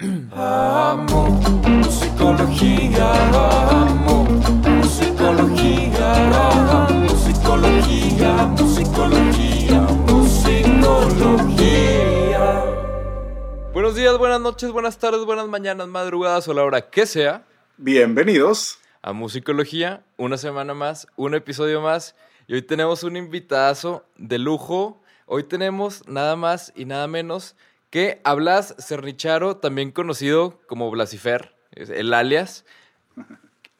Amo 0.00 1.40
musicología, 1.68 3.12
amo 3.32 4.24
musicología, 4.24 6.14
amo 6.48 7.06
musicología, 7.08 8.32
musicología, 8.58 9.80
musicología. 10.08 11.44
Buenos 13.72 13.94
días, 13.94 14.18
buenas 14.18 14.40
noches, 14.40 14.72
buenas 14.72 14.98
tardes, 14.98 15.24
buenas 15.24 15.46
mañanas, 15.46 15.86
madrugadas 15.86 16.48
o 16.48 16.54
la 16.54 16.64
hora 16.64 16.90
que 16.90 17.06
sea 17.06 17.44
Bienvenidos. 17.76 18.80
a 19.00 19.12
Musicología. 19.12 20.02
Una 20.16 20.38
semana 20.38 20.74
más, 20.74 21.06
un 21.14 21.36
episodio 21.36 21.80
más. 21.80 22.16
Y 22.48 22.54
hoy 22.54 22.62
tenemos 22.62 23.04
un 23.04 23.16
invitazo 23.16 24.04
de 24.16 24.38
lujo. 24.38 25.00
Hoy 25.26 25.44
tenemos 25.44 26.08
nada 26.08 26.34
más 26.34 26.72
y 26.74 26.84
nada 26.84 27.06
menos 27.06 27.54
que 27.94 28.20
a 28.24 28.34
Blas 28.34 28.74
Cernicharo, 28.80 29.58
también 29.58 29.92
conocido 29.92 30.58
como 30.66 30.90
Blasifer, 30.90 31.54
el 31.70 32.12
alias. 32.12 32.64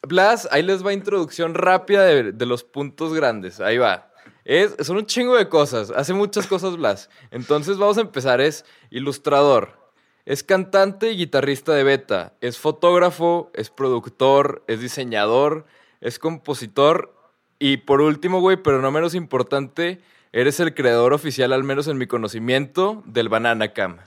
Blas, 0.02 0.46
ahí 0.52 0.62
les 0.62 0.86
va 0.86 0.92
introducción 0.92 1.54
rápida 1.54 2.04
de, 2.04 2.30
de 2.30 2.46
los 2.46 2.62
puntos 2.62 3.12
grandes. 3.12 3.58
Ahí 3.58 3.76
va. 3.76 4.12
Es, 4.44 4.76
son 4.86 4.98
un 4.98 5.06
chingo 5.06 5.34
de 5.34 5.48
cosas. 5.48 5.90
Hace 5.90 6.14
muchas 6.14 6.46
cosas 6.46 6.76
Blas. 6.76 7.10
Entonces 7.32 7.76
vamos 7.76 7.98
a 7.98 8.02
empezar. 8.02 8.40
Es 8.40 8.64
ilustrador. 8.88 9.80
Es 10.26 10.44
cantante 10.44 11.10
y 11.10 11.16
guitarrista 11.16 11.74
de 11.74 11.82
beta. 11.82 12.34
Es 12.40 12.56
fotógrafo, 12.56 13.50
es 13.52 13.68
productor, 13.68 14.62
es 14.68 14.78
diseñador, 14.78 15.66
es 16.00 16.20
compositor. 16.20 17.16
Y 17.58 17.78
por 17.78 18.00
último, 18.00 18.38
güey, 18.38 18.58
pero 18.62 18.80
no 18.80 18.92
menos 18.92 19.16
importante, 19.16 20.02
eres 20.34 20.58
el 20.58 20.74
creador 20.74 21.12
oficial, 21.12 21.52
al 21.52 21.62
menos 21.62 21.86
en 21.86 21.96
mi 21.96 22.08
conocimiento, 22.08 23.04
del 23.06 23.28
Banana 23.28 23.72
Cam. 23.72 23.98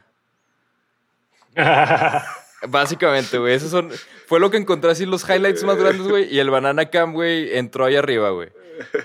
Básicamente, 2.67 3.37
güey. 3.37 3.55
Eso 3.55 3.69
son, 3.69 3.89
fue 4.25 4.41
lo 4.41 4.51
que 4.51 4.57
encontré 4.57 4.91
así 4.91 5.05
los 5.05 5.27
highlights 5.27 5.63
más 5.63 5.77
grandes, 5.77 6.05
güey. 6.05 6.33
Y 6.33 6.39
el 6.39 6.49
Banana 6.49 6.87
Cam, 6.87 7.13
güey, 7.13 7.55
entró 7.57 7.85
ahí 7.85 7.95
arriba, 7.95 8.31
güey. 8.31 8.49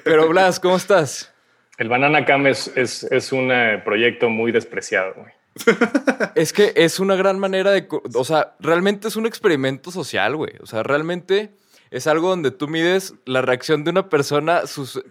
Pero 0.02 0.28
Blas, 0.28 0.58
¿cómo 0.58 0.76
estás? 0.76 1.32
El 1.78 1.88
Banana 1.88 2.24
Cam 2.24 2.46
es, 2.48 2.72
es, 2.76 3.04
es 3.04 3.30
un 3.30 3.52
eh, 3.52 3.80
proyecto 3.84 4.28
muy 4.28 4.50
despreciado, 4.50 5.14
güey. 5.14 5.32
Es 6.34 6.52
que 6.52 6.72
es 6.74 6.98
una 6.98 7.14
gran 7.14 7.38
manera 7.38 7.70
de... 7.70 7.86
O 8.14 8.24
sea, 8.24 8.56
realmente 8.58 9.06
es 9.06 9.14
un 9.14 9.26
experimento 9.26 9.92
social, 9.92 10.34
güey. 10.34 10.54
O 10.60 10.66
sea, 10.66 10.82
realmente 10.82 11.52
es 11.92 12.08
algo 12.08 12.30
donde 12.30 12.50
tú 12.50 12.66
mides 12.66 13.14
la 13.26 13.42
reacción 13.42 13.84
de 13.84 13.90
una 13.90 14.08
persona, 14.08 14.66
sus 14.66 15.02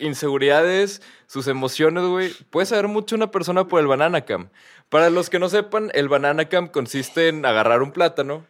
inseguridades, 0.00 1.02
sus 1.26 1.46
emociones, 1.46 2.04
güey. 2.04 2.32
Puedes 2.50 2.70
saber 2.70 2.88
mucho 2.88 3.14
una 3.16 3.30
persona 3.30 3.66
por 3.68 3.80
el 3.80 3.86
Banana 3.86 4.22
Cam. 4.22 4.48
Para 4.88 5.10
los 5.10 5.30
que 5.30 5.38
no 5.38 5.48
sepan, 5.48 5.90
el 5.94 6.08
Banana 6.08 6.46
Cam 6.46 6.68
consiste 6.68 7.28
en 7.28 7.44
agarrar 7.46 7.82
un 7.82 7.92
plátano, 7.92 8.44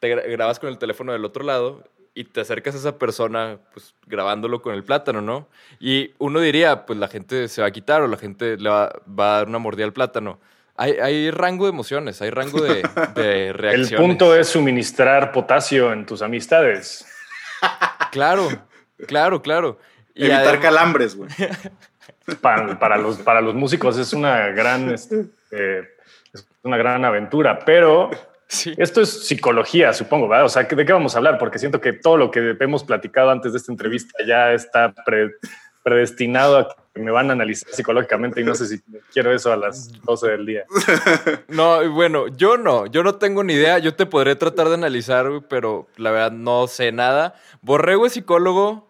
te 0.00 0.14
gra- 0.14 0.28
grabas 0.30 0.58
con 0.58 0.68
el 0.68 0.78
teléfono 0.78 1.12
del 1.12 1.24
otro 1.24 1.44
lado 1.44 1.84
y 2.14 2.24
te 2.24 2.40
acercas 2.40 2.74
a 2.74 2.78
esa 2.78 2.98
persona, 2.98 3.58
pues 3.72 3.94
grabándolo 4.06 4.62
con 4.62 4.74
el 4.74 4.82
plátano, 4.82 5.20
¿no? 5.20 5.48
Y 5.78 6.12
uno 6.18 6.40
diría, 6.40 6.84
pues 6.86 6.98
la 6.98 7.06
gente 7.08 7.46
se 7.48 7.60
va 7.62 7.68
a 7.68 7.70
quitar 7.70 8.02
o 8.02 8.08
la 8.08 8.16
gente 8.16 8.56
le 8.56 8.68
va, 8.68 8.92
va 9.08 9.34
a 9.34 9.36
dar 9.38 9.48
una 9.48 9.58
mordida 9.58 9.84
al 9.86 9.92
plátano. 9.92 10.40
Hay, 10.76 10.92
hay 10.94 11.30
rango 11.30 11.66
de 11.66 11.70
emociones, 11.70 12.20
hay 12.22 12.30
rango 12.30 12.62
de, 12.62 12.82
de 13.14 13.48
El 13.48 13.54
reacciones. 13.54 14.00
punto 14.08 14.34
es 14.34 14.48
suministrar 14.48 15.30
potasio 15.30 15.92
en 15.92 16.04
tus 16.06 16.22
amistades. 16.22 17.06
Claro, 18.10 18.48
claro, 19.06 19.42
claro. 19.42 19.78
Evitar 20.26 20.60
calambres, 20.60 21.16
güey. 21.16 21.30
Para, 22.40 22.78
para 22.78 22.96
los, 22.96 23.18
para 23.18 23.40
los 23.40 23.54
músicos 23.54 23.98
es 23.98 24.12
una 24.12 24.48
gran, 24.48 24.90
este, 24.94 25.26
eh, 25.50 25.82
es 26.32 26.46
una 26.62 26.76
gran 26.76 27.04
aventura, 27.04 27.58
pero 27.64 28.10
Sí. 28.46 28.74
esto 28.78 29.00
es 29.00 29.26
psicología, 29.26 29.92
supongo, 29.92 30.26
¿verdad? 30.28 30.46
O 30.46 30.48
sea, 30.48 30.64
¿de 30.64 30.84
qué 30.84 30.92
vamos 30.92 31.14
a 31.14 31.18
hablar? 31.18 31.38
Porque 31.38 31.58
siento 31.60 31.80
que 31.80 31.92
todo 31.92 32.16
lo 32.16 32.30
que 32.32 32.56
hemos 32.60 32.82
platicado 32.84 33.30
antes 33.30 33.52
de 33.52 33.58
esta 33.58 33.70
entrevista 33.72 34.12
ya 34.26 34.52
está 34.52 34.92
pre- 34.92 35.30
predestinado 35.84 36.58
a 36.58 36.68
que 36.92 37.00
me 37.00 37.10
van 37.12 37.30
a 37.30 37.32
analizar 37.34 37.72
psicológicamente 37.72 38.40
y 38.40 38.44
no 38.44 38.54
sé 38.56 38.66
si 38.66 38.80
quiero 39.12 39.32
eso 39.32 39.52
a 39.52 39.56
las 39.56 39.92
12 40.02 40.28
del 40.30 40.46
día. 40.46 40.64
No, 41.48 41.88
bueno, 41.92 42.26
yo 42.28 42.56
no, 42.56 42.86
yo 42.86 43.02
no 43.04 43.14
tengo 43.16 43.44
ni 43.44 43.54
idea. 43.54 43.78
Yo 43.78 43.94
te 43.94 44.06
podré 44.06 44.34
tratar 44.36 44.68
de 44.68 44.74
analizar, 44.74 45.26
pero 45.48 45.88
la 45.96 46.10
verdad 46.10 46.32
no 46.32 46.66
sé 46.66 46.90
nada. 46.92 47.34
Borrego 47.62 48.06
es 48.06 48.12
psicólogo, 48.14 48.89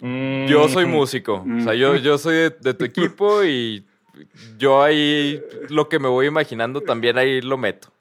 yo 0.00 0.68
soy 0.68 0.86
Mm, 0.86 0.90
músico. 0.90 1.44
O 1.58 1.60
sea, 1.60 1.74
yo, 1.74 1.96
yo 1.96 2.18
soy 2.18 2.36
de, 2.36 2.50
de 2.50 2.74
tu 2.74 2.84
equipo 2.84 3.44
y 3.44 3.84
yo 4.56 4.82
ahí 4.82 5.42
lo 5.68 5.88
que 5.88 5.98
me 5.98 6.08
voy 6.08 6.26
imaginando 6.26 6.80
también 6.80 7.18
ahí 7.18 7.40
lo 7.40 7.56
meto. 7.56 7.92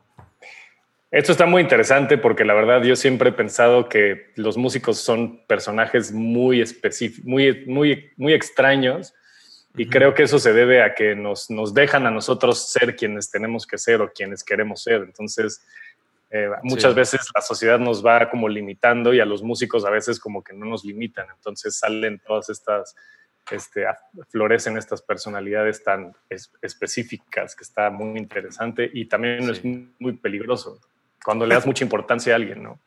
Esto 1.09 1.31
está 1.31 1.45
muy 1.45 1.61
interesante 1.61 2.17
porque 2.17 2.43
la 2.43 2.53
verdad 2.53 2.83
yo 2.83 2.95
siempre 2.95 3.29
he 3.29 3.33
pensado 3.33 3.87
que 3.87 4.31
los 4.35 4.57
músicos 4.57 4.97
son 4.97 5.45
personajes 5.47 6.11
muy 6.11 6.59
específicos, 6.59 7.25
muy, 7.25 7.63
muy, 7.65 8.11
muy 8.17 8.33
extraños 8.33 9.13
y 9.77 9.87
creo 9.87 10.13
que 10.13 10.23
eso 10.23 10.37
se 10.37 10.51
debe 10.51 10.81
a 10.81 10.95
que 10.95 11.15
nos, 11.15 11.49
nos 11.49 11.73
dejan 11.73 12.07
a 12.07 12.11
nosotros 12.11 12.71
ser 12.71 12.95
quienes 12.95 13.31
tenemos 13.31 13.65
que 13.65 13.77
ser 13.77 14.01
o 14.01 14.11
quienes 14.11 14.43
queremos 14.43 14.83
ser. 14.83 15.03
Entonces, 15.03 15.61
eh, 16.29 16.49
muchas 16.63 16.91
Sí. 16.93 16.95
veces 16.99 17.21
la 17.33 17.41
sociedad 17.41 17.79
nos 17.79 18.05
va 18.05 18.29
como 18.29 18.49
limitando 18.49 19.13
y 19.13 19.19
a 19.19 19.25
los 19.25 19.41
músicos 19.43 19.85
a 19.85 19.89
veces 19.89 20.19
como 20.19 20.43
que 20.43 20.53
no 20.53 20.65
nos 20.65 20.83
limitan. 20.83 21.25
Entonces 21.35 21.77
salen 21.79 22.19
todas 22.25 22.49
estas, 22.49 22.95
este, 23.49 23.85
florecen 24.29 24.77
estas 24.77 25.01
personalidades 25.01 25.81
tan 25.83 26.13
es- 26.29 26.51
específicas 26.61 27.55
que 27.55 27.63
está 27.63 27.89
muy 27.89 28.17
interesante 28.19 28.89
y 28.93 29.05
también 29.05 29.43
Sí. 29.45 29.51
es 29.51 29.63
muy, 29.63 29.89
muy 29.99 30.13
peligroso 30.13 30.79
cuando 31.23 31.45
le 31.45 31.55
das 31.55 31.65
mucha 31.65 31.83
importancia 31.85 32.33
a 32.33 32.35
alguien, 32.35 32.61
¿no? 32.63 32.79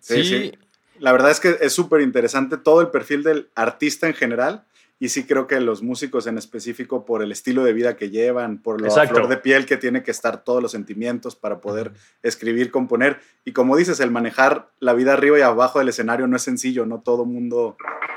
Sí, 0.00 0.22
sí. 0.24 0.52
La 1.00 1.10
verdad 1.12 1.30
es 1.32 1.40
que 1.40 1.56
es 1.60 1.72
súper 1.72 2.00
interesante 2.00 2.56
todo 2.56 2.80
el 2.80 2.88
perfil 2.90 3.22
del 3.24 3.50
artista 3.54 4.06
en 4.06 4.14
general. 4.14 4.64
Y 5.00 5.10
sí 5.10 5.24
creo 5.26 5.46
que 5.46 5.60
los 5.60 5.82
músicos 5.82 6.26
en 6.26 6.38
específico, 6.38 7.04
por 7.04 7.22
el 7.22 7.30
estilo 7.30 7.62
de 7.62 7.72
vida 7.72 7.96
que 7.96 8.10
llevan, 8.10 8.58
por 8.58 8.80
lo 8.80 8.86
a 8.86 8.88
Exacto. 8.88 9.14
flor 9.14 9.28
de 9.28 9.36
piel 9.36 9.64
que 9.64 9.76
tiene 9.76 10.02
que 10.02 10.10
estar 10.10 10.42
todos 10.42 10.60
los 10.60 10.72
sentimientos 10.72 11.36
para 11.36 11.60
poder 11.60 11.92
escribir, 12.22 12.72
componer. 12.72 13.20
Y 13.44 13.52
como 13.52 13.76
dices, 13.76 14.00
el 14.00 14.10
manejar 14.10 14.70
la 14.80 14.94
vida 14.94 15.12
arriba 15.12 15.38
y 15.38 15.42
abajo 15.42 15.78
del 15.78 15.88
escenario 15.90 16.26
no 16.26 16.34
es 16.36 16.42
sencillo, 16.42 16.84
no 16.84 17.00
todo 17.00 17.24
mundo 17.24 17.76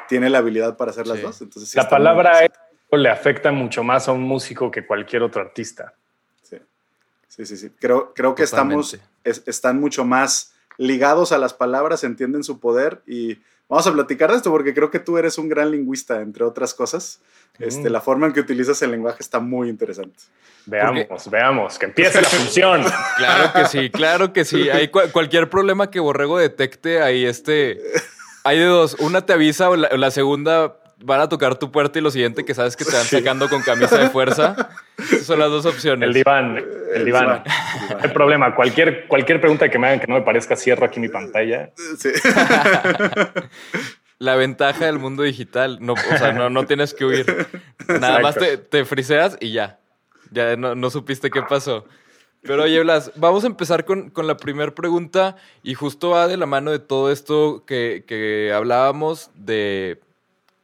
tiene 0.09 0.29
la 0.31 0.39
habilidad 0.39 0.75
para 0.75 0.89
hacer 0.89 1.05
las 1.05 1.17
Sí. 1.19 1.23
dos. 1.23 1.41
Entonces, 1.41 1.69
sí 1.69 1.77
la 1.77 1.87
palabra 1.87 2.49
le 2.91 3.09
afecta 3.09 3.51
mucho 3.51 3.83
más 3.83 4.07
a 4.07 4.11
un 4.11 4.23
músico 4.23 4.71
que 4.71 4.85
cualquier 4.85 5.21
otro 5.21 5.41
artista. 5.41 5.93
Sí, 6.41 6.57
sí, 7.27 7.45
sí. 7.45 7.57
sí. 7.57 7.69
Creo, 7.79 8.11
creo 8.15 8.33
que 8.33 8.41
estamos, 8.43 8.91
Totalmente. 8.91 9.13
es- 9.23 9.43
están 9.47 9.79
mucho 9.79 10.03
más 10.03 10.53
ligados 10.77 11.31
a 11.31 11.37
las 11.37 11.53
palabras, 11.53 12.03
entienden 12.03 12.43
su 12.43 12.59
poder 12.59 13.03
y 13.05 13.37
vamos 13.71 13.87
a 13.87 13.91
platicar 13.93 14.29
de 14.29 14.37
esto 14.37 14.51
porque 14.51 14.73
creo 14.75 14.91
que 14.91 14.99
tú 14.99 15.17
eres 15.17 15.37
un 15.39 15.49
gran 15.49 15.71
lingüista, 15.71 16.21
entre 16.21 16.43
otras 16.43 16.73
cosas. 16.75 17.19
Este, 17.59 17.89
Mm. 17.89 17.93
La 17.93 18.01
forma 18.01 18.27
en 18.27 18.33
que 18.33 18.39
utilizas 18.39 18.81
el 18.81 18.91
lenguaje 18.91 19.17
está 19.19 19.39
muy 19.39 19.67
interesante. 19.69 20.19
Veamos, 20.65 21.29
veamos, 21.29 21.79
que 21.79 21.85
empiece 21.87 22.21
la 22.21 22.27
función. 22.27 22.83
Claro 23.17 23.51
que 23.53 23.65
sí, 23.65 23.89
claro 23.89 24.33
que 24.33 24.45
sí. 24.45 24.69
Hay 24.69 24.87
cua- 24.89 25.11
cualquier 25.11 25.49
problema 25.49 25.89
que 25.89 25.99
Borrego 25.99 26.37
detecte, 26.37 27.01
ahí 27.01 27.25
este. 27.25 27.79
Hay 28.43 28.57
de 28.59 28.65
dos. 28.65 28.95
Una 28.99 29.25
te 29.25 29.33
avisa 29.33 29.69
o 29.69 29.75
la, 29.75 29.89
o 29.91 29.97
la 29.97 30.11
segunda 30.11 30.75
van 31.03 31.21
a 31.21 31.29
tocar 31.29 31.55
tu 31.57 31.71
puerta 31.71 31.99
y 31.99 32.01
lo 32.01 32.11
siguiente 32.11 32.45
que 32.45 32.53
sabes 32.53 32.75
que 32.75 32.85
te 32.85 32.91
van 32.95 33.03
Sí. 33.05 33.17
sacando 33.17 33.49
con 33.49 33.61
camisa 33.61 33.97
de 33.97 34.09
fuerza. 34.09 34.69
Esas 34.97 35.25
son 35.25 35.39
las 35.39 35.49
dos 35.49 35.65
opciones. 35.65 36.07
El 36.07 36.13
diván, 36.13 36.63
el 36.93 37.05
diván. 37.05 37.43
No 37.89 37.97
hay 38.01 38.09
problema. 38.09 38.53
Cualquier, 38.55 39.07
cualquier 39.07 39.39
pregunta 39.41 39.69
que 39.69 39.79
me 39.79 39.87
hagan 39.87 39.99
que 39.99 40.07
no 40.07 40.15
me 40.15 40.21
parezca, 40.21 40.55
cierro 40.55 40.85
aquí 40.85 40.99
mi 40.99 41.09
pantalla. 41.09 41.71
Sí. 41.97 42.09
La 44.19 44.35
ventaja 44.35 44.85
del 44.85 44.99
mundo 44.99 45.23
digital. 45.23 45.79
No, 45.81 45.93
o 45.93 46.17
sea, 46.17 46.31
no, 46.31 46.49
no 46.51 46.65
tienes 46.65 46.93
que 46.93 47.05
huir. 47.05 47.47
Nada 47.87 48.19
más 48.19 48.35
te, 48.35 48.57
te 48.57 48.85
friseas 48.85 49.35
y 49.39 49.51
ya. 49.51 49.79
Ya 50.29 50.55
no, 50.55 50.75
no 50.75 50.89
supiste 50.91 51.31
qué 51.31 51.41
pasó. 51.41 51.85
Pero 52.43 52.63
oye, 52.63 52.79
Blas, 52.81 53.11
vamos 53.15 53.43
a 53.43 53.47
empezar 53.47 53.83
con, 53.85 54.09
con 54.11 54.27
la 54.27 54.37
primera 54.37 54.73
pregunta 54.73 55.35
y 55.63 55.73
justo 55.73 56.11
va 56.11 56.27
de 56.27 56.37
la 56.37 56.45
mano 56.45 56.71
de 56.71 56.79
todo 56.79 57.11
esto 57.11 57.65
que, 57.65 58.03
que 58.07 58.51
hablábamos 58.53 59.31
de 59.35 59.99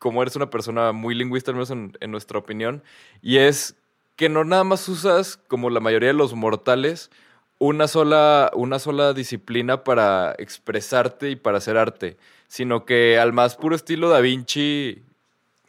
cómo 0.07 0.21
eres 0.21 0.37
una 0.37 0.49
persona 0.49 0.93
muy 0.93 1.15
lingüista, 1.15 1.51
al 1.51 1.55
menos 1.55 1.69
en, 1.69 1.91
en 1.99 2.11
nuestra 2.11 2.39
opinión, 2.39 2.81
y 3.21 3.39
es 3.39 3.75
que 4.15 4.29
no 4.29 4.45
nada 4.45 4.63
más 4.63 4.87
usas, 4.87 5.35
como 5.49 5.69
la 5.69 5.81
mayoría 5.81 6.07
de 6.07 6.13
los 6.13 6.33
mortales, 6.33 7.11
una 7.59 7.89
sola, 7.89 8.49
una 8.53 8.79
sola 8.79 9.13
disciplina 9.13 9.83
para 9.83 10.33
expresarte 10.37 11.29
y 11.29 11.35
para 11.35 11.57
hacer 11.57 11.77
arte, 11.77 12.15
sino 12.47 12.85
que 12.85 13.19
al 13.19 13.33
más 13.33 13.57
puro 13.57 13.75
estilo 13.75 14.07
Da 14.07 14.21
Vinci, 14.21 15.03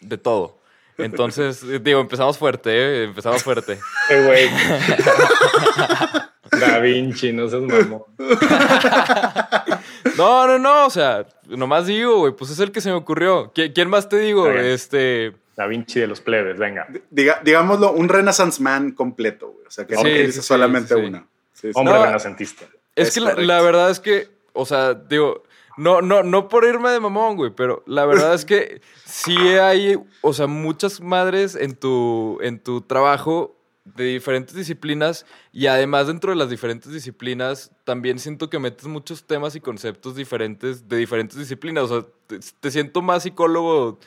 de 0.01 0.19
todo. 0.19 0.61
Entonces, 0.99 1.67
digo, 1.83 2.01
empezamos 2.01 2.39
fuerte, 2.39 2.71
¿eh? 2.71 3.05
Empezamos 3.05 3.43
fuerte. 3.43 3.81
Eh, 4.11 4.25
güey. 4.25 4.49
Da 6.61 6.79
Vinci, 6.79 7.33
no 7.33 7.49
seas 7.49 7.63
mamón. 7.63 8.05
No, 10.17 10.47
no, 10.47 10.59
no, 10.59 10.87
o 10.87 10.91
sea, 10.91 11.27
nomás 11.47 11.87
digo, 11.87 12.19
güey, 12.19 12.33
pues 12.35 12.51
es 12.51 12.59
el 12.61 12.73
que 12.73 12.81
se 12.81 12.89
me 12.91 12.95
ocurrió. 12.97 13.53
¿Qui- 13.53 13.73
¿Quién 13.75 13.89
más 13.91 14.09
te 14.09 14.19
digo? 14.19 14.49
Este, 14.51 15.35
Da 15.57 15.67
Vinci 15.67 16.01
de 16.01 16.07
los 16.07 16.21
plebes, 16.21 16.57
venga. 16.59 16.87
Diga- 17.11 17.41
digámoslo, 17.43 17.93
un 17.93 18.09
Renaissance 18.09 18.63
Man 18.63 18.93
completo, 18.93 19.49
güey. 19.51 19.67
O 19.67 19.71
sea, 19.71 19.87
que 19.87 19.95
no 19.97 20.03
Sí, 20.03 20.27
sí, 20.27 20.33
sí, 20.33 20.43
solamente 20.43 20.95
sí, 20.95 21.01
sí. 21.01 21.07
una. 21.07 21.27
Sí, 21.53 21.69
sí. 21.69 21.73
Hombre 21.75 21.95
No, 21.95 22.05
renacentista. 22.05 22.65
Es, 22.95 23.09
Es 23.09 23.15
que 23.15 23.21
la, 23.21 23.35
la 23.35 23.61
verdad 23.61 23.91
es 23.91 23.99
que, 24.01 24.29
o 24.53 24.65
sea, 24.65 24.95
digo, 24.95 25.43
no, 25.77 26.01
no, 26.01 26.23
no 26.23 26.49
por 26.49 26.65
irme 26.65 26.91
de 26.91 27.01
mamón, 27.01 27.37
güey, 27.37 27.51
pero 27.55 27.83
la 27.87 28.05
verdad 28.07 28.35
es 28.35 28.45
que 28.45 28.81
sí 29.05 29.37
hay, 29.37 29.99
o 30.23 30.33
sea, 30.33 30.47
muchas 30.47 31.01
madres 31.01 31.55
en 31.57 31.75
tu, 31.77 32.39
en 32.43 32.59
tu 32.61 32.81
trabajo 32.83 33.57
de 33.97 34.05
diferentes 34.05 34.55
disciplinas 34.55 35.27
y 35.53 35.67
además 35.67 36.07
dentro 36.07 36.31
de 36.31 36.37
las 36.37 36.51
diferentes 36.51 36.93
disciplinas 36.93 37.71
también 37.85 38.19
siento 38.19 38.51
que 38.51 38.59
metes 38.59 38.87
muchos 38.87 39.25
temas 39.25 39.55
y 39.57 39.61
conceptos 39.61 40.15
diferentes 40.17 40.89
de 40.89 40.97
diferentes 40.97 41.39
disciplinas. 41.39 41.85
O 41.85 41.89
sea, 42.03 42.09
te, 42.27 42.39
te 42.61 42.71
siento 42.71 43.03
más 43.03 43.23
psicólogo 43.23 43.99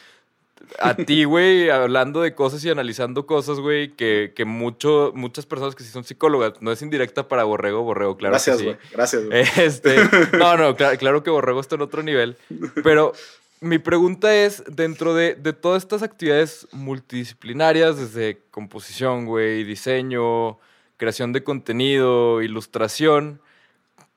a 0.79 0.93
ti, 0.95 1.23
güey, 1.23 1.69
hablando 1.71 2.21
de 2.21 2.35
cosas 2.35 2.63
y 2.63 2.69
analizando 2.69 3.25
cosas, 3.25 3.59
güey, 3.59 3.93
que, 3.95 4.31
que 4.35 4.45
mucho, 4.45 5.11
muchas 5.15 5.45
personas 5.47 5.73
que 5.75 5.83
sí 5.83 5.89
son 5.89 6.03
psicólogas. 6.03 6.53
No 6.61 6.71
es 6.71 6.81
indirecta 6.83 7.27
para 7.27 7.43
Borrego, 7.43 7.81
Borrego, 7.83 8.15
claro. 8.15 8.33
Gracias, 8.33 8.59
sí. 8.59 8.65
güey. 8.65 8.77
Gracias, 8.91 9.25
güey. 9.25 9.43
Este, 9.57 9.95
no, 10.37 10.57
no, 10.57 10.77
cla- 10.77 10.97
claro 10.97 11.23
que 11.23 11.31
Borrego 11.31 11.59
está 11.59 11.75
en 11.75 11.81
otro 11.81 12.03
nivel. 12.03 12.37
Pero 12.83 13.13
mi 13.61 13.77
pregunta 13.79 14.35
es, 14.35 14.63
dentro 14.67 15.13
de, 15.13 15.35
de 15.35 15.53
todas 15.53 15.83
estas 15.83 16.01
actividades 16.03 16.67
multidisciplinarias, 16.71 17.97
desde 17.97 18.39
composición, 18.51 19.25
güey, 19.25 19.63
diseño, 19.63 20.57
creación 20.97 21.31
de 21.31 21.43
contenido, 21.43 22.41
ilustración, 22.41 23.39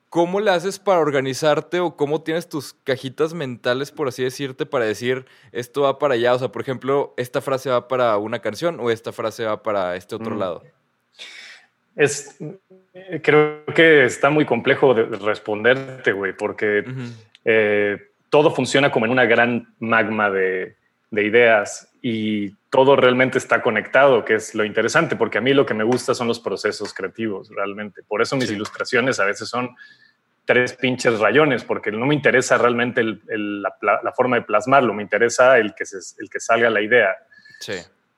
¿cómo 0.09 0.39
le 0.39 0.49
haces 0.51 0.79
para 0.79 0.99
organizarte 0.99 1.79
o 1.79 1.95
cómo 1.95 2.21
tienes 2.23 2.49
tus 2.49 2.73
cajitas 2.83 3.33
mentales, 3.33 3.91
por 3.91 4.07
así 4.07 4.23
decirte, 4.23 4.65
para 4.65 4.85
decir 4.85 5.25
esto 5.51 5.81
va 5.81 5.99
para 5.99 6.15
allá? 6.15 6.33
O 6.33 6.39
sea, 6.39 6.51
por 6.51 6.61
ejemplo, 6.61 7.13
esta 7.17 7.39
frase 7.41 7.69
va 7.69 7.87
para 7.87 8.17
una 8.17 8.39
canción 8.39 8.79
o 8.79 8.89
esta 8.89 9.11
frase 9.11 9.45
va 9.45 9.61
para 9.61 9.95
este 9.95 10.15
otro 10.15 10.35
Mm. 10.35 10.39
lado. 10.39 10.63
Es, 11.95 12.37
creo 13.23 13.63
que 13.73 14.05
está 14.05 14.29
muy 14.29 14.45
complejo 14.45 14.93
de 14.93 15.05
de 15.05 15.17
responderte, 15.17 16.11
güey, 16.11 16.35
porque 16.35 16.83
eh, 17.45 18.09
todo 18.35 18.51
funciona 18.51 18.91
como 18.91 19.05
en 19.05 19.13
una 19.13 19.23
gran 19.23 19.73
magma 19.79 20.29
de, 20.29 20.75
de 21.09 21.23
ideas 21.23 21.89
y 22.01 22.49
todo 22.69 22.97
realmente 22.97 23.37
está 23.37 23.61
conectado, 23.61 24.25
que 24.25 24.33
es 24.35 24.53
lo 24.53 24.65
interesante, 24.65 25.15
porque 25.15 25.37
a 25.37 25.41
mí 25.41 25.53
lo 25.53 25.65
que 25.65 25.73
me 25.73 25.85
gusta 25.85 26.13
son 26.13 26.27
los 26.27 26.41
procesos 26.41 26.93
creativos, 26.93 27.49
realmente. 27.49 28.03
Por 28.03 28.21
eso 28.21 28.35
mis 28.35 28.49
Sí. 28.49 28.55
ilustraciones 28.55 29.21
a 29.21 29.25
veces 29.25 29.47
son 29.47 29.69
tres 30.43 30.73
pinches 30.73 31.17
rayones, 31.17 31.63
porque 31.63 31.93
no 31.93 32.05
me 32.05 32.13
interesa 32.13 32.57
realmente 32.57 32.99
el- 32.99 33.21
el- 33.29 33.61
la, 33.61 34.11
forma 34.13 34.35
de 34.35 34.41
plasmarlo, 34.41 34.93
me 34.93 35.01
interesa 35.03 35.57
el 35.57 35.73
que, 35.73 35.85
se, 35.85 35.99
el 36.21 36.29
que 36.29 36.41
salga 36.41 36.69
la 36.69 36.81
idea. 36.81 37.15
Sí. 37.61 37.75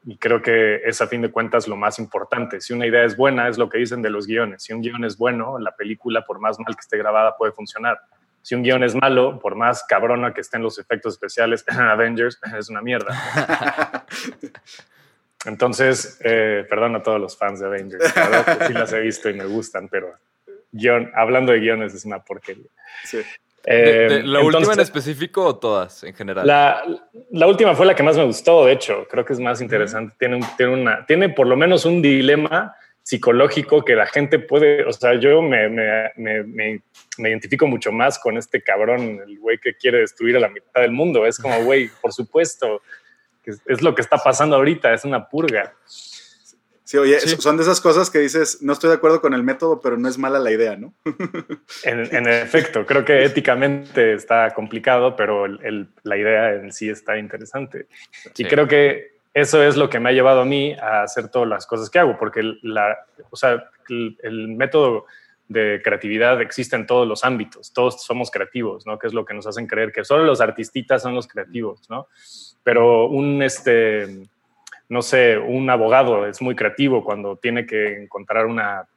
Y 0.07 0.17
creo 0.17 0.41
que 0.41 0.77
es 0.83 0.99
a 0.99 1.05
fin 1.05 1.21
de 1.21 1.29
cuentas 1.29 1.67
lo 1.67 1.75
más 1.75 1.99
importante. 1.99 2.59
Si 2.59 2.73
una 2.73 2.87
idea 2.87 3.03
es 3.03 3.15
buena, 3.15 3.47
es 3.49 3.59
lo 3.59 3.69
que 3.69 3.77
dicen 3.77 4.01
de 4.01 4.09
los 4.09 4.25
guiones. 4.25 4.63
Si 4.63 4.73
un 4.73 4.81
guion 4.81 5.05
es 5.05 5.15
bueno, 5.15 5.59
la 5.59 5.75
película, 5.75 6.25
por 6.25 6.39
más 6.39 6.57
mal 6.59 6.75
que 6.75 6.81
esté 6.81 6.97
grabada, 6.97 7.37
puede 7.37 7.51
funcionar. 7.51 7.99
Si 8.41 8.55
un 8.55 8.63
guion 8.63 8.83
es 8.83 8.95
malo, 8.95 9.39
por 9.39 9.55
más 9.55 9.83
cabrona 9.87 10.33
que 10.33 10.41
estén 10.41 10.61
los 10.63 10.79
efectos 10.79 11.13
especiales, 11.15 11.65
Avengers 11.77 12.39
es 12.57 12.69
una 12.69 12.81
mierda. 12.81 14.05
Entonces, 15.45 16.19
eh, 16.23 16.65
perdón 16.69 16.95
a 16.95 17.03
todos 17.03 17.19
los 17.21 17.37
fans 17.37 17.59
de 17.59 17.67
Avengers. 17.67 18.15
La 18.15 18.27
verdad 18.29 18.57
que 18.57 18.65
sí 18.67 18.73
las 18.73 18.91
he 18.93 18.99
visto 19.01 19.29
y 19.29 19.33
me 19.33 19.45
gustan, 19.45 19.87
pero 19.87 20.13
guion, 20.71 21.11
hablando 21.15 21.51
de 21.53 21.59
guiones 21.59 21.93
es 21.93 22.05
una 22.05 22.19
porquería. 22.19 22.67
Sí. 23.03 23.17
De- 23.17 23.25
Eh, 23.69 24.09
de- 24.09 24.23
¿La 24.23 24.39
última 24.39 24.47
en 24.73 24.79
entonces- 24.79 24.83
específico 24.83 25.45
o 25.45 25.57
todas 25.57 26.03
en 26.03 26.13
general? 26.15 26.47
la, 26.47 26.83
la 27.31 27.47
última 27.47 27.75
fue 27.75 27.85
la 27.85 27.95
que 27.95 28.03
más 28.03 28.15
me 28.17 28.23
gustó, 28.23 28.65
de 28.65 28.71
hecho, 28.73 29.05
creo 29.09 29.25
que 29.25 29.33
es 29.33 29.39
más 29.39 29.59
interesante. 29.61 30.15
Tiene, 30.17 30.37
un- 30.37 30.47
tiene, 30.57 30.73
una, 30.73 31.05
tiene 31.05 31.29
por 31.29 31.47
lo 31.47 31.55
menos 31.57 31.83
un 31.85 32.01
dilema 32.01 32.75
psicológico 33.11 33.85
que 33.85 33.95
la 33.95 34.05
gente 34.05 34.37
puede, 34.37 34.83
o 34.83 34.91
sea, 34.91 35.13
yo 35.17 35.41
me, 35.41 35.69
me, 35.69 36.11
me, 36.17 36.43
me- 36.43 36.81
me 37.17 37.29
identifico 37.29 37.65
mucho 37.65 37.89
más 37.93 38.19
con 38.19 38.35
este 38.37 38.61
cabrón, 38.61 39.21
el 39.25 39.39
güey 39.39 39.57
que 39.59 39.75
quiere 39.75 39.99
destruir 39.99 40.35
a 40.35 40.41
la 40.41 40.49
mitad 40.49 40.81
del 40.81 40.91
mundo. 40.91 41.25
Es 41.25 41.39
como, 41.39 41.63
güey, 41.63 41.89
por 42.01 42.11
supuesto, 42.11 42.81
que 43.43 43.51
es, 43.51 43.61
es 43.65 43.81
lo 43.81 43.95
que 43.95 44.01
está 44.01 44.17
pasando 44.17 44.57
ahorita, 44.57 44.93
es 44.93 45.05
una 45.05 45.29
purga. 45.29 45.73
Sí, 46.83 46.97
oye, 46.97 47.17
Sí. 47.21 47.37
son 47.39 47.55
de 47.55 47.63
esas 47.63 47.79
cosas 47.79 48.09
que 48.09 48.19
dices, 48.19 48.61
no 48.61 48.73
estoy 48.73 48.89
de 48.89 48.97
acuerdo 48.97 49.21
con 49.21 49.33
el 49.33 49.41
método, 49.43 49.79
pero 49.79 49.97
no 49.97 50.09
es 50.09 50.17
mala 50.17 50.39
la 50.39 50.51
idea, 50.51 50.75
¿no? 50.75 50.93
En, 51.85 52.13
en 52.13 52.27
efecto, 52.27 52.85
creo 52.85 53.05
que 53.05 53.23
éticamente 53.23 54.13
está 54.15 54.53
complicado, 54.53 55.15
pero 55.15 55.45
el- 55.45 55.59
el- 55.63 55.87
la 56.03 56.17
idea 56.17 56.53
en 56.55 56.73
sí 56.73 56.89
está 56.89 57.17
interesante. 57.17 57.87
Y 58.35 58.43
Sí. 58.43 58.45
creo 58.45 58.67
que 58.67 59.16
eso 59.41 59.61
es 59.61 59.77
lo 59.77 59.87
que 59.87 59.99
me 59.99 60.09
ha 60.09 60.13
llevado 60.13 60.41
a 60.41 60.45
mí 60.45 60.73
a 60.73 61.03
hacer 61.03 61.29
todas 61.29 61.47
las 61.47 61.67
cosas 61.67 61.91
que 61.91 61.99
hago, 61.99 62.17
porque 62.17 62.41
la, 62.63 62.97
o 63.29 63.35
sea, 63.35 63.69
el, 63.87 64.47
método 64.47 65.05
de 65.47 65.79
creatividad 65.83 66.41
existe 66.41 66.75
en 66.75 66.87
todos 66.87 67.07
los 67.07 67.23
ámbitos, 67.23 67.71
todos 67.71 68.01
somos 68.03 68.31
creativos, 68.31 68.87
¿no? 68.87 68.97
Que 68.97 69.05
es 69.05 69.13
lo 69.13 69.25
que 69.25 69.35
nos 69.35 69.45
hacen 69.45 69.67
creer 69.67 69.91
que 69.91 70.03
solo 70.03 70.23
los 70.23 70.41
artistas 70.41 71.03
son 71.03 71.13
los 71.13 71.27
creativos, 71.27 71.87
¿no? 71.87 72.07
Pero 72.63 73.05
un, 73.09 73.43
este, 73.43 74.27
no 74.89 75.03
sé, 75.03 75.37
un 75.37 75.69
abogado 75.69 76.25
es 76.25 76.41
muy 76.41 76.55
creativo 76.55 77.05
cuando 77.05 77.37
tiene 77.37 77.67
que 77.67 78.01
encontrar 78.01 78.47
una 78.47 78.87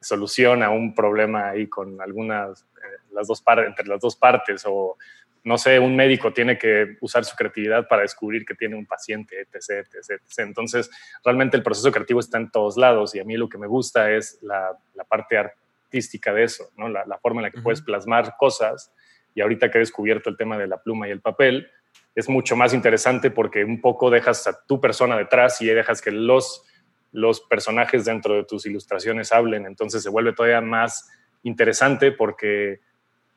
solución 0.00 0.62
a 0.62 0.70
un 0.70 0.94
problema 0.94 1.50
ahí 1.50 1.66
con 1.66 2.00
algunas, 2.00 2.62
eh, 2.62 3.02
las 3.12 3.26
dos 3.26 3.44
entre 3.66 3.86
las 3.86 4.00
dos 4.00 4.16
partes 4.16 4.62
o 4.66 4.96
no 5.44 5.58
sé, 5.58 5.78
un 5.78 5.96
médico 5.96 6.32
tiene 6.32 6.58
que 6.58 6.96
usar 7.00 7.24
su 7.24 7.34
creatividad 7.34 7.88
para 7.88 8.02
descubrir 8.02 8.44
que 8.44 8.54
tiene 8.54 8.76
un 8.76 8.86
paciente, 8.86 9.40
etc., 9.40 9.86
etc., 9.92 10.20
etc. 10.22 10.38
Entonces, 10.38 10.90
realmente 11.24 11.56
el 11.56 11.62
proceso 11.62 11.90
creativo 11.90 12.20
está 12.20 12.38
en 12.38 12.50
todos 12.50 12.76
lados 12.76 13.14
y 13.14 13.20
a 13.20 13.24
mí 13.24 13.36
lo 13.36 13.48
que 13.48 13.58
me 13.58 13.66
gusta 13.66 14.10
es 14.10 14.38
la, 14.42 14.76
la 14.94 15.04
parte 15.04 15.38
artística 15.38 16.32
de 16.32 16.44
eso, 16.44 16.70
¿no? 16.76 16.88
la, 16.88 17.04
la 17.06 17.18
forma 17.18 17.40
en 17.40 17.44
la 17.44 17.50
que 17.50 17.62
puedes 17.62 17.80
plasmar 17.80 18.36
cosas. 18.38 18.92
Y 19.34 19.40
ahorita 19.40 19.70
que 19.70 19.78
he 19.78 19.80
descubierto 19.80 20.28
el 20.28 20.36
tema 20.36 20.58
de 20.58 20.66
la 20.66 20.82
pluma 20.82 21.08
y 21.08 21.10
el 21.10 21.20
papel, 21.20 21.70
es 22.14 22.28
mucho 22.28 22.56
más 22.56 22.74
interesante 22.74 23.30
porque 23.30 23.64
un 23.64 23.80
poco 23.80 24.10
dejas 24.10 24.46
a 24.46 24.64
tu 24.66 24.80
persona 24.80 25.16
detrás 25.16 25.60
y 25.62 25.66
dejas 25.66 26.02
que 26.02 26.10
los, 26.10 26.64
los 27.12 27.40
personajes 27.40 28.04
dentro 28.04 28.34
de 28.34 28.44
tus 28.44 28.66
ilustraciones 28.66 29.32
hablen. 29.32 29.66
Entonces 29.66 30.02
se 30.02 30.10
vuelve 30.10 30.32
todavía 30.32 30.60
más 30.60 31.08
interesante 31.42 32.12
porque 32.12 32.80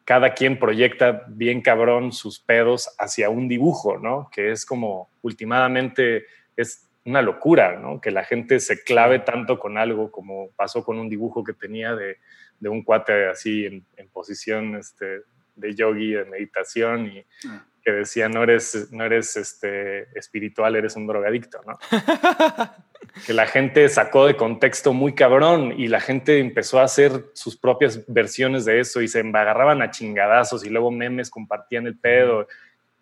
cada 0.05 0.33
quien 0.33 0.59
proyecta 0.59 1.25
bien 1.27 1.61
cabrón 1.61 2.11
sus 2.11 2.39
pedos 2.39 2.89
hacia 2.99 3.29
un 3.29 3.47
dibujo, 3.47 3.97
¿no? 3.97 4.29
Que 4.31 4.51
es 4.51 4.65
como, 4.65 5.09
últimamente, 5.21 6.25
es 6.57 6.89
una 7.05 7.21
locura, 7.21 7.79
¿no? 7.79 8.01
Que 8.01 8.11
la 8.11 8.23
gente 8.23 8.59
se 8.59 8.83
clave 8.83 9.19
tanto 9.19 9.59
con 9.59 9.77
algo 9.77 10.11
como 10.11 10.49
pasó 10.55 10.83
con 10.83 10.99
un 10.99 11.09
dibujo 11.09 11.43
que 11.43 11.53
tenía 11.53 11.95
de, 11.95 12.17
de 12.59 12.69
un 12.69 12.83
cuate 12.83 13.27
así 13.27 13.65
en, 13.65 13.85
en 13.97 14.09
posición 14.09 14.75
este, 14.75 15.21
de 15.55 15.75
yogi, 15.75 16.11
de 16.13 16.25
meditación 16.25 17.07
y 17.07 17.25
Ah. 17.47 17.65
Que 17.83 17.91
decía, 17.91 18.29
no 18.29 18.43
eres, 18.43 18.89
no 18.91 19.03
eres 19.03 19.35
este, 19.35 20.07
espiritual, 20.17 20.75
eres 20.75 20.95
un 20.95 21.05
drogadicto, 21.05 21.61
¿no? 21.65 21.77
que 23.25 23.33
la 23.33 23.45
gente 23.45 23.87
sacó 23.89 24.25
de 24.25 24.35
contexto 24.35 24.93
muy 24.93 25.13
cabrón 25.13 25.73
y 25.77 25.87
la 25.87 25.99
gente 25.99 26.39
empezó 26.39 26.79
a 26.79 26.83
hacer 26.83 27.25
sus 27.33 27.57
propias 27.57 28.05
versiones 28.07 28.65
de 28.65 28.79
eso 28.79 29.01
y 29.01 29.07
se 29.07 29.19
agarraban 29.19 29.81
a 29.81 29.91
chingadazos 29.91 30.65
y 30.65 30.69
luego 30.69 30.91
memes 30.91 31.29
compartían 31.29 31.85
el 31.85 31.97
pedo 31.97 32.47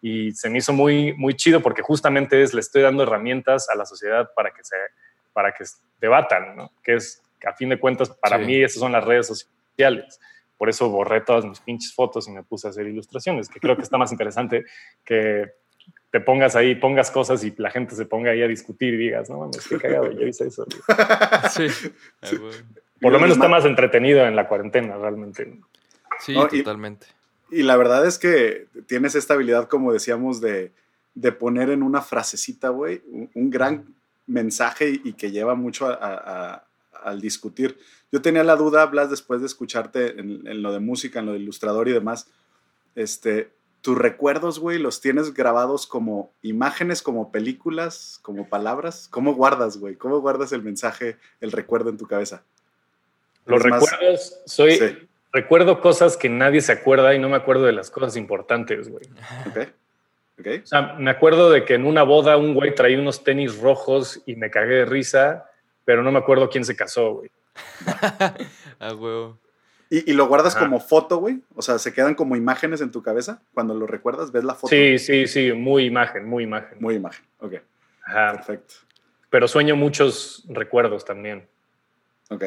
y 0.02 0.32
se 0.32 0.50
me 0.50 0.58
hizo 0.58 0.74
muy 0.74 1.14
muy 1.14 1.36
chido 1.36 1.62
porque 1.62 1.84
justamente 1.84 2.42
es 2.42 2.54
le 2.54 2.60
estoy 2.62 2.82
dando 2.82 3.04
herramientas 3.04 3.70
a 3.70 3.76
la 3.76 3.86
sociedad 3.86 4.32
para 4.36 4.52
que 4.52 4.64
se 4.64 4.76
para 5.32 5.54
que 5.54 5.64
debatan, 6.00 6.56
¿no? 6.56 6.72
Que 6.84 6.96
es 6.96 7.24
a 7.46 7.54
fin 7.54 7.70
de 7.70 7.80
cuentas 7.80 8.10
para 8.10 8.38
Sí. 8.40 8.46
mí 8.46 8.64
esas 8.64 8.80
son 8.80 8.92
las 8.92 9.06
redes 9.06 9.28
sociales. 9.28 10.20
Por 10.62 10.70
eso 10.70 10.88
borré 10.92 11.22
todas 11.22 11.44
mis 11.44 11.60
pinches 11.60 11.92
fotos 11.92 12.28
y 12.28 12.32
me 12.32 12.44
puse 12.44 12.68
a 12.68 12.70
hacer 12.70 12.86
ilustraciones, 12.86 13.50
que 13.50 13.60
creo 13.60 13.76
que 13.76 13.82
está 13.82 13.98
más 13.98 14.12
interesante 14.12 14.64
que 15.04 15.54
te 16.12 16.20
pongas 16.20 16.56
ahí, 16.56 16.76
pongas 16.76 17.10
cosas 17.10 17.44
y 17.44 17.52
la 17.58 17.72
gente 17.72 17.96
se 17.96 18.06
ponga 18.06 18.30
ahí 18.30 18.44
a 18.44 18.48
discutir 18.48 18.94
y 18.94 18.98
digas, 18.98 19.28
no 19.28 19.40
mames, 19.40 19.68
qué 19.68 19.80
cagado, 19.80 20.12
yo 20.12 20.28
hice 20.28 20.46
eso. 20.46 20.64
güey". 21.58 21.70
Sí. 21.72 21.92
Ah. 22.22 22.28
Por 23.02 23.12
lo 23.12 23.20
menos 23.20 23.38
está 23.38 23.48
más 23.48 23.66
entretenido 23.66 24.24
en 24.28 24.36
la 24.36 24.48
cuarentena, 24.48 24.96
realmente. 25.00 25.52
Sí, 26.20 26.36
No, 26.36 26.46
y- 26.52 26.60
totalmente. 26.60 27.08
Y 27.50 27.64
la 27.64 27.76
verdad 27.76 28.06
es 28.06 28.20
que 28.20 28.68
tienes 28.86 29.16
esta 29.16 29.34
habilidad, 29.34 29.68
como 29.68 29.92
decíamos, 29.92 30.42
de, 30.42 30.74
de 31.16 31.32
poner 31.32 31.72
en 31.72 31.82
una 31.82 32.02
frasecita, 32.04 32.70
güey, 32.70 33.02
un, 33.08 33.32
un 33.34 33.50
gran 33.50 33.96
mensaje 34.28 34.92
y, 34.92 35.02
y 35.06 35.14
que 35.14 35.32
lleva 35.32 35.56
mucho 35.56 35.88
a- 35.88 35.96
a- 35.96 36.54
a- 36.54 36.66
al 37.04 37.20
discutir. 37.20 37.80
Yo 38.12 38.22
tenía 38.22 38.44
la 38.44 38.56
duda, 38.56 38.86
Blas, 38.88 39.10
después 39.10 39.40
de 39.42 39.48
escucharte 39.48 40.20
en, 40.20 40.46
en 40.48 40.62
lo 40.62 40.72
de 40.74 40.80
música, 40.80 41.20
en 41.20 41.28
lo 41.28 41.32
de 41.34 41.40
ilustrador 41.40 41.88
y 41.88 41.94
demás, 41.94 42.30
este, 42.96 43.50
tus 43.82 43.98
recuerdos, 43.98 44.60
güey, 44.60 44.78
los 44.80 45.00
tienes 45.02 45.34
grabados 45.34 45.88
como 45.88 46.32
imágenes, 46.42 47.02
como 47.02 47.32
películas, 47.32 48.20
como 48.22 48.48
palabras. 48.50 49.08
¿Cómo 49.12 49.34
guardas, 49.34 49.78
güey? 49.78 49.96
¿Cómo 49.96 50.20
guardas 50.20 50.52
el 50.52 50.62
mensaje, 50.62 51.18
el 51.40 51.52
recuerdo 51.52 51.90
en 51.90 51.98
tu 51.98 52.06
cabeza? 52.06 52.44
Los 53.46 53.66
más- 53.66 53.82
recuerdos, 53.90 54.40
soy, 54.46 54.76
Sí. 54.76 54.98
recuerdo 55.32 55.80
cosas 55.82 56.18
que 56.18 56.30
nadie 56.30 56.62
se 56.62 56.74
acuerda 56.74 57.16
y 57.16 57.20
no 57.20 57.30
me 57.30 57.38
acuerdo 57.38 57.64
de 57.64 57.72
las 57.72 57.90
cosas 57.90 58.18
importantes, 58.18 58.90
güey. 58.90 59.06
¿Ok? 59.48 59.70
¿Ok? 60.40 60.48
O 60.64 60.68
sea, 60.68 60.94
me 61.00 61.10
acuerdo 61.12 61.50
de 61.50 61.64
que 61.66 61.76
en 61.76 61.86
una 61.86 62.04
boda 62.04 62.36
un 62.38 62.54
güey 62.54 62.76
traía 62.76 63.00
unos 63.00 63.24
tenis 63.24 63.58
rojos 63.60 64.22
y 64.26 64.36
me 64.36 64.52
cagué 64.52 64.76
de 64.76 64.86
risa, 64.86 65.46
pero 65.86 66.04
no 66.04 66.12
me 66.12 66.20
acuerdo 66.20 66.50
quién 66.50 66.66
se 66.66 66.76
casó, 66.76 67.14
güey. 67.16 67.32
A 68.80 68.94
huevo. 68.94 69.40
¿Y, 69.90 70.10
y 70.10 70.14
lo 70.14 70.28
guardas 70.28 70.56
Ajá. 70.56 70.66
como 70.66 70.80
foto, 70.80 71.18
güey? 71.18 71.42
O 71.56 71.62
sea, 71.62 71.78
¿se 71.78 71.94
quedan 71.94 72.16
como 72.16 72.36
imágenes 72.36 72.80
en 72.82 72.92
tu 72.92 73.04
cabeza? 73.04 73.42
Cuando 73.54 73.74
lo 73.74 73.88
recuerdas, 73.88 74.32
ves 74.32 74.44
la 74.46 74.56
foto. 74.56 74.70
Sí, 74.70 74.98
sí, 74.98 75.28
sí, 75.28 75.52
muy 75.52 75.86
imagen, 75.86 76.26
muy 76.26 76.44
imagen. 76.46 76.78
Muy 76.80 76.96
imagen. 76.96 77.26
Ok, 77.40 77.56
Ajá. 78.06 78.34
perfecto. 78.34 78.76
Pero 79.30 79.48
sueño 79.48 79.76
muchos 79.76 80.46
recuerdos 80.50 81.04
también. 81.04 81.48
Ok, 82.30 82.44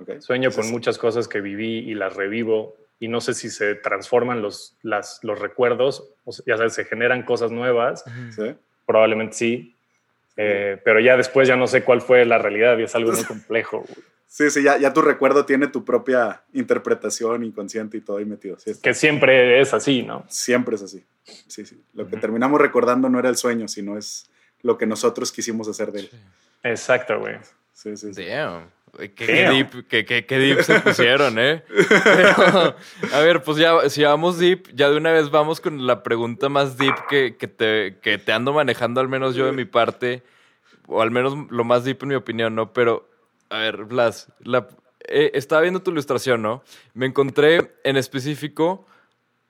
ok. 0.00 0.20
Sueño 0.20 0.50
con 0.50 0.70
muchas 0.70 0.96
cosas 0.96 1.28
que 1.28 1.40
viví 1.40 1.78
y 1.80 1.94
las 1.94 2.16
revivo 2.16 2.76
y 2.98 3.08
no 3.08 3.20
sé 3.20 3.34
si 3.34 3.50
se 3.50 3.74
transforman 3.74 4.40
los, 4.40 4.76
las, 4.82 5.20
los 5.22 5.38
recuerdos, 5.38 6.10
o 6.24 6.32
sea, 6.32 6.44
ya 6.46 6.56
sabes, 6.56 6.72
se 6.74 6.84
generan 6.84 7.24
cosas 7.24 7.50
nuevas, 7.50 8.04
¿sí? 8.34 8.54
probablemente 8.86 9.34
sí, 9.34 9.73
eh, 10.36 10.80
pero 10.84 11.00
ya 11.00 11.16
después 11.16 11.46
ya 11.48 11.56
no 11.56 11.66
sé 11.66 11.82
cuál 11.84 12.00
fue 12.00 12.24
la 12.24 12.38
realidad 12.38 12.78
y 12.78 12.84
es 12.84 12.94
algo 12.94 13.12
muy 13.12 13.24
complejo. 13.24 13.80
güey. 13.80 13.94
Sí, 14.26 14.50
sí, 14.50 14.64
ya, 14.64 14.78
ya 14.78 14.92
tu 14.92 15.00
recuerdo 15.00 15.46
tiene 15.46 15.68
tu 15.68 15.84
propia 15.84 16.42
interpretación 16.52 17.44
inconsciente 17.44 17.98
y 17.98 18.00
todo 18.00 18.16
ahí 18.16 18.24
metido. 18.24 18.58
Sí, 18.58 18.72
Que 18.82 18.92
siempre 18.92 19.60
es 19.60 19.72
así, 19.72 20.02
¿no? 20.02 20.24
Siempre 20.28 20.74
es 20.74 20.82
así. 20.82 21.04
Sí, 21.46 21.64
sí. 21.64 21.80
Lo 21.92 22.08
que 22.08 22.16
terminamos 22.16 22.60
recordando 22.60 23.08
no 23.08 23.20
era 23.20 23.28
el 23.28 23.36
sueño, 23.36 23.68
sino 23.68 23.96
es 23.96 24.28
lo 24.62 24.76
que 24.76 24.86
nosotros 24.86 25.30
quisimos 25.30 25.68
hacer 25.68 25.92
de 25.92 26.00
él. 26.00 26.10
Exacto, 26.64 27.20
güey. 27.20 27.36
Sí, 27.72 27.96
sí, 27.96 28.12
sí. 28.12 28.24
Damn. 28.26 28.70
Qué, 28.96 29.12
qué 29.12 29.42
Damn. 29.44 29.54
deep, 29.54 29.88
qué, 29.88 30.04
qué- 30.04 30.24
qué 30.26 30.38
deep 30.38 30.62
se 30.62 30.80
pusieron, 30.80 31.38
¿eh? 31.38 31.62
Pero, 32.04 32.76
a 33.12 33.18
ver, 33.20 33.42
pues 33.42 33.56
ya, 33.58 33.88
si 33.90 34.02
vamos 34.04 34.38
deep, 34.38 34.68
ya 34.74 34.88
de 34.90 34.96
una 34.96 35.10
vez 35.12 35.30
vamos 35.30 35.60
con 35.60 35.86
la 35.86 36.02
pregunta 36.02 36.48
más 36.48 36.76
deep 36.78 36.94
que, 37.08 37.36
que 37.36 37.48
te, 37.48 37.98
que 38.02 38.18
te 38.18 38.32
ando 38.32 38.52
manejando, 38.52 39.00
al 39.00 39.08
menos 39.08 39.34
yo 39.34 39.46
de 39.46 39.52
mi 39.52 39.64
parte, 39.64 40.22
o 40.86 41.02
al 41.02 41.10
menos 41.10 41.34
lo 41.50 41.64
más 41.64 41.84
deep 41.84 41.98
en 42.02 42.08
mi 42.10 42.14
opinión, 42.14 42.54
¿no? 42.54 42.72
Pero, 42.72 43.08
a 43.50 43.58
ver, 43.58 43.84
Blas, 43.84 44.28
la, 44.40 44.68
eh, 45.08 45.32
estaba 45.34 45.62
viendo 45.62 45.82
tu 45.82 45.90
ilustración, 45.90 46.40
¿no? 46.42 46.62
Me 46.94 47.06
encontré 47.06 47.72
en 47.84 47.96
específico 47.96 48.86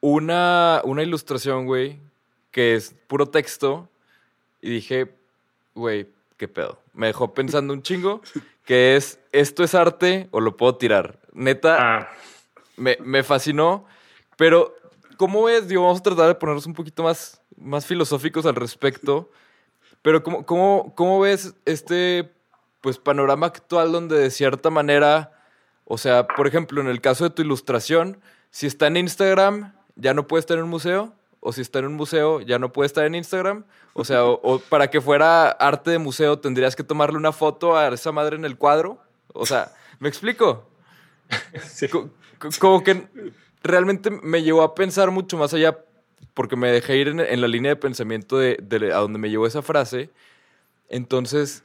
una, 0.00 0.80
una 0.84 1.02
ilustración, 1.02 1.66
güey, 1.66 1.98
que 2.50 2.74
es 2.74 2.94
puro 3.06 3.26
texto, 3.26 3.88
y 4.62 4.70
dije, 4.70 5.08
güey, 5.74 6.06
qué 6.36 6.48
pedo. 6.48 6.80
Me 6.92 7.08
dejó 7.08 7.34
pensando 7.34 7.72
un 7.72 7.82
chingo, 7.82 8.22
que 8.64 8.96
es, 8.96 9.20
¿esto 9.32 9.62
es 9.62 9.74
arte 9.74 10.28
o 10.30 10.40
lo 10.40 10.56
puedo 10.56 10.76
tirar? 10.76 11.20
Neta, 11.32 11.76
Ah, 11.78 12.08
me, 12.76 12.96
me 13.00 13.22
fascinó, 13.22 13.84
pero 14.36 14.74
¿cómo 15.16 15.44
ves? 15.44 15.68
Digo, 15.68 15.82
vamos 15.82 16.00
a 16.00 16.02
tratar 16.02 16.28
de 16.28 16.34
ponernos 16.34 16.66
un 16.66 16.74
poquito 16.74 17.02
más, 17.02 17.40
más 17.56 17.86
filosóficos 17.86 18.46
al 18.46 18.54
respecto, 18.54 19.30
pero 20.02 20.22
¿cómo, 20.22 20.44
cómo, 20.44 20.94
cómo 20.94 21.20
ves 21.20 21.54
este 21.64 22.32
pues, 22.80 22.98
panorama 22.98 23.46
actual 23.46 23.92
donde 23.92 24.18
de 24.18 24.30
cierta 24.30 24.70
manera, 24.70 25.32
o 25.84 25.98
sea, 25.98 26.26
por 26.26 26.46
ejemplo, 26.46 26.80
en 26.80 26.88
el 26.88 27.00
caso 27.00 27.24
de 27.24 27.30
tu 27.30 27.42
ilustración, 27.42 28.20
si 28.50 28.66
está 28.66 28.86
en 28.86 28.96
Instagram, 28.96 29.74
ya 29.96 30.14
no 30.14 30.26
puede 30.26 30.40
estar 30.40 30.58
en 30.58 30.64
un 30.64 30.70
museo, 30.70 31.14
o 31.46 31.52
si 31.52 31.60
está 31.60 31.80
en 31.80 31.84
un 31.84 31.94
museo, 31.94 32.40
ya 32.40 32.58
no 32.58 32.72
puede 32.72 32.86
estar 32.86 33.04
en 33.04 33.14
Instagram, 33.14 33.64
o 33.92 34.02
sea, 34.02 34.24
o, 34.24 34.40
o 34.42 34.58
para 34.58 34.88
que 34.88 35.02
fuera 35.02 35.50
arte 35.50 35.90
de 35.90 35.98
museo 35.98 36.38
tendrías 36.38 36.74
que 36.74 36.82
tomarle 36.82 37.18
una 37.18 37.32
foto 37.32 37.76
a 37.76 37.88
esa 37.88 38.12
madre 38.12 38.36
en 38.36 38.46
el 38.46 38.56
cuadro, 38.56 38.98
o 39.34 39.44
sea, 39.44 39.70
¿me 39.98 40.08
explico? 40.08 40.66
sí. 41.62 41.86
Como 42.58 42.82
que 42.82 43.06
realmente 43.62 44.10
me 44.10 44.42
llevó 44.42 44.62
a 44.62 44.74
pensar 44.74 45.10
mucho 45.10 45.36
más 45.36 45.52
allá, 45.52 45.78
porque 46.32 46.56
me 46.56 46.72
dejé 46.72 46.96
ir 46.96 47.08
en, 47.08 47.20
en 47.20 47.40
la 47.42 47.46
línea 47.46 47.72
de 47.72 47.76
pensamiento 47.76 48.38
de, 48.38 48.58
de 48.62 48.92
a 48.92 48.98
donde 48.98 49.18
me 49.18 49.28
llevó 49.28 49.46
esa 49.46 49.60
frase. 49.60 50.10
Entonces, 50.88 51.62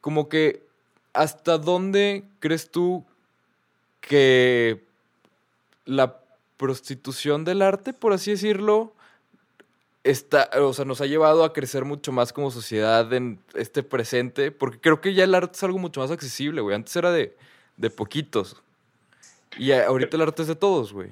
como 0.00 0.28
que, 0.28 0.64
¿hasta 1.12 1.58
dónde 1.58 2.24
crees 2.38 2.70
tú 2.70 3.04
que 4.00 4.84
la 5.84 6.20
prostitución 6.56 7.44
del 7.44 7.62
arte, 7.62 7.92
por 7.92 8.12
así 8.12 8.32
decirlo, 8.32 8.92
está, 10.04 10.50
o 10.54 10.72
sea, 10.72 10.84
nos 10.84 11.00
ha 11.00 11.06
llevado 11.06 11.44
a 11.44 11.52
crecer 11.52 11.84
mucho 11.84 12.12
más 12.12 12.32
como 12.32 12.50
sociedad 12.50 13.12
en 13.12 13.38
este 13.54 13.82
presente? 13.82 14.50
Porque 14.50 14.80
creo 14.80 15.00
que 15.00 15.14
ya 15.14 15.24
el 15.24 15.34
arte 15.34 15.52
es 15.56 15.62
algo 15.62 15.78
mucho 15.78 16.00
más 16.00 16.10
accesible, 16.10 16.60
güey. 16.60 16.74
Antes 16.74 16.94
era 16.96 17.10
de, 17.12 17.36
de 17.76 17.90
poquitos. 17.90 18.62
Y 19.56 19.72
ahorita 19.72 20.16
el 20.16 20.22
arte 20.22 20.42
es 20.42 20.48
de 20.48 20.56
todos, 20.56 20.92
güey. 20.92 21.10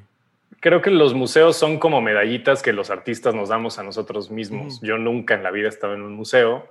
Creo 0.60 0.82
que 0.82 0.90
los 0.90 1.14
museos 1.14 1.56
son 1.56 1.78
como 1.78 2.00
medallitas 2.00 2.62
que 2.62 2.72
los 2.72 2.90
artistas 2.90 3.34
nos 3.34 3.48
damos 3.48 3.78
a 3.78 3.82
nosotros 3.82 4.30
mismos. 4.30 4.80
Yo 4.80 4.98
nunca 4.98 5.34
en 5.34 5.42
la 5.42 5.50
vida 5.50 5.66
he 5.66 5.70
estado 5.70 5.94
en 5.94 6.02
un 6.02 6.14
museo, 6.14 6.66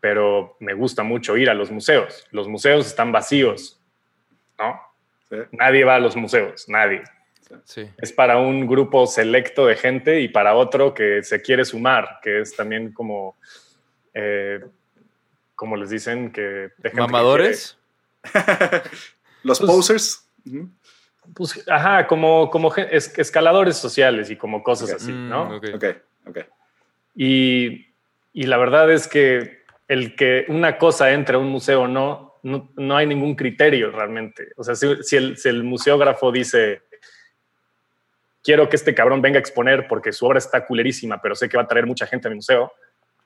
pero 0.00 0.56
me 0.60 0.74
gusta 0.74 1.02
mucho 1.02 1.36
ir 1.36 1.48
a 1.48 1.54
los 1.54 1.70
museos. 1.70 2.26
Los 2.30 2.46
museos 2.46 2.86
están 2.86 3.12
vacíos, 3.12 3.80
¿no? 4.58 4.80
Sí. 5.30 5.36
Nadie 5.52 5.84
va 5.84 5.96
a 5.96 5.98
los 5.98 6.14
museos, 6.14 6.68
nadie. 6.68 7.02
Sí. 7.64 7.88
Es 7.98 8.12
para 8.12 8.38
un 8.38 8.66
grupo 8.66 9.06
selecto 9.06 9.66
de 9.66 9.76
gente 9.76 10.20
y 10.20 10.28
para 10.28 10.54
otro 10.54 10.94
que 10.94 11.22
se 11.22 11.40
quiere 11.42 11.64
sumar, 11.64 12.18
que 12.22 12.40
es 12.40 12.54
también 12.56 12.92
como, 12.92 13.36
eh, 14.14 14.60
como 15.54 15.76
les 15.76 15.90
dicen, 15.90 16.32
que... 16.32 16.40
de 16.42 16.70
gente 16.82 16.90
que 16.90 17.00
¿Mamadores? 17.00 17.78
Los 19.42 19.58
Pues- 19.60 19.70
posers. 19.70 20.28
Pues, 21.34 21.64
ajá, 21.68 22.06
como, 22.06 22.50
como 22.50 22.72
escaladores 22.76 23.76
sociales 23.76 24.30
y 24.30 24.36
como 24.36 24.62
cosas 24.62 24.90
Ok. 24.90 24.96
así, 24.96 25.12
Mm, 25.12 25.28
¿no? 25.28 25.56
ok. 25.56 25.64
Ok, 25.74 25.84
ok. 26.26 26.38
Y, 27.16 27.86
y 28.32 28.44
la 28.44 28.56
verdad 28.58 28.90
es 28.92 29.08
que 29.08 29.62
el 29.88 30.14
que 30.14 30.44
una 30.48 30.78
cosa 30.78 31.10
entre 31.12 31.34
a 31.36 31.38
un 31.40 31.48
museo 31.48 31.82
o 31.82 31.88
no, 31.88 32.34
no, 32.44 32.70
no 32.76 32.96
hay 32.96 33.06
ningún 33.06 33.34
criterio 33.34 33.90
realmente. 33.90 34.52
O 34.56 34.62
sea, 34.62 34.76
si, 34.76 35.02
si 35.02 35.16
el, 35.16 35.36
si 35.36 35.48
el 35.48 35.64
museógrafo 35.64 36.30
dice, 36.30 36.82
quiero 38.46 38.68
que 38.68 38.76
este 38.76 38.94
cabrón 38.94 39.20
venga 39.20 39.38
a 39.38 39.40
exponer 39.40 39.88
porque 39.88 40.12
su 40.12 40.24
obra 40.24 40.38
está 40.38 40.64
culerísima, 40.64 41.20
pero 41.20 41.34
sé 41.34 41.48
que 41.48 41.56
va 41.56 41.64
a 41.64 41.66
traer 41.66 41.84
mucha 41.84 42.06
gente 42.06 42.28
a 42.28 42.30
mi 42.30 42.36
museo, 42.36 42.72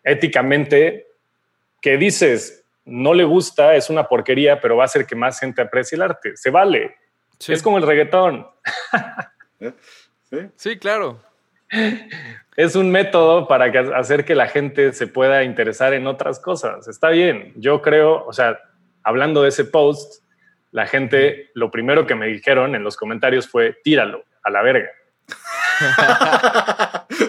éticamente, 0.02 1.08
¿qué 1.82 1.98
dices? 1.98 2.64
No 2.86 3.12
le 3.12 3.24
gusta, 3.24 3.74
es 3.76 3.90
una 3.90 4.04
porquería, 4.08 4.60
pero 4.62 4.78
va 4.78 4.84
a 4.84 4.86
hacer 4.86 5.04
que 5.04 5.14
más 5.14 5.38
gente 5.38 5.60
aprecie 5.60 5.96
el 5.96 6.02
arte. 6.02 6.38
Se 6.38 6.48
vale. 6.50 6.96
Sí. 7.38 7.52
Es 7.52 7.62
como 7.62 7.76
el 7.76 7.86
reggaetón. 7.86 8.46
¿Eh? 9.60 9.72
¿Sí? 10.30 10.38
Sí, 10.56 10.78
claro. 10.78 11.20
es 12.56 12.74
un 12.76 12.90
método 12.90 13.46
para 13.46 13.70
que- 13.70 13.78
hacer 13.94 14.24
que 14.24 14.34
la 14.34 14.48
gente 14.48 14.94
se 14.94 15.06
pueda 15.06 15.44
interesar 15.44 15.92
en 15.92 16.06
otras 16.06 16.40
cosas. 16.40 16.88
Está 16.88 17.10
bien. 17.10 17.52
Yo 17.56 17.82
creo, 17.82 18.24
o 18.24 18.32
sea, 18.32 18.58
hablando 19.02 19.42
de 19.42 19.50
ese 19.50 19.66
post, 19.66 20.24
la 20.72 20.86
gente, 20.86 21.50
lo 21.54 21.70
primero 21.70 22.06
que 22.06 22.14
me 22.14 22.26
dijeron 22.26 22.74
en 22.74 22.84
los 22.84 22.96
comentarios 22.96 23.46
fue, 23.48 23.76
tíralo 23.84 24.24
a 24.42 24.50
la 24.50 24.62
verga. 24.62 24.88
Ah. 25.80 27.06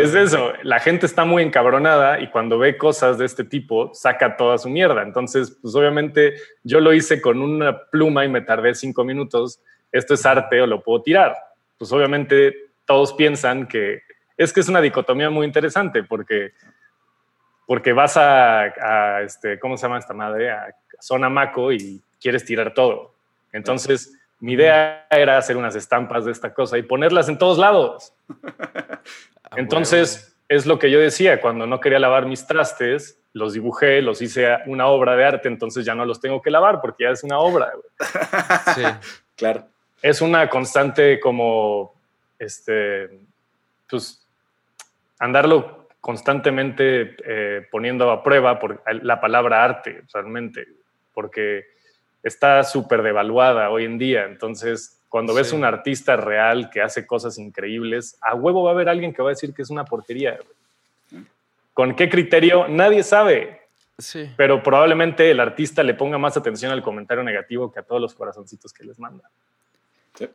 Es 0.00 0.14
eso, 0.14 0.52
la 0.64 0.80
gente 0.80 1.06
está 1.06 1.24
muy 1.24 1.44
encabronada 1.44 2.18
y 2.18 2.28
cuando 2.30 2.58
ve 2.58 2.76
cosas 2.76 3.18
de 3.18 3.24
este 3.24 3.44
tipo, 3.44 3.94
saca 3.94 4.36
toda 4.36 4.58
su 4.58 4.68
mierda. 4.68 5.02
Entonces, 5.02 5.56
pues 5.62 5.76
obviamente 5.76 6.34
yo 6.64 6.80
lo 6.80 6.92
hice 6.92 7.22
con 7.22 7.40
una 7.40 7.84
pluma 7.84 8.24
y 8.24 8.28
me 8.28 8.40
tardé 8.40 8.74
cinco 8.74 9.04
minutos. 9.04 9.60
Esto 9.92 10.14
es 10.14 10.26
arte 10.26 10.60
o 10.60 10.66
lo 10.66 10.82
puedo 10.82 11.02
tirar. 11.02 11.36
Pues 11.78 11.92
obviamente 11.92 12.70
todos 12.84 13.12
piensan 13.12 13.68
que 13.68 14.02
es 14.36 14.52
que 14.52 14.58
es 14.58 14.68
una 14.68 14.80
dicotomía 14.80 15.30
muy 15.30 15.46
interesante 15.46 16.02
porque, 16.02 16.52
porque 17.64 17.92
vas 17.92 18.16
a, 18.16 18.62
a, 18.62 19.22
este, 19.22 19.60
¿cómo 19.60 19.76
se 19.76 19.82
llama 19.82 19.98
esta 19.98 20.14
madre? 20.14 20.50
A 20.50 20.74
Zona 20.98 21.28
Maco 21.28 21.70
y 21.70 22.02
quieres 22.20 22.44
tirar 22.44 22.74
todo. 22.74 23.14
Entonces, 23.52 24.19
mi 24.40 24.54
idea 24.54 25.06
era 25.10 25.38
hacer 25.38 25.56
unas 25.56 25.76
estampas 25.76 26.24
de 26.24 26.32
esta 26.32 26.52
cosa 26.52 26.78
y 26.78 26.82
ponerlas 26.82 27.28
en 27.28 27.38
todos 27.38 27.58
lados. 27.58 28.12
Ah, 29.52 29.56
Entonces, 29.58 30.36
es 30.48 30.64
lo 30.64 30.78
que 30.78 30.92
yo 30.92 31.00
decía, 31.00 31.40
cuando 31.40 31.66
no 31.66 31.80
quería 31.80 31.98
lavar 31.98 32.24
mis 32.24 32.46
trastes, 32.46 33.18
los 33.32 33.52
dibujé, 33.52 34.00
los 34.00 34.22
hice 34.22 34.58
una 34.66 34.86
obra 34.86 35.16
de 35.16 35.24
arte, 35.24 35.48
entonces 35.48 35.84
ya 35.84 35.96
no 35.96 36.04
los 36.04 36.20
tengo 36.20 36.40
que 36.40 36.52
lavar 36.52 36.80
porque 36.80 37.02
ya 37.02 37.10
es 37.10 37.24
una 37.24 37.40
obra. 37.40 37.72
Sí. 38.76 38.82
Claro. 39.34 39.66
Es 40.00 40.20
una 40.20 40.48
constante 40.48 41.18
como, 41.18 41.94
este, 42.38 43.10
pues, 43.88 44.24
andarlo 45.18 45.88
constantemente 46.00 47.16
eh, 47.24 47.66
poniendo 47.70 48.10
a 48.10 48.22
prueba 48.22 48.58
por 48.58 48.82
la 49.02 49.20
palabra 49.20 49.64
arte, 49.64 50.02
realmente, 50.12 50.66
porque 51.12 51.66
está 52.22 52.62
súper 52.64 53.02
devaluada 53.02 53.70
hoy 53.70 53.84
en 53.84 53.98
día. 53.98 54.24
Entonces, 54.24 54.98
cuando 55.08 55.34
ves 55.34 55.48
Sí. 55.50 55.56
un 55.56 55.64
artista 55.64 56.16
real 56.16 56.70
que 56.70 56.80
hace 56.82 57.06
cosas 57.06 57.38
increíbles, 57.38 58.16
a 58.20 58.34
huevo 58.34 58.62
va 58.62 58.70
a 58.70 58.74
haber 58.74 58.88
alguien 58.88 59.12
que 59.12 59.22
va 59.22 59.30
a 59.30 59.32
decir 59.32 59.52
que 59.54 59.62
es 59.62 59.70
una 59.70 59.84
porquería. 59.84 60.38
¿Con 61.74 61.94
qué 61.96 62.08
criterio? 62.08 62.68
Nadie 62.68 63.02
sabe, 63.02 63.62
Sí. 63.98 64.30
pero 64.36 64.62
probablemente 64.62 65.30
el 65.30 65.40
artista 65.40 65.82
le 65.82 65.94
ponga 65.94 66.18
más 66.18 66.36
atención 66.36 66.72
al 66.72 66.82
comentario 66.82 67.22
negativo 67.24 67.72
que 67.72 67.80
a 67.80 67.82
todos 67.82 68.00
los 68.00 68.14
corazoncitos 68.14 68.72
que 68.72 68.84
les 68.84 68.98
manda. 68.98 69.28
Sí. 70.14 70.28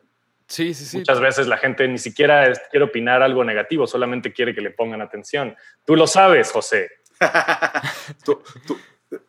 Sí, 0.47 0.73
sí, 0.73 0.85
sí. 0.85 0.97
Muchas 0.99 1.19
veces 1.19 1.47
la 1.47 1.57
gente 1.57 1.87
ni 1.87 1.97
siquiera 1.97 2.51
quiere 2.69 2.85
opinar 2.85 3.21
algo 3.23 3.43
negativo, 3.43 3.87
solamente 3.87 4.31
quiere 4.33 4.53
que 4.53 4.61
le 4.61 4.71
pongan 4.71 5.01
atención. 5.01 5.55
Tú 5.85 5.95
lo 5.95 6.05
sabes, 6.07 6.51
José. 6.51 6.89
Tú- 8.25 8.41
tú- 8.67 8.77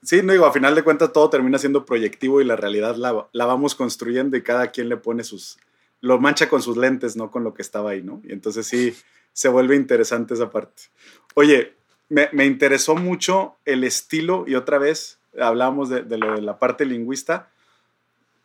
Sí, 0.03 0.23
no 0.23 0.33
digo, 0.33 0.47
a 0.47 0.53
final 0.53 0.75
de 0.75 0.83
cuentas 0.83 1.13
todo 1.13 1.31
termina 1.31 1.59
siendo 1.59 1.85
proyectivo 1.85 2.41
y 2.41 2.45
la 2.45 2.57
realidad 2.57 2.97
la, 2.97 3.29
la 3.33 3.47
vamos 3.47 3.75
construyendo 3.75 4.37
y 4.37 4.43
cada 4.43 4.69
quien 4.69 4.89
le 4.89 4.97
pone 4.97 5.25
sus, 5.25 5.59
lo 6.01 6.19
mancha 6.19 6.49
con 6.49 6.63
sus 6.63 6.77
lentes, 6.77 7.17
no 7.17 7.31
con 7.31 7.45
lo 7.45 7.55
que 7.55 7.63
estaba 7.63 7.91
ahí, 7.91 8.03
¿no? 8.03 8.21
Y 8.25 8.33
entonces 8.33 8.67
sí, 8.67 8.95
se 9.33 9.49
vuelve 9.49 9.77
interesante 9.77 10.35
esa 10.35 10.51
parte. 10.51 10.85
Oye, 11.35 11.75
me, 12.09 12.29
me 12.33 12.47
interesó 12.47 12.95
mucho 12.95 13.57
el 13.65 13.85
estilo 13.85 14.45
y 14.47 14.55
otra 14.55 14.79
vez 14.79 15.19
hablamos 15.39 15.89
de, 15.89 16.03
de, 16.03 16.19
lo 16.19 16.35
de 16.35 16.43
la 16.43 16.59
parte 16.59 16.87
lingüista, 16.87 17.51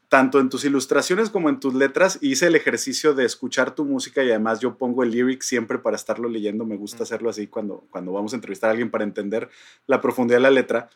tanto 0.09 0.41
en 0.41 0.49
tus 0.49 0.65
ilustraciones 0.65 1.29
como 1.29 1.47
en 1.47 1.61
tus 1.61 1.73
letras, 1.73 2.17
hice 2.19 2.47
el 2.47 2.55
ejercicio 2.55 3.13
de 3.13 3.23
escuchar 3.23 3.73
tu 3.73 3.85
música 3.85 4.21
y 4.21 4.29
además 4.29 4.59
yo 4.59 4.75
pongo 4.75 5.03
el 5.03 5.11
lyric 5.11 5.41
siempre 5.41 5.79
para 5.79 5.95
estarlo 5.95 6.27
leyendo, 6.27 6.65
me 6.65 6.75
gusta 6.75 7.03
hacerlo 7.03 7.29
así 7.29 7.47
cuando, 7.47 7.85
cuando 7.89 8.11
vamos 8.11 8.33
a 8.33 8.35
entrevistar 8.35 8.67
a 8.67 8.71
alguien 8.71 8.91
para 8.91 9.05
entender 9.05 9.49
la 9.87 10.01
profundidad 10.01 10.39
de 10.39 10.43
la 10.43 10.49
letra. 10.49 10.89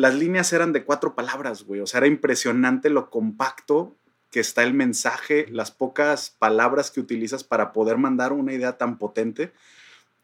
Las 0.00 0.14
líneas 0.14 0.50
eran 0.54 0.72
de 0.72 0.82
cuatro 0.82 1.14
palabras, 1.14 1.64
güey, 1.64 1.82
o 1.82 1.86
sea, 1.86 1.98
era 1.98 2.06
impresionante 2.06 2.88
lo 2.88 3.10
compacto 3.10 3.94
que 4.30 4.40
está 4.40 4.62
el 4.62 4.72
mensaje, 4.72 5.46
las 5.50 5.72
pocas 5.72 6.34
palabras 6.38 6.90
que 6.90 7.00
utilizas 7.00 7.44
para 7.44 7.70
poder 7.74 7.98
mandar 7.98 8.32
una 8.32 8.54
idea 8.54 8.78
tan 8.78 8.96
potente. 8.96 9.52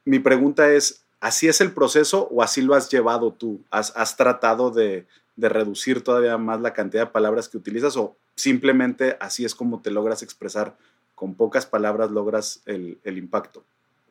Mi 0.06 0.18
pregunta 0.18 0.73
es, 0.73 1.04
¿así 1.21 1.47
es 1.47 1.61
el 1.61 1.73
proceso 1.73 2.26
o 2.30 2.42
así 2.42 2.62
lo 2.62 2.75
has 2.75 2.88
llevado 2.88 3.35
tú? 3.35 3.61
¿Has, 3.71 3.95
has 3.97 4.16
tratado 4.16 4.71
de, 4.71 5.04
de, 5.37 5.49
reducir 5.50 6.02
todavía 6.02 6.38
más 6.38 6.62
la 6.62 6.73
cantidad 6.73 7.02
de 7.02 7.12
palabras 7.12 7.50
que 7.50 7.59
utilizas 7.59 7.99
o 7.99 8.16
simplemente 8.35 9.18
así 9.21 9.45
es 9.45 9.54
como 9.54 9.83
te 9.83 9.90
logras 9.90 10.23
expresar? 10.23 10.75
Con 11.14 11.35
pocas 11.35 11.66
palabras 11.66 12.11
logras 12.11 12.62
el, 12.64 12.99
el 13.04 13.18
impacto. 13.18 13.62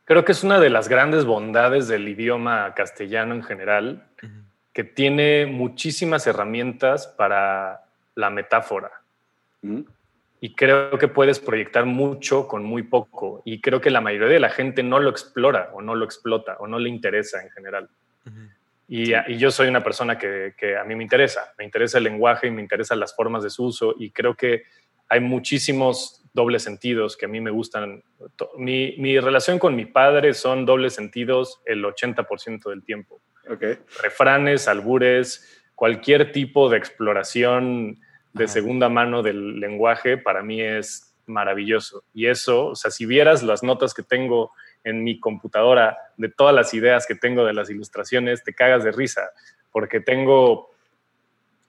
Creo 0.03 0.25
que 0.25 0.33
es 0.33 0.43
una 0.43 0.59
de 0.59 0.69
las 0.69 0.89
grandes 0.89 1.25
bondades 1.25 1.87
del 1.87 2.07
idioma 2.07 2.75
castellano 2.75 3.33
en 3.33 3.41
general, 3.41 4.07
uh 4.21 4.27
-huh. 4.27 4.44
Que 4.75 4.83
tiene 4.83 5.45
muchísimas 5.45 6.27
herramientas 6.27 7.07
para 7.07 7.85
la 8.13 8.29
metáfora. 8.29 8.91
Y 10.41 10.53
creo 10.53 10.99
que 10.99 11.07
puedes 11.07 11.39
proyectar 11.39 11.85
mucho 11.85 12.45
con 12.49 12.65
muy 12.65 12.83
poco. 12.83 13.41
Y 13.45 13.61
creo 13.61 13.79
que 13.79 13.89
la 13.89 14.01
mayoría 14.01 14.27
de 14.27 14.39
la 14.41 14.49
gente 14.49 14.83
no 14.83 14.99
lo 14.99 15.09
explora 15.09 15.69
o 15.73 15.81
no 15.81 15.95
lo 15.95 16.03
explota 16.03 16.57
o 16.59 16.67
no 16.67 16.77
le 16.77 16.89
interesa 16.89 17.41
en 17.41 17.49
general. 17.51 17.89
Uh 18.25 18.29
-huh. 18.29 18.49
y, 18.89 19.33
y, 19.33 19.37
yo 19.37 19.49
soy 19.49 19.69
una 19.69 19.81
persona 19.81 20.17
que, 20.17 20.53
que, 20.57 20.75
a 20.77 20.83
mí 20.83 20.93
me 20.93 21.03
interesa. 21.03 21.53
Me 21.57 21.63
interesa 21.63 21.97
el 21.97 22.03
lenguaje 22.03 22.47
y 22.47 22.51
me 22.51 22.61
interesan 22.61 22.99
las 22.99 23.15
formas 23.15 23.43
de 23.43 23.51
su 23.51 23.63
uso. 23.63 23.95
Y 23.97 24.11
creo 24.11 24.35
que 24.35 24.63
hay 25.09 25.19
muchísimos 25.19 26.23
dobles 26.33 26.63
sentidos 26.63 27.15
que 27.15 27.25
a 27.25 27.29
mí 27.29 27.39
me 27.39 27.51
gustan. 27.51 28.03
Mi, 28.57 28.95
mi 28.97 29.19
relación 29.19 29.59
con 29.59 29.75
mi 29.75 29.85
padre 29.85 30.33
son 30.33 30.65
dobles 30.65 30.93
sentidos 30.93 31.61
el 31.65 31.83
80% 31.83 32.69
del 32.69 32.83
tiempo. 32.83 33.21
Okay. 33.49 33.77
Refranes, 34.01 34.67
albures, 34.67 35.63
cualquier 35.75 36.31
tipo 36.31 36.69
de 36.69 36.77
exploración 36.77 37.99
de 38.33 38.47
segunda 38.47 38.89
mano 38.89 39.23
del 39.23 39.59
lenguaje 39.59 40.17
para 40.17 40.43
mí 40.43 40.61
es 40.61 41.15
maravilloso. 41.25 42.03
Y 42.13 42.27
eso, 42.27 42.67
o 42.67 42.75
sea, 42.75 42.91
si 42.91 43.05
vieras 43.05 43.43
las 43.43 43.63
notas 43.63 43.93
que 43.93 44.03
tengo 44.03 44.51
en 44.83 45.03
mi 45.03 45.19
computadora 45.19 45.97
de 46.17 46.29
todas 46.29 46.53
las 46.53 46.73
ideas 46.73 47.05
que 47.07 47.15
tengo 47.15 47.45
de 47.45 47.53
las 47.53 47.69
ilustraciones, 47.69 48.43
te 48.43 48.53
cagas 48.53 48.83
de 48.83 48.91
risa, 48.91 49.29
porque 49.71 49.99
tengo, 49.99 50.69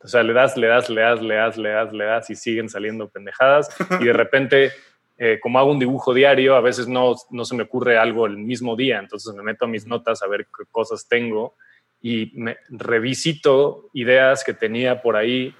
o 0.02 0.08
sea, 0.08 0.22
le 0.22 0.32
das, 0.32 0.56
le 0.56 0.66
das, 0.66 0.88
le 0.88 1.00
das, 1.00 1.20
le 1.20 1.34
das, 1.34 1.56
le 1.56 1.68
das, 1.70 1.92
le 1.92 2.04
das 2.04 2.30
y 2.30 2.36
siguen 2.36 2.68
saliendo 2.68 3.08
pendejadas 3.08 3.68
y 4.00 4.04
de 4.04 4.12
repente... 4.12 4.72
Eh, 5.18 5.40
como 5.40 5.58
hago 5.58 5.70
un 5.70 5.78
dibujo 5.78 6.12
diario, 6.12 6.56
a 6.56 6.60
veces 6.60 6.88
no, 6.88 7.14
no 7.30 7.46
se 7.46 7.56
me 7.56 7.62
ocurre 7.62 7.96
algo 7.96 8.26
el 8.26 8.36
mismo 8.36 8.76
día, 8.76 8.98
entonces 8.98 9.32
me 9.34 9.42
meto 9.42 9.64
a 9.64 9.68
mis 9.68 9.86
notas 9.86 10.22
a 10.22 10.26
ver 10.26 10.44
qué 10.44 10.64
cosas 10.70 11.08
tengo 11.08 11.54
y 12.02 12.32
revisito 12.68 13.88
ideas 13.92 14.44
que 14.44 14.52
tenía 14.52 15.00
por 15.00 15.16
ahí 15.16 15.54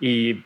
y 0.00 0.44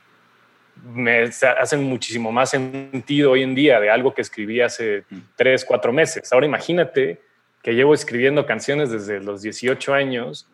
me 0.82 1.22
hacen 1.22 1.84
muchísimo 1.84 2.32
más 2.32 2.50
sentido 2.50 3.32
hoy 3.32 3.42
en 3.42 3.54
día 3.54 3.80
de 3.80 3.90
algo 3.90 4.14
que 4.14 4.22
escribí 4.22 4.60
hace 4.60 5.04
tres, 5.36 5.64
cuatro 5.64 5.92
meses. 5.92 6.32
Ahora 6.32 6.46
imagínate 6.46 7.20
que 7.62 7.74
llevo 7.74 7.92
escribiendo 7.92 8.46
canciones 8.46 8.90
desde 8.90 9.20
los 9.20 9.42
18 9.42 9.92
años 9.92 10.48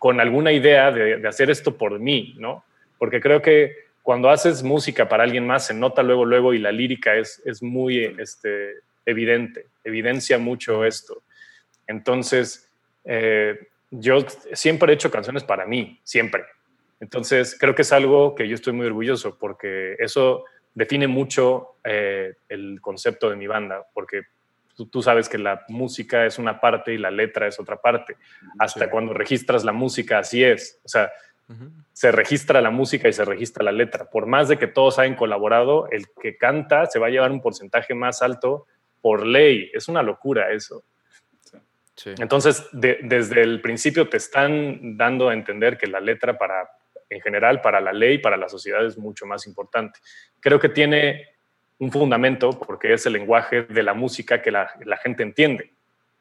con 0.00 0.18
alguna 0.18 0.50
idea 0.50 0.90
de, 0.90 1.18
de, 1.18 1.28
hacer 1.28 1.50
esto 1.50 1.76
por 1.76 2.00
mí, 2.00 2.34
¿no? 2.38 2.64
Porque 2.98 3.20
creo 3.20 3.42
que 3.42 3.90
cuando 4.02 4.30
haces 4.30 4.62
música 4.62 5.08
para 5.08 5.24
alguien 5.24 5.46
más 5.46 5.66
se 5.66 5.74
nota 5.74 6.02
luego, 6.02 6.24
luego 6.24 6.54
y 6.54 6.58
la 6.58 6.72
lírica 6.72 7.14
es, 7.16 7.40
es 7.44 7.62
muy 7.62 8.04
este, 8.18 8.76
evidente, 9.04 9.66
evidencia 9.84 10.38
mucho 10.38 10.86
esto. 10.86 11.22
Entonces, 11.86 12.68
eh, 13.04 13.68
yo 13.90 14.26
siempre 14.54 14.90
he 14.90 14.94
hecho 14.94 15.10
canciones 15.10 15.44
para 15.44 15.66
mí, 15.66 16.00
siempre. 16.02 16.44
Entonces, 16.98 17.56
creo 17.60 17.74
que 17.74 17.82
es 17.82 17.92
algo 17.92 18.34
que 18.34 18.48
yo 18.48 18.54
estoy 18.54 18.72
muy 18.72 18.86
orgulloso 18.86 19.38
porque 19.38 19.96
eso 19.98 20.44
define 20.74 21.08
mucho 21.08 21.76
eh, 21.84 22.34
el 22.48 22.80
concepto 22.80 23.28
de 23.28 23.36
mi 23.36 23.46
banda, 23.46 23.86
porque 23.92 24.22
tú, 24.80 24.86
tú, 24.86 25.02
sabes 25.02 25.28
que 25.28 25.36
la 25.36 25.64
música 25.68 26.24
es 26.24 26.38
una 26.38 26.58
parte 26.58 26.94
y 26.94 26.98
la 26.98 27.10
letra 27.10 27.46
es 27.46 27.60
otra 27.60 27.76
parte. 27.76 28.16
Hasta 28.58 28.86
sí. 28.86 28.90
cuando 28.90 29.12
registras 29.12 29.62
la 29.62 29.72
música, 29.72 30.20
así 30.20 30.42
es. 30.42 30.80
O 30.84 30.88
sea, 30.88 31.12
uh 31.48 31.52
-huh. 31.52 31.84
se 31.92 32.10
registra 32.10 32.62
la 32.62 32.70
música 32.70 33.06
y 33.06 33.12
se 33.12 33.26
registra 33.26 33.62
la 33.62 33.72
letra. 33.72 34.08
Por 34.08 34.26
más 34.26 34.48
de 34.48 34.56
que 34.56 34.66
todos 34.66 34.98
hayan 34.98 35.16
colaborado, 35.16 35.88
el 35.90 36.06
que 36.22 36.38
canta 36.38 36.86
se 36.86 36.98
va 36.98 37.08
a 37.08 37.10
llevar 37.10 37.30
un 37.30 37.42
porcentaje 37.42 37.94
más 37.94 38.22
alto 38.22 38.66
por 39.02 39.26
ley. 39.26 39.70
Es 39.74 39.88
una 39.88 40.02
locura 40.02 40.50
eso. 40.50 40.82
Sí. 41.96 42.14
Entonces, 42.18 42.66
de, 42.72 43.00
desde 43.02 43.42
el 43.42 43.60
principio 43.60 44.08
te 44.08 44.16
están 44.16 44.96
dando 44.96 45.28
a 45.28 45.34
entender 45.34 45.76
que 45.76 45.86
la 45.86 46.00
letra 46.00 46.38
para 46.38 46.70
en 47.10 47.20
general 47.20 47.60
para 47.60 47.80
la 47.80 47.92
ley, 47.92 48.18
para 48.18 48.36
la 48.36 48.48
sociedad 48.48 48.86
es 48.86 48.96
mucho 48.96 49.26
más 49.26 49.46
importante. 49.46 49.98
Creo 50.38 50.60
que 50.60 50.68
tiene 50.68 51.26
un 51.80 51.90
fundamento 51.90 52.50
porque 52.50 52.92
es 52.92 53.04
el 53.06 53.14
lenguaje 53.14 53.62
de 53.62 53.82
la 53.82 53.94
música 53.94 54.40
que 54.40 54.52
la, 54.52 54.70
la 54.84 54.96
gente 54.98 55.24
entiende, 55.24 55.72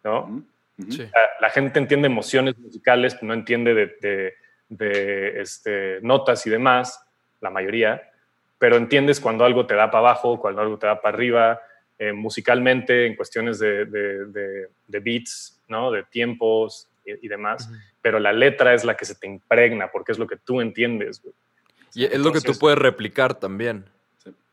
¿no? 0.04 0.44
Sí. 0.90 1.04
La, 1.14 1.22
la, 1.42 1.50
gente 1.52 1.78
entiende 1.78 2.08
emociones 2.08 2.58
musicales, 2.58 3.22
no 3.22 3.34
entiende 3.34 3.74
de, 3.74 3.86
de, 4.02 4.34
de 4.70 5.42
este, 5.42 6.00
notas 6.02 6.48
y 6.48 6.50
demás, 6.50 7.06
la 7.42 7.52
mayoría, 7.52 8.10
pero 8.58 8.78
entiendes 8.78 9.20
cuando 9.20 9.46
algo 9.46 9.68
te 9.68 9.76
da 9.76 9.92
para 9.92 10.00
abajo, 10.00 10.40
cuando 10.40 10.62
algo 10.62 10.80
te 10.80 10.88
da 10.88 11.02
para 11.02 11.16
arriba, 11.16 11.62
eh, 12.00 12.14
musicalmente, 12.14 13.06
en 13.06 13.16
cuestiones 13.16 13.60
de, 13.60 13.86
de 13.86 15.00
beats, 15.02 15.62
¿no? 15.68 15.92
De 15.92 16.04
tiempos, 16.04 16.90
y, 17.22 17.28
demás, 17.28 17.68
uh 17.68 17.74
-huh. 17.74 17.80
pero 18.02 18.20
la 18.20 18.32
letra 18.32 18.74
es 18.74 18.84
la 18.84 18.96
que 18.96 19.06
se 19.06 19.16
te 19.16 19.28
impregna 19.28 19.90
porque 19.92 20.12
es 20.12 20.20
lo 20.20 20.28
que 20.28 20.38
tú 20.38 20.62
entiendes. 20.62 21.22
Güey. 21.22 21.34
Y 21.94 22.06
es 22.06 22.14
Entonces, 22.14 22.26
lo 22.26 22.34
que 22.34 22.54
tú 22.54 22.60
puedes 22.60 22.78
replicar 22.78 23.34
también. 23.36 23.86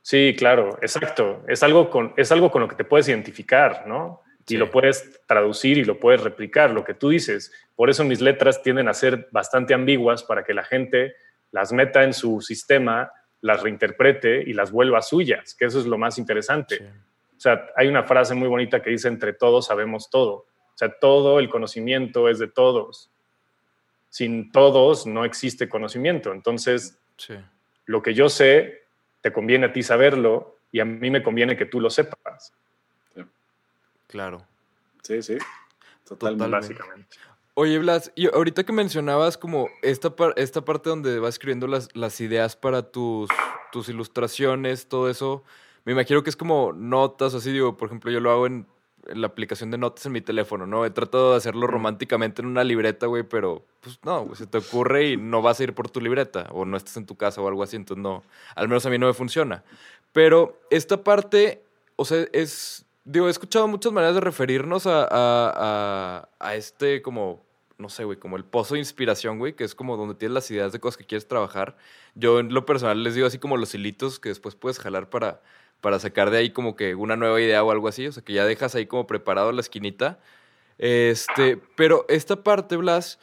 Sí, 0.07 0.37
claro, 0.39 0.79
exacto. 0.83 1.43
Es 1.49 1.65
algo 1.65 1.91
con, 1.91 2.15
es 2.17 2.31
algo 2.31 2.53
con 2.53 2.63
lo 2.63 2.69
que 2.69 2.77
te 2.77 2.85
puedes 2.85 3.09
identificar, 3.09 3.89
¿no? 3.89 4.23
Sí. 4.47 4.55
Y 4.55 4.57
lo 4.57 4.71
puedes 4.71 5.21
traducir 5.27 5.79
y 5.79 5.85
lo 5.85 5.99
puedes 5.99 6.21
replicar, 6.21 6.71
lo 6.71 6.85
que 6.85 6.95
tú 6.95 7.09
dices. 7.09 7.51
Por 7.75 7.91
eso 7.91 8.05
mis 8.05 8.21
letras 8.21 8.63
tienden 8.63 8.87
a 8.87 8.95
ser 8.95 9.27
bastante 9.33 9.75
ambiguas 9.75 10.23
para 10.23 10.45
que 10.45 10.55
la 10.55 10.63
gente 10.63 11.17
las 11.51 11.73
meta 11.73 12.05
en 12.05 12.13
su 12.13 12.41
sistema, 12.41 13.11
las 13.41 13.65
reinterprete 13.65 14.45
y 14.49 14.53
las 14.53 14.71
vuelva 14.71 15.03
suyas, 15.03 15.57
que 15.57 15.65
eso 15.65 15.81
es 15.81 15.87
lo 15.87 15.99
más 15.99 16.19
interesante. 16.19 16.79
Sí. 16.79 16.85
O 17.37 17.41
sea, 17.41 17.67
hay 17.75 17.89
una 17.89 18.05
frase 18.05 18.37
muy 18.37 18.47
bonita 18.47 18.81
que 18.81 18.91
dice, 18.91 19.09
entre 19.09 19.33
todos 19.33 19.67
sabemos 19.67 20.09
todo. 20.09 20.35
O 20.35 20.77
sea, 20.77 20.89
todo 20.89 21.41
el 21.41 21.49
conocimiento 21.49 22.29
es 22.29 22.39
de 22.39 22.47
todos. 22.47 23.11
Sin 24.09 24.53
todos 24.53 25.05
no 25.05 25.25
existe 25.25 25.69
conocimiento. 25.69 26.31
Entonces, 26.31 26.97
sí. 27.17 27.35
lo 27.87 28.03
que 28.03 28.15
yo 28.15 28.29
sé, 28.29 28.86
te 29.27 29.33
conviene 29.33 29.67
a 29.67 29.73
ti 29.73 29.83
saberlo 29.83 30.57
y 30.71 30.79
a 30.79 30.85
mí 30.85 31.11
me 31.11 31.21
conviene 31.21 31.57
que 31.57 31.67
tú 31.67 31.81
lo 31.81 31.91
sepas. 31.91 32.53
Sí. 33.13 33.23
Claro. 34.07 34.47
Sí, 35.03 35.21
sí. 35.21 35.37
Totalmente. 36.05 36.45
Totalmente. 36.45 36.49
Básicamente. 36.49 37.17
Oye, 37.55 37.77
Blas, 37.81 38.13
y 38.15 38.33
ahorita 38.33 38.63
que 38.63 38.73
mencionabas 38.73 39.37
como 39.37 39.69
esta, 39.83 40.15
par 40.15 40.33
esta 40.37 40.65
parte 40.65 40.91
donde 40.91 41.19
vas 41.19 41.35
escribiendo 41.35 41.67
las, 41.67 41.89
las 41.97 42.21
ideas 42.21 42.55
para 42.55 42.83
tus, 42.93 43.29
tus 43.73 43.89
ilustraciones, 43.89 44.87
todo 44.87 45.11
eso, 45.11 45.43
me 45.85 45.91
imagino 45.91 46.23
que 46.23 46.31
es 46.31 46.37
como 46.37 46.73
notas, 46.73 47.35
así 47.35 47.51
digo, 47.51 47.77
por 47.77 47.89
ejemplo, 47.89 48.13
yo 48.13 48.21
lo 48.21 48.31
hago 48.31 48.47
en 48.47 48.69
la 49.15 49.27
aplicación 49.29 49.71
de 49.71 49.79
notas 49.79 50.07
en 50.07 50.13
mi 50.13 50.21
teléfono, 50.21 50.67
¿no? 50.67 50.85
He 50.85 50.91
tratado 50.91 51.33
de 51.33 51.37
hacerlo 51.37 51.67
románticamente 51.67 52.43
en 52.43 52.49
una 52.49 52.65
libreta, 52.65 53.07
güey, 53.07 53.23
pero 53.23 53.65
pues 53.81 53.99
no, 54.05 54.25
güey, 54.25 54.37
se 54.37 54.47
te 54.47 54.59
ocurre 54.59 55.11
y 55.11 55.17
no 55.17 55.43
vas 55.43 55.61
a 55.61 55.65
ir 55.65 55.75
por 55.75 55.91
tu 55.91 56.01
libreta 56.01 56.49
o 56.51 56.65
no 56.65 56.77
estás 56.77 56.97
en 56.97 57.07
tu 57.07 57.17
casa 57.17 57.41
o 57.41 57.49
algo 57.49 57.63
así, 57.63 57.77
entonces 57.77 58.03
no, 58.03 58.23
al 58.55 58.69
menos 58.69 58.85
a 58.87 58.91
mí 58.91 58.99
no 58.99 59.07
me 59.07 59.15
funciona. 59.15 59.65
Pero 60.13 60.61
esta 60.71 61.05
parte, 61.05 61.63
o 61.97 62.05
sea, 62.05 62.27
es, 62.33 62.87
digo, 63.05 63.29
he 63.29 63.31
escuchado 63.31 63.69
muchas 63.69 63.93
maneras 63.93 64.15
de 64.15 64.21
referirnos 64.21 64.87
a, 64.87 65.03
a, 65.03 65.09
a, 65.11 66.29
a 66.39 66.55
este 66.55 67.03
como, 67.03 67.45
no 67.79 67.89
sé, 67.89 68.05
güey, 68.05 68.19
como 68.19 68.37
el 68.37 68.45
pozo 68.45 68.75
de 68.75 68.81
inspiración, 68.81 69.39
güey, 69.39 69.55
que 69.55 69.65
es 69.65 69.75
como 69.75 69.97
donde 69.97 70.15
tienes 70.15 70.35
las 70.35 70.51
ideas 70.51 70.73
de 70.73 70.81
cosas 70.81 70.97
que 70.97 71.05
quieres 71.05 71.29
trabajar. 71.29 71.77
Yo 72.15 72.41
en 72.41 72.55
lo 72.55 72.65
personal 72.65 73.03
les 73.03 73.15
digo 73.15 73.27
así 73.27 73.39
como 73.39 73.57
los 73.57 73.75
hilitos 73.75 74.19
que 74.19 74.31
después 74.31 74.55
puedes 74.55 74.79
jalar 74.79 75.11
para 75.11 75.43
para 75.81 75.99
sacar 75.99 76.31
de 76.31 76.39
ahí 76.39 76.51
como 76.51 76.77
que 76.77 76.95
una 76.95 77.17
nueva 77.17 77.41
idea 77.41 77.63
o 77.63 77.71
algo 77.71 77.89
así, 77.89 78.07
o 78.07 78.13
sea, 78.13 78.23
que 78.23 78.33
ya 78.33 78.45
dejas 78.45 78.75
ahí 78.75 78.87
como 78.87 79.07
preparado 79.07 79.53
la 79.53 79.61
esquinita. 79.61 80.19
Este, 80.79 81.57
pero 81.77 82.05
esta 82.09 82.43
parte, 82.43 82.77
Blas, 82.77 83.19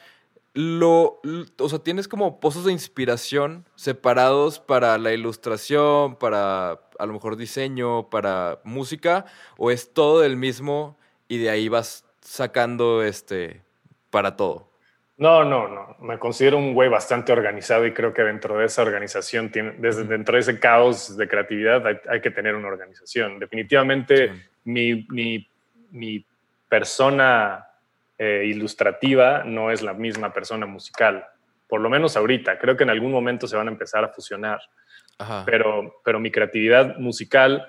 lo, 0.54 1.20
o 1.58 1.68
sea, 1.68 1.80
tienes 1.80 2.08
como 2.08 2.38
pozos 2.40 2.64
de 2.64 2.72
inspiración 2.72 3.66
separados 3.74 4.60
para 4.60 4.96
la 4.98 5.12
ilustración, 5.12 6.16
para 6.16 6.80
a 6.98 7.06
lo 7.06 7.12
mejor 7.12 7.36
diseño, 7.36 8.08
para 8.08 8.60
música, 8.64 9.26
o 9.58 9.70
es 9.70 9.92
todo 9.92 10.20
del 10.20 10.36
mismo 10.36 10.96
y 11.28 11.38
de 11.38 11.50
ahí 11.50 11.68
vas 11.68 12.04
sacando 12.20 13.02
este 13.02 13.62
para 14.10 14.36
todo. 14.36 14.73
No, 15.16 15.44
no, 15.44 15.68
no. 15.68 15.96
Me 16.00 16.18
considero 16.18 16.58
un 16.58 16.74
güey 16.74 16.88
bastante 16.88 17.32
organizado 17.32 17.86
y 17.86 17.92
creo 17.92 18.12
que 18.12 18.22
dentro 18.22 18.58
de 18.58 18.66
esa 18.66 18.82
organización, 18.82 19.50
tiene, 19.50 19.72
desde 19.78 20.04
dentro 20.04 20.34
de 20.34 20.40
ese 20.40 20.58
caos 20.58 21.16
de 21.16 21.28
creatividad, 21.28 21.84
hay, 21.86 22.20
que 22.20 22.30
tener 22.30 22.56
una 22.56 22.68
organización. 22.68 23.38
Definitivamente, 23.38 24.32
mi, 24.64 25.06
mi, 25.10 25.48
mi, 25.92 26.24
persona 26.68 27.68
eh, 28.18 28.46
ilustrativa 28.46 29.44
no 29.44 29.70
es 29.70 29.82
la 29.82 29.92
misma 29.92 30.32
persona 30.32 30.66
musical. 30.66 31.24
Por 31.68 31.80
lo 31.80 31.88
menos 31.88 32.16
ahorita. 32.16 32.58
Creo 32.58 32.76
que 32.76 32.82
en 32.82 32.90
algún 32.90 33.12
momento 33.12 33.46
se 33.46 33.56
van 33.56 33.68
a 33.68 33.70
empezar 33.70 34.02
a 34.02 34.08
fusionar. 34.08 34.60
Pero, 35.46 36.00
pero 36.04 36.18
mi 36.18 36.32
creatividad 36.32 36.96
musical 36.96 37.64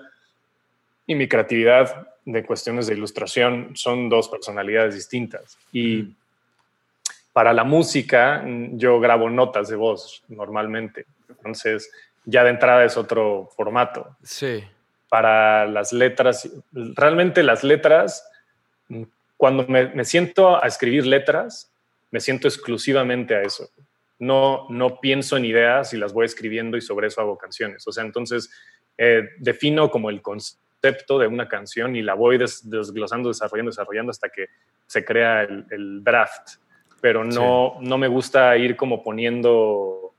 y 1.06 1.14
mi 1.14 1.28
creatividad 1.28 2.08
de 2.26 2.44
cuestiones 2.44 2.88
de 2.88 2.96
ilustración 2.96 3.76
son 3.76 4.10
dos 4.10 4.28
personalidades 4.30 4.96
distintas. 4.96 5.60
Y 5.72 6.16
para 7.36 7.52
la 7.52 7.66
música, 7.66 8.44
mm, 8.46 8.78
yo 8.78 8.98
grabo 9.02 9.30
notas 9.30 9.68
de 9.68 9.76
voz 9.76 10.24
normalmente. 10.30 11.06
Entonces, 11.28 11.92
ya 12.24 12.46
de 12.46 12.52
entrada 12.52 12.86
es 12.86 12.96
otro 12.96 13.50
formato. 13.58 14.16
Sí. 14.24 14.64
Para 15.10 15.66
las 15.66 15.92
letras, 15.92 16.50
realmente 16.72 17.44
las 17.44 17.62
letras, 17.66 18.26
mm, 18.88 19.04
cuando 19.36 19.68
me, 19.68 20.06
siento 20.06 20.64
a 20.64 20.66
escribir 20.66 21.06
letras, 21.06 21.70
me 22.10 22.22
siento 22.22 22.48
exclusivamente 22.48 23.36
a 23.36 23.42
eso. 23.42 23.70
No, 24.18 24.66
no 24.70 25.02
pienso 25.02 25.36
en 25.36 25.44
ideas 25.44 25.94
y 25.94 25.98
las 25.98 26.14
voy 26.14 26.28
escribiendo 26.28 26.78
y 26.78 26.82
sobre 26.82 27.08
eso 27.08 27.20
hago 27.20 27.38
canciones. 27.38 27.86
O 27.86 27.92
sea, 27.92 28.06
entonces 28.06 28.50
eh, 28.98 29.28
defino 29.40 29.92
como 29.92 30.10
el 30.10 30.22
concepto 30.22 31.20
de 31.20 31.28
una 31.28 31.50
canción 31.50 31.98
y 31.98 32.02
la 32.02 32.14
voy 32.14 32.38
desglosando, 32.38 33.28
desarrollando, 33.28 33.72
desarrollando 33.72 34.12
hasta 34.12 34.30
que 34.30 34.48
se 34.88 35.04
crea 35.04 35.42
el, 35.42 35.66
el 35.70 36.02
draft 36.02 36.64
pero 37.06 37.24
no, 37.24 37.78
no 37.82 38.00
me 38.00 38.08
gusta 38.08 38.58
ir 38.58 38.76
como 38.76 39.04
poniendo 39.04 40.16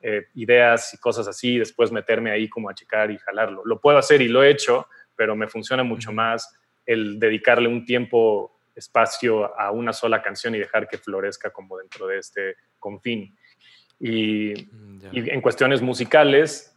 eh, 0.00 0.26
ideas 0.36 0.94
y 0.94 0.98
cosas 0.98 1.26
así 1.26 1.54
y 1.54 1.58
después 1.58 1.90
meterme 1.90 2.30
ahí 2.30 2.48
como 2.48 2.70
a 2.70 2.74
checar 2.76 3.10
y 3.10 3.18
jalarlo. 3.18 3.62
Lo 3.64 3.80
puedo 3.80 3.98
hacer 3.98 4.22
y 4.22 4.28
lo 4.28 4.44
he 4.44 4.50
hecho, 4.50 4.86
pero 5.16 5.34
me 5.34 5.48
funciona 5.48 5.82
mucho 5.82 6.12
más 6.12 6.56
el 6.86 7.18
dedicarle 7.18 7.66
un 7.66 7.84
tiempo, 7.84 8.56
espacio 8.76 9.58
a 9.58 9.72
una 9.72 9.92
sola 9.92 10.22
canción 10.22 10.54
y 10.54 10.60
dejar 10.60 10.86
que 10.86 10.98
florezca 10.98 11.50
como 11.50 11.76
dentro 11.76 12.06
de 12.06 12.18
este 12.18 12.54
confín. 12.78 13.36
Y, 13.98 14.52
mm, 14.70 15.00
en 15.10 15.40
cuestiones 15.40 15.82
musicales, 15.82 16.72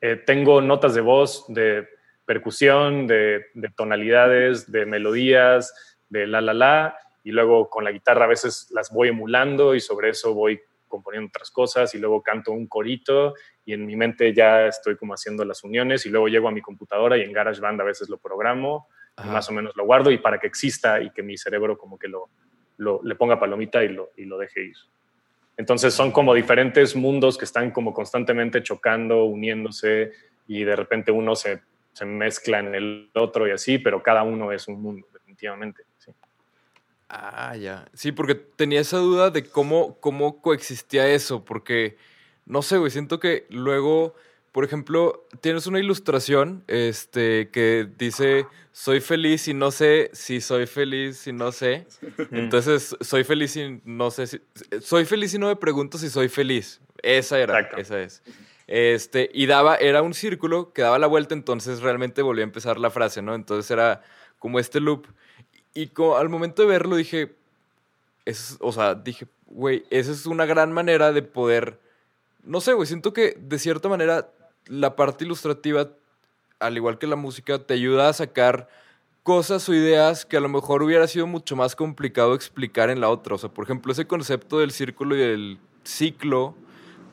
eh, 0.00 0.22
tengo 0.24 0.60
notas 0.60 0.94
de 0.94 1.00
voz, 1.00 1.46
de 1.48 1.88
percusión, 2.24 3.08
de, 3.08 3.46
de 3.54 3.68
tonalidades, 3.70 4.70
de 4.70 4.86
melodías, 4.86 5.74
de 6.08 6.28
la 6.28 6.40
la 6.40 6.54
la, 6.54 6.96
y 7.22 7.32
luego 7.32 7.68
con 7.68 7.84
la 7.84 7.92
guitarra 7.92 8.24
a 8.24 8.28
veces 8.28 8.68
las 8.70 8.90
voy 8.92 9.08
emulando 9.08 9.74
y 9.74 9.80
sobre 9.80 10.10
eso 10.10 10.34
voy 10.34 10.60
componiendo 10.88 11.28
otras 11.28 11.50
cosas 11.50 11.94
y 11.94 11.98
luego 11.98 12.22
canto 12.22 12.52
un 12.52 12.66
corito 12.66 13.34
y 13.64 13.72
en 13.72 13.86
mi 13.86 13.96
mente 13.96 14.34
ya 14.34 14.66
estoy 14.66 14.96
como 14.96 15.14
haciendo 15.14 15.44
las 15.44 15.62
uniones 15.62 16.04
y 16.04 16.10
luego 16.10 16.28
llego 16.28 16.48
a 16.48 16.52
mi 16.52 16.60
computadora 16.60 17.16
y 17.16 17.22
en 17.22 17.32
GarageBand 17.32 17.80
a 17.80 17.84
veces 17.84 18.08
lo 18.08 18.18
programo 18.18 18.88
y 19.24 19.28
más 19.28 19.48
o 19.48 19.52
menos 19.52 19.76
lo 19.76 19.84
guardo 19.84 20.10
y 20.10 20.18
para 20.18 20.38
que 20.38 20.46
exista 20.46 21.00
y 21.00 21.10
que 21.10 21.22
mi 21.22 21.36
cerebro 21.36 21.78
como 21.78 21.98
que 21.98 22.08
lo, 22.08 22.28
lo, 22.78 23.00
le 23.04 23.14
ponga 23.14 23.38
palomita 23.38 23.84
y 23.84 23.88
lo, 23.88 24.10
y 24.16 24.24
lo 24.24 24.38
deje 24.38 24.64
ir. 24.64 24.76
Entonces 25.56 25.92
son 25.92 26.10
como 26.10 26.34
diferentes 26.34 26.96
mundos 26.96 27.36
que 27.36 27.44
están 27.44 27.70
como 27.70 27.92
constantemente 27.92 28.62
chocando, 28.62 29.24
uniéndose 29.24 30.12
y 30.48 30.64
de 30.64 30.74
repente 30.74 31.12
uno 31.12 31.36
se, 31.36 31.60
se 31.92 32.06
mezcla 32.06 32.60
en 32.60 32.74
el 32.74 33.10
otro 33.14 33.46
y 33.46 33.50
así, 33.50 33.78
pero 33.78 34.02
cada 34.02 34.22
uno 34.22 34.52
es 34.52 34.66
un 34.68 34.80
mundo, 34.80 35.06
definitivamente. 35.12 35.82
Ah, 37.12 37.56
ya. 37.56 37.86
Sí, 37.92 38.12
porque 38.12 38.36
tenía 38.36 38.80
esa 38.80 38.98
duda 38.98 39.30
de 39.30 39.44
cómo, 39.44 39.98
cómo 39.98 40.40
coexistía 40.40 41.08
eso, 41.08 41.44
porque, 41.44 41.96
no 42.46 42.62
sé, 42.62 42.78
güey, 42.78 42.92
siento 42.92 43.18
que 43.18 43.46
luego, 43.50 44.14
por 44.52 44.64
ejemplo, 44.64 45.26
tienes 45.40 45.66
una 45.66 45.80
ilustración 45.80 46.62
este, 46.68 47.50
que 47.50 47.88
dice, 47.98 48.46
soy 48.70 49.00
feliz 49.00 49.48
y 49.48 49.54
no 49.54 49.72
sé 49.72 50.10
si 50.12 50.40
soy 50.40 50.66
feliz 50.66 51.26
y 51.26 51.32
no 51.32 51.50
sé. 51.50 51.88
Entonces, 52.30 52.96
soy 53.00 53.24
feliz 53.24 53.56
y 53.56 53.80
no 53.84 54.12
sé 54.12 54.28
si... 54.28 54.40
Soy 54.80 55.04
feliz 55.04 55.34
y 55.34 55.38
no 55.38 55.48
me 55.48 55.56
pregunto 55.56 55.98
si 55.98 56.10
soy 56.10 56.28
feliz. 56.28 56.80
Esa 57.02 57.40
era, 57.40 57.58
esa 57.76 58.00
es. 58.00 58.22
Este, 58.68 59.28
y 59.34 59.46
daba, 59.46 59.74
era 59.74 60.00
un 60.00 60.14
círculo 60.14 60.72
que 60.72 60.82
daba 60.82 61.00
la 61.00 61.08
vuelta, 61.08 61.34
entonces 61.34 61.80
realmente 61.80 62.22
volvió 62.22 62.44
a 62.44 62.46
empezar 62.46 62.78
la 62.78 62.90
frase, 62.90 63.20
¿no? 63.20 63.34
Entonces 63.34 63.68
era 63.68 64.04
como 64.38 64.60
este 64.60 64.78
loop. 64.78 65.08
Y 65.80 65.90
al 66.14 66.28
momento 66.28 66.60
de 66.60 66.68
verlo 66.68 66.96
dije, 66.96 67.34
es, 68.26 68.58
o 68.60 68.70
sea, 68.70 68.94
dije, 68.94 69.26
güey, 69.46 69.84
esa 69.88 70.12
es 70.12 70.26
una 70.26 70.44
gran 70.44 70.72
manera 70.72 71.10
de 71.10 71.22
poder, 71.22 71.80
no 72.44 72.60
sé, 72.60 72.74
güey, 72.74 72.86
siento 72.86 73.14
que 73.14 73.34
de 73.40 73.58
cierta 73.58 73.88
manera 73.88 74.30
la 74.66 74.94
parte 74.94 75.24
ilustrativa, 75.24 75.88
al 76.58 76.76
igual 76.76 76.98
que 76.98 77.06
la 77.06 77.16
música, 77.16 77.58
te 77.60 77.72
ayuda 77.72 78.10
a 78.10 78.12
sacar 78.12 78.68
cosas 79.22 79.66
o 79.70 79.74
ideas 79.74 80.26
que 80.26 80.36
a 80.36 80.40
lo 80.40 80.50
mejor 80.50 80.82
hubiera 80.82 81.08
sido 81.08 81.26
mucho 81.26 81.56
más 81.56 81.74
complicado 81.74 82.34
explicar 82.34 82.90
en 82.90 83.00
la 83.00 83.08
otra. 83.08 83.36
O 83.36 83.38
sea, 83.38 83.48
por 83.48 83.64
ejemplo, 83.64 83.90
ese 83.92 84.06
concepto 84.06 84.58
del 84.58 84.72
círculo 84.72 85.16
y 85.16 85.20
del 85.20 85.58
ciclo, 85.84 86.54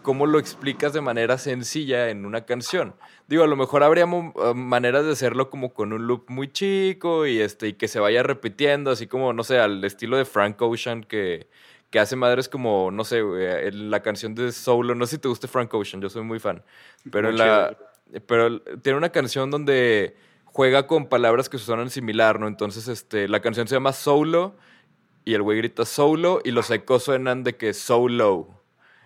¿cómo 0.08 0.26
lo 0.26 0.40
explicas 0.40 0.94
de 0.94 1.02
manera 1.02 1.38
sencilla 1.38 2.10
en 2.10 2.26
una 2.26 2.46
canción? 2.46 2.96
Digo, 3.28 3.44
a 3.44 3.48
lo 3.48 3.58
mejor 3.58 3.84
habría 3.84 4.06
eh, 4.06 4.54
maneras 4.56 5.04
de 5.04 5.12
hacerlo 5.12 5.50
como 5.50 5.74
con 5.74 5.92
un 5.92 6.08
loop 6.08 6.30
muy 6.30 6.48
chico 6.48 7.26
y, 7.28 7.42
este, 7.42 7.68
y 7.68 7.74
que 7.74 7.90
se 7.90 8.00
vaya 8.00 8.24
repitiendo, 8.24 8.90
así 8.90 9.08
como, 9.08 9.34
no 9.34 9.44
sé, 9.44 9.60
al 9.60 9.84
estilo 9.84 10.16
de 10.16 10.24
Frank 10.24 10.62
Ocean 10.62 11.04
que, 11.04 11.50
que 11.90 12.00
hace 12.00 12.16
madres 12.16 12.48
como, 12.48 12.90
no 12.90 13.04
sé, 13.04 13.22
la 13.74 14.02
canción 14.02 14.34
de 14.34 14.54
Solo, 14.54 14.96
no 14.96 15.06
sé 15.06 15.18
si 15.18 15.22
te 15.24 15.28
guste 15.28 15.50
Frank 15.50 15.74
Ocean, 15.74 16.02
yo 16.02 16.10
soy 16.10 16.24
muy 16.24 16.40
fan, 16.40 16.64
pero, 17.12 17.30
la, 17.34 17.78
pero 18.28 18.62
tiene 18.62 18.98
una 18.98 19.10
canción 19.10 19.52
donde 19.52 20.16
juega 20.46 20.88
con 20.88 21.08
palabras 21.08 21.50
que 21.50 21.58
suenan 21.58 21.90
similar, 21.90 22.40
¿no? 22.40 22.48
Entonces, 22.48 22.88
este, 22.88 23.28
la 23.28 23.42
canción 23.42 23.68
se 23.68 23.76
llama 23.76 23.92
Solo 23.92 24.56
y 25.26 25.34
el 25.34 25.42
güey 25.42 25.58
grita 25.58 25.84
Solo 25.84 26.40
y 26.46 26.52
los 26.52 26.72
ecos 26.72 27.04
suenan 27.04 27.44
de 27.44 27.58
que 27.58 27.74
Solo. 27.74 28.57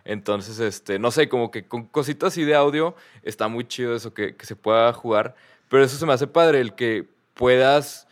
Entonces, 0.05 0.59
este, 0.59 0.99
no 0.99 1.11
sé, 1.11 1.29
como 1.29 1.51
que 1.51 1.65
con 1.67 1.85
cositas 1.85 2.33
así 2.33 2.43
de 2.43 2.55
audio 2.55 2.95
está 3.23 3.47
muy 3.47 3.67
chido 3.67 3.95
eso 3.95 4.13
que, 4.13 4.35
se 4.41 4.55
pueda 4.55 4.91
jugar. 4.93 5.35
Pero 5.69 5.83
eso 5.83 5.97
se 5.97 6.05
me 6.05 6.13
hace 6.13 6.27
padre, 6.27 6.59
el 6.59 6.75
que 6.75 7.05
puedas, 7.33 8.07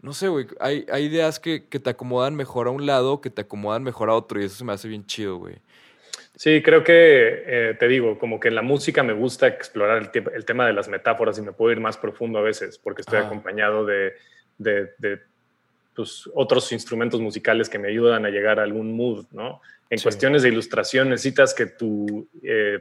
no 0.00 0.12
sé, 0.12 0.28
güey, 0.28 0.46
hay, 0.60 0.86
hay 0.90 1.04
ideas 1.04 1.38
que, 1.38 1.60
te 1.60 1.90
acomodan 1.90 2.34
mejor 2.34 2.66
a 2.66 2.70
un 2.70 2.86
lado, 2.86 3.20
que 3.20 3.30
te 3.30 3.42
acomodan 3.42 3.82
mejor 3.82 4.10
a 4.10 4.14
otro, 4.14 4.40
y 4.40 4.44
eso 4.44 4.56
se 4.56 4.64
me 4.64 4.72
hace 4.72 4.88
bien 4.88 5.06
chido, 5.06 5.36
güey. 5.36 5.56
Sí, 6.36 6.62
creo 6.62 6.82
que, 6.82 7.44
eh, 7.46 7.76
te 7.78 7.86
digo, 7.86 8.18
como 8.18 8.40
que 8.40 8.48
en 8.48 8.56
la 8.56 8.62
música 8.62 9.04
me 9.04 9.12
gusta 9.12 9.46
explorar 9.46 10.10
el, 10.12 10.44
tema 10.44 10.66
de 10.66 10.72
las 10.72 10.88
metáforas 10.88 11.38
y 11.38 11.42
me 11.42 11.52
puedo 11.52 11.70
ir 11.70 11.78
más 11.78 11.96
profundo 11.96 12.40
a 12.40 12.42
veces, 12.42 12.76
porque 12.76 13.02
estoy 13.02 13.20
acompañado 13.20 13.86
de, 13.86 14.14
de, 14.58 15.20
pues, 15.94 16.28
otros 16.34 16.72
instrumentos 16.72 17.20
musicales 17.20 17.68
que 17.68 17.78
me 17.78 17.88
ayudan 17.88 18.26
a 18.26 18.30
llegar 18.30 18.58
a 18.58 18.64
algún 18.64 18.96
mood, 18.96 19.26
¿no? 19.32 19.60
En 19.90 20.00
cuestiones 20.00 20.42
de 20.42 20.48
ilustración 20.48 21.10
necesitas 21.10 21.54
que, 21.54 21.66
tu, 21.66 22.28
eh, 22.42 22.80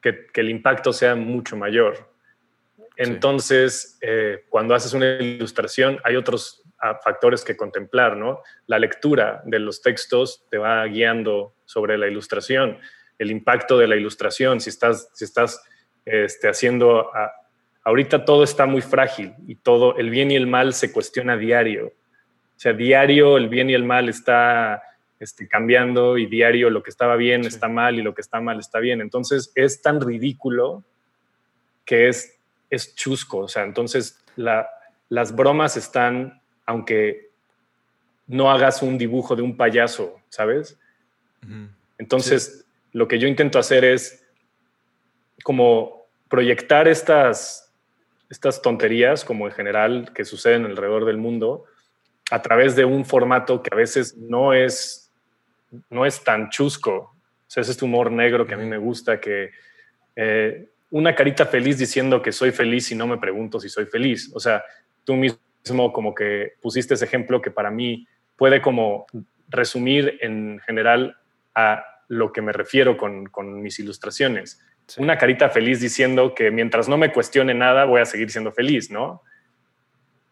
que, 0.00 0.26
el 0.34 0.50
impacto 0.50 0.92
sea 0.92 1.14
mucho 1.14 1.56
mayor. 1.56 2.10
Entonces, 2.96 3.98
eh, 4.02 4.44
cuando 4.48 4.74
haces 4.74 4.92
una 4.92 5.16
ilustración, 5.16 5.98
hay 6.04 6.16
otros 6.16 6.62
ah, 6.78 7.00
factores 7.02 7.44
que 7.44 7.56
contemplar, 7.56 8.16
¿no? 8.16 8.42
La 8.66 8.78
lectura 8.78 9.42
de 9.46 9.58
los 9.58 9.80
textos 9.80 10.44
te 10.50 10.58
va 10.58 10.84
guiando 10.84 11.54
sobre 11.64 11.96
la 11.96 12.08
ilustración, 12.08 12.78
el 13.18 13.30
impacto 13.30 13.78
de 13.78 13.88
la 13.88 13.96
ilustración, 13.96 14.60
si 14.60 14.70
estás, 14.70 15.08
si 15.14 15.24
estás 15.24 15.62
este, 16.04 16.48
haciendo... 16.48 17.10
ahorita 17.84 18.24
todo 18.24 18.44
está 18.44 18.66
muy 18.66 18.82
frágil 18.82 19.34
y 19.46 19.56
todo, 19.56 19.96
el 19.96 20.10
bien 20.10 20.30
y 20.30 20.36
el 20.36 20.46
mal 20.46 20.74
se 20.74 20.92
cuestiona 20.92 21.36
diario. 21.36 21.92
O 22.56 22.60
sea, 22.60 22.72
diario 22.72 23.36
el 23.36 23.48
bien 23.48 23.70
y 23.70 23.74
el 23.74 23.84
mal 23.84 24.08
está 24.08 24.82
este, 25.20 25.48
cambiando 25.48 26.18
y 26.18 26.26
diario 26.26 26.70
lo 26.70 26.82
que 26.82 26.90
estaba 26.90 27.16
bien 27.16 27.44
está 27.44 27.68
mal 27.68 27.98
y 27.98 28.02
lo 28.02 28.14
que 28.14 28.20
está 28.20 28.40
mal 28.40 28.58
está 28.58 28.78
bien. 28.78 29.00
Entonces 29.00 29.52
es 29.54 29.82
tan 29.82 30.00
ridículo 30.00 30.84
que 31.84 32.08
es, 32.08 32.38
es 32.70 32.94
chusco. 32.94 33.38
O 33.38 33.48
sea, 33.48 33.64
entonces 33.64 34.22
las 34.36 35.34
bromas 35.34 35.76
están, 35.76 36.40
aunque 36.66 37.30
no 38.26 38.50
hagas 38.50 38.82
un 38.82 38.98
dibujo 38.98 39.36
de 39.36 39.42
un 39.42 39.56
payaso, 39.56 40.20
¿sabes? 40.28 40.78
Entonces 41.98 42.64
lo 42.92 43.08
que 43.08 43.18
yo 43.18 43.28
intento 43.28 43.58
hacer 43.58 43.84
es 43.84 44.24
como 45.42 46.06
proyectar 46.28 46.88
estas, 46.88 47.72
estas 48.30 48.62
tonterías, 48.62 49.24
como 49.24 49.46
en 49.46 49.52
general 49.52 50.12
que 50.14 50.24
suceden 50.24 50.64
alrededor 50.64 51.04
del 51.04 51.18
mundo, 51.18 51.64
a 52.30 52.42
través 52.42 52.74
de 52.76 52.84
un 52.84 53.04
formato 53.04 53.62
que 53.62 53.70
a 53.72 53.76
veces 53.76 54.16
no 54.16 54.52
es 54.52 55.04
no 55.90 56.06
es 56.06 56.22
tan 56.22 56.50
chusco. 56.50 56.92
O 56.94 57.50
sea, 57.54 57.62
es 57.62 57.68
este 57.68 57.84
humor 57.84 58.10
negro 58.10 58.46
que 58.46 58.54
a 58.54 58.56
mí 58.56 58.66
me 58.66 58.78
gusta, 58.78 59.20
que 59.20 59.50
eh, 60.16 60.68
una 60.90 61.14
carita 61.14 61.46
feliz 61.46 61.78
diciendo 61.78 62.22
que 62.22 62.32
soy 62.32 62.52
feliz 62.52 62.90
y 62.90 62.94
no 62.94 63.06
me 63.06 63.18
pregunto 63.18 63.60
si 63.60 63.68
soy 63.68 63.86
feliz. 63.86 64.30
O 64.34 64.40
sea, 64.40 64.62
tú 65.04 65.14
mismo 65.14 65.92
como 65.92 66.14
que 66.14 66.54
pusiste 66.60 66.94
ese 66.94 67.04
ejemplo 67.04 67.40
que 67.40 67.50
para 67.50 67.70
mí 67.70 68.06
puede 68.36 68.60
como 68.60 69.06
resumir 69.48 70.18
en 70.20 70.60
general 70.60 71.16
a 71.54 71.84
lo 72.08 72.32
que 72.32 72.42
me 72.42 72.52
refiero 72.52 72.96
con, 72.96 73.26
con 73.26 73.62
mis 73.62 73.78
ilustraciones. 73.78 74.60
Una 74.98 75.16
carita 75.16 75.48
feliz 75.48 75.80
diciendo 75.80 76.34
que 76.34 76.50
mientras 76.50 76.88
no 76.88 76.98
me 76.98 77.12
cuestione 77.12 77.54
nada 77.54 77.86
voy 77.86 78.02
a 78.02 78.04
seguir 78.04 78.30
siendo 78.30 78.52
feliz, 78.52 78.90
¿no? 78.90 79.22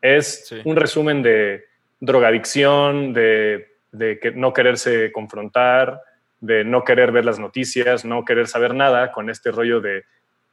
Es 0.02 0.52
un 0.64 0.76
resumen 0.76 1.22
de 1.22 1.64
drogadicción, 2.02 3.12
de, 3.12 3.76
de 3.92 4.18
que 4.18 4.32
no 4.32 4.52
quererse 4.52 5.12
confrontar, 5.12 6.00
de 6.40 6.64
no 6.64 6.82
querer 6.82 7.12
ver 7.12 7.24
las 7.24 7.38
noticias, 7.38 8.04
no 8.04 8.24
querer 8.24 8.48
saber 8.48 8.74
nada, 8.74 9.12
con 9.12 9.30
este 9.30 9.52
rollo 9.52 9.80
de, 9.80 10.02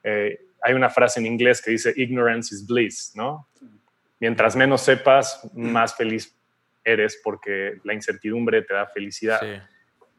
eh, 0.04 0.40
hay 0.62 0.74
una 0.74 0.92
frase 0.92 1.20
en 1.20 1.26
inglés 1.26 1.60
que 1.62 1.72
dice, 1.72 1.92
ignorance 1.96 2.54
is 2.54 2.68
bliss, 2.68 3.14
¿no? 3.16 3.48
Mientras 4.20 4.56
menos 4.56 4.82
sepas, 4.82 5.50
más 5.56 5.96
feliz 5.96 6.38
eres 6.84 7.20
porque 7.24 7.80
la 7.84 7.96
incertidumbre 7.96 8.62
te 8.62 8.76
da 8.76 8.86
felicidad. 8.86 9.42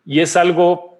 Y 0.04 0.18
es 0.18 0.36
algo 0.36 0.99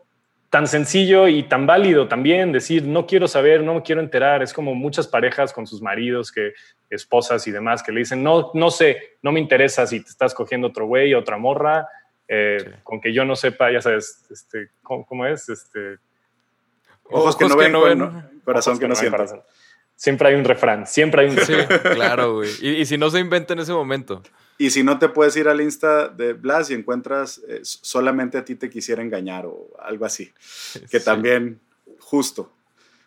tan 0.50 0.66
sencillo 0.66 1.28
y 1.28 1.44
tan 1.44 1.66
válido 1.66 2.08
también 2.08 2.50
decir, 2.50 2.82
no 2.84 3.06
quiero 3.06 3.28
saber, 3.28 3.62
no 3.62 3.74
me 3.74 3.82
quiero 3.82 4.00
enterar. 4.00 4.42
Es 4.42 4.52
como 4.52 4.74
muchas 4.74 5.06
parejas 5.06 5.52
con 5.52 5.66
sus 5.66 5.80
maridos, 5.80 6.32
que 6.32 6.52
esposas 6.90 7.46
y 7.46 7.52
demás, 7.52 7.84
que 7.84 7.92
le 7.92 8.00
dicen, 8.00 8.22
no, 8.22 8.50
no 8.52 8.70
sé, 8.70 9.16
no 9.22 9.30
me 9.30 9.38
interesa 9.38 9.86
si 9.86 10.00
te 10.00 10.10
estás 10.10 10.34
cogiendo 10.34 10.66
otro 10.66 10.86
güey, 10.86 11.14
otra 11.14 11.38
morra, 11.38 11.86
eh, 12.26 12.78
con 12.82 13.00
que 13.00 13.12
yo 13.12 13.24
no 13.24 13.36
sepa, 13.36 13.70
ya 13.70 13.80
sabes, 13.80 14.26
este, 14.28 14.70
¿cómo, 14.82 15.24
es? 15.24 15.48
Este, 15.48 15.98
ojos, 17.04 17.36
que 17.36 17.48
no 17.48 17.56
ven, 17.56 18.40
corazón 18.44 18.78
que, 18.78 18.88
no, 18.88 18.96
siente. 18.96 19.18
Siempre 19.94 20.28
hay 20.28 20.34
un 20.34 20.44
refrán, 20.44 20.84
siempre 20.86 21.22
hay 21.22 21.30
un 21.30 21.38
Sí, 21.38 21.54
claro, 21.94 22.34
güey. 22.34 22.50
Y, 22.60 22.86
si 22.86 22.98
no 22.98 23.08
se 23.10 23.20
inventa 23.20 23.52
en 23.52 23.60
ese 23.60 23.72
momento. 23.72 24.22
Y 24.60 24.68
si 24.68 24.82
no 24.82 24.98
te 24.98 25.08
puedes 25.08 25.34
ir 25.38 25.48
al 25.48 25.62
Insta 25.62 26.08
de 26.08 26.34
Blas 26.34 26.70
y 26.70 26.74
encuentras 26.74 27.40
eh, 27.48 27.60
solamente 27.62 28.36
a 28.36 28.44
ti 28.44 28.56
te 28.56 28.68
quisiera 28.68 29.00
engañar 29.00 29.46
o 29.46 29.70
algo 29.78 30.04
así. 30.04 30.34
Que 30.90 31.00
también, 31.00 31.58
justo, 31.98 32.52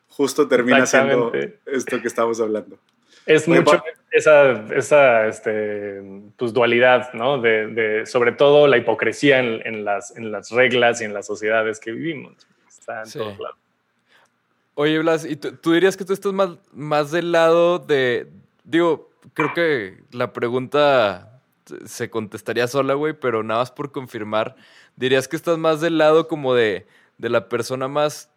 justo 0.07 0.47
termina 0.47 0.87
siendo 0.87 1.31
esto 1.67 2.01
que 2.01 2.07
estamos 2.07 2.41
hablando. 2.41 2.79
Es 3.27 3.47
mucho 3.47 3.83
esa, 4.09 4.65
esa 4.73 5.27
este, 5.27 6.01
pues, 6.37 6.53
dualidad, 6.53 7.13
¿no? 7.13 7.39
De, 7.39 8.03
sobre 8.07 8.31
todo 8.31 8.65
la 8.65 8.77
hipocresía 8.77 9.37
en, 9.37 9.85
las, 9.85 10.17
en 10.17 10.31
las 10.31 10.49
reglas 10.49 11.01
y 11.01 11.03
en 11.03 11.13
las 11.13 11.27
sociedades 11.27 11.79
que 11.79 11.91
vivimos. 11.91 12.33
Está 12.67 13.03
en 13.03 13.11
todos 13.11 13.37
lados. 13.37 13.57
Oye, 14.73 14.97
Blas, 14.97 15.23
¿y 15.23 15.35
tú, 15.35 15.71
dirías 15.71 15.95
que 15.97 16.03
tú 16.03 16.13
estás 16.13 16.33
más, 16.33 16.57
más 16.71 17.11
del 17.11 17.31
lado 17.31 17.77
de. 17.77 18.25
Digo, 18.63 19.11
creo 19.35 19.53
que 19.53 19.99
la 20.09 20.33
pregunta 20.33 21.29
se 21.86 22.10
contestaría 22.10 22.67
sola, 22.67 22.93
güey, 22.93 23.13
pero 23.13 23.43
nada 23.43 23.62
más 23.62 23.71
por 23.71 23.91
confirmar. 23.91 24.56
¿Dirías 24.95 25.28
que 25.28 25.36
estás 25.36 25.58
más 25.58 25.82
del 25.82 25.97
lado 25.97 26.28
como 26.28 26.54
de, 26.54 26.88
de 27.17 27.30
la 27.30 27.49
persona 27.49 27.88
más 27.88 28.30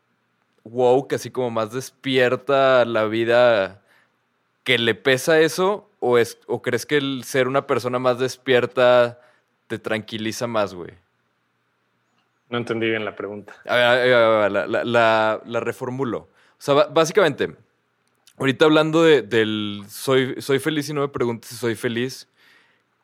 woke, 0.64 1.14
así 1.14 1.30
como 1.30 1.50
más 1.50 1.72
despierta 1.72 2.84
la 2.84 3.04
vida 3.04 3.82
que 4.64 4.78
le 4.78 4.94
pesa 4.94 5.40
eso 5.40 5.88
o, 6.00 6.18
es, 6.18 6.38
o 6.46 6.60
crees 6.60 6.86
que 6.86 6.96
el 6.96 7.22
ser 7.24 7.46
una 7.46 7.66
persona 7.66 7.98
más 7.98 8.18
despierta 8.18 9.20
te 9.68 9.78
tranquiliza 9.78 10.46
más, 10.46 10.74
güey? 10.74 10.92
No 12.48 12.58
entendí 12.58 12.88
bien 12.88 13.04
la 13.04 13.16
pregunta. 13.16 13.54
A 13.64 13.76
ver, 13.76 14.52
la, 14.52 15.40
la, 15.44 15.60
reformulo. 15.60 16.18
O 16.18 16.28
sea, 16.58 16.74
básicamente, 16.86 17.56
ahorita 18.38 18.64
hablando 18.64 19.02
de, 19.02 19.22
del 19.22 19.82
soy, 19.88 20.40
soy 20.40 20.58
feliz 20.60 20.88
y 20.88 20.94
no 20.94 21.00
me 21.00 21.08
preguntes 21.08 21.50
si 21.50 21.56
soy 21.56 21.74
feliz, 21.74 22.28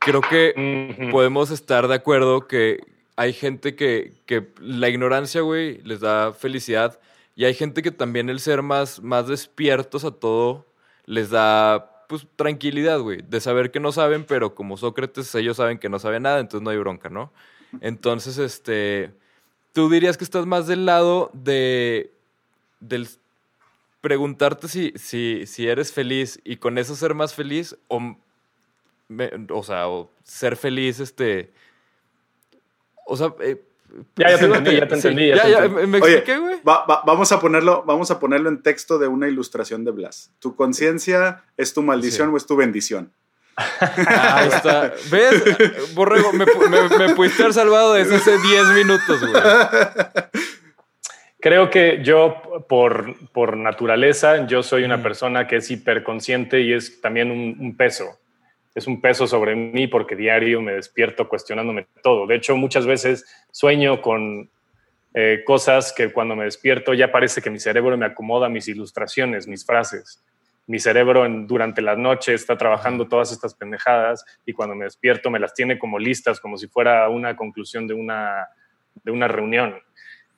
creo 0.05 0.21
que 0.21 1.09
podemos 1.11 1.51
estar 1.51 1.88
de 1.88 1.95
acuerdo 1.95 2.47
que 2.47 2.81
hay 3.17 3.33
gente 3.33 3.75
que, 3.75 4.12
que 4.27 4.49
la 4.61 4.88
ignorancia, 4.88 5.41
güey, 5.43 5.81
les 5.83 6.01
da 6.01 6.33
felicidad. 6.33 6.99
Y 7.35 7.45
hay 7.45 7.55
gente 7.55 7.83
que 7.83 7.91
también 7.91 8.29
el 8.29 8.41
ser 8.41 8.62
más, 8.62 9.03
más 9.03 9.29
despiertos 9.29 10.05
a 10.05 10.11
todo 10.11 10.67
les 11.07 11.31
da 11.31 12.05
pues 12.09 12.27
tranquilidad, 12.37 13.01
güey, 13.01 13.23
de 13.23 13.41
saber 13.41 13.71
que 13.71 13.81
no 13.81 13.91
saben, 13.91 14.25
pero 14.25 14.55
como 14.55 14.77
Sócrates 14.77 15.35
ellos 15.35 15.57
saben 15.57 15.79
que 15.79 15.88
no 15.88 15.99
saben 15.99 16.25
nada, 16.25 16.41
entonces 16.41 16.62
no 16.62 16.71
hay 16.71 16.77
bronca, 16.77 17.09
¿no? 17.09 17.33
Entonces, 17.81 18.37
este, 18.37 19.12
tú 19.73 19.88
dirías 19.88 20.19
que 20.19 20.25
estás 20.25 20.45
más 20.45 20.67
del 20.67 20.85
lado 20.85 21.31
de 21.33 22.12
del 22.81 23.09
preguntarte 24.03 24.69
si, 24.69 24.93
si, 24.97 25.47
si 25.47 25.69
eres 25.69 25.93
feliz 25.93 26.41
y 26.45 26.57
con 26.57 26.77
eso 26.77 26.97
ser 26.97 27.15
más 27.15 27.35
feliz 27.35 27.77
o, 27.88 28.17
o 29.51 29.62
sea, 29.62 29.88
o 29.88 30.11
ser 30.25 30.57
feliz, 30.57 31.01
este, 31.01 31.53
o 33.07 33.16
sea, 33.16 33.35
eh, 33.40 33.62
ya, 34.16 34.31
ya 34.31 34.38
te 34.38 34.44
entendí, 34.46 34.77
ya 34.77 34.88
te 34.88 34.94
entendí. 34.94 35.29
Ya, 35.29 35.48
ya, 35.48 35.68
me 35.68 35.98
expliqué, 35.98 36.38
güey. 36.38 36.57
vamos, 36.64 37.33
a 37.33 37.40
ponerlo, 37.40 37.85
vamos 37.87 38.11
a 38.11 38.18
ponerlo 38.18 38.48
en 38.48 38.62
texto 38.62 38.98
de 38.98 39.09
una 39.09 39.29
ilustración 39.29 39.85
de 39.85 39.90
Blas. 39.90 40.31
¿Tu 40.38 40.57
conciencia 40.57 41.44
es 41.57 41.75
tu 41.75 41.83
maldición 41.83 42.31
o 42.31 42.37
es 42.37 42.46
tu 42.46 42.57
bendición? 42.57 43.12
Ahí 43.57 44.48
está. 44.48 44.94
¿Ves? 45.11 45.94
Borrego, 45.94 46.33
me, 46.33 46.46
me, 46.46 47.14
pudiste 47.14 47.42
haber 47.42 47.55
salvado 47.55 47.92
desde 47.92 48.16
hace 48.16 48.38
10 48.38 48.68
minutos, 48.68 49.20
güey. 49.20 49.42
Creo 51.38 51.70
que 51.70 52.01
yo, 52.03 52.64
por, 52.68 53.14
por 53.31 53.57
naturaleza, 53.57 54.46
yo 54.46 54.62
soy 54.62 54.85
una 54.85 55.03
persona 55.03 55.46
que 55.46 55.57
es 55.57 55.70
hiperconsciente 55.70 56.61
y 56.61 56.72
es 56.72 57.01
también 57.01 57.31
un 57.31 57.77
peso 57.77 58.22
es 58.75 58.87
un 58.87 59.01
peso 59.01 59.27
sobre 59.27 59.55
mí 59.55 59.87
porque 59.87 60.17
diario 60.17 60.63
me 60.63 60.73
despierto 60.73 61.29
cuestionándome 61.29 61.87
todo. 62.03 62.27
De 62.27 62.37
hecho, 62.37 62.57
muchas 62.57 62.87
veces 62.87 63.25
sueño 63.51 64.01
con 64.01 64.49
eh, 65.15 65.43
cosas 65.45 65.93
que 65.93 66.11
cuando 66.11 66.35
me 66.35 66.45
despierto 66.45 66.95
ya 66.95 67.13
parece 67.13 67.43
que 67.43 67.51
mi 67.51 67.59
cerebro 67.59 67.97
me 67.99 68.07
acomoda 68.07 68.49
mis 68.49 68.69
ilustraciones, 68.69 69.47
mis 69.47 69.67
frases. 69.67 70.23
Mi 70.67 70.79
cerebro 70.79 71.27
durante 71.29 71.83
la 71.83 71.97
noche 71.97 72.35
está 72.35 72.57
trabajando 72.57 73.09
todas 73.09 73.33
estas 73.33 73.53
pendejadas 73.55 74.25
y 74.47 74.53
cuando 74.53 74.75
me 74.75 74.85
despierto 74.85 75.29
me 75.29 75.41
las 75.41 75.53
tiene 75.55 75.79
como 75.79 75.99
listas, 75.99 76.41
como 76.41 76.57
si 76.57 76.67
fuera 76.69 77.09
una 77.09 77.37
conclusión 77.37 77.87
de 77.87 77.95
una, 77.95 78.49
de 79.03 79.11
una 79.11 79.29
reunión. 79.29 79.75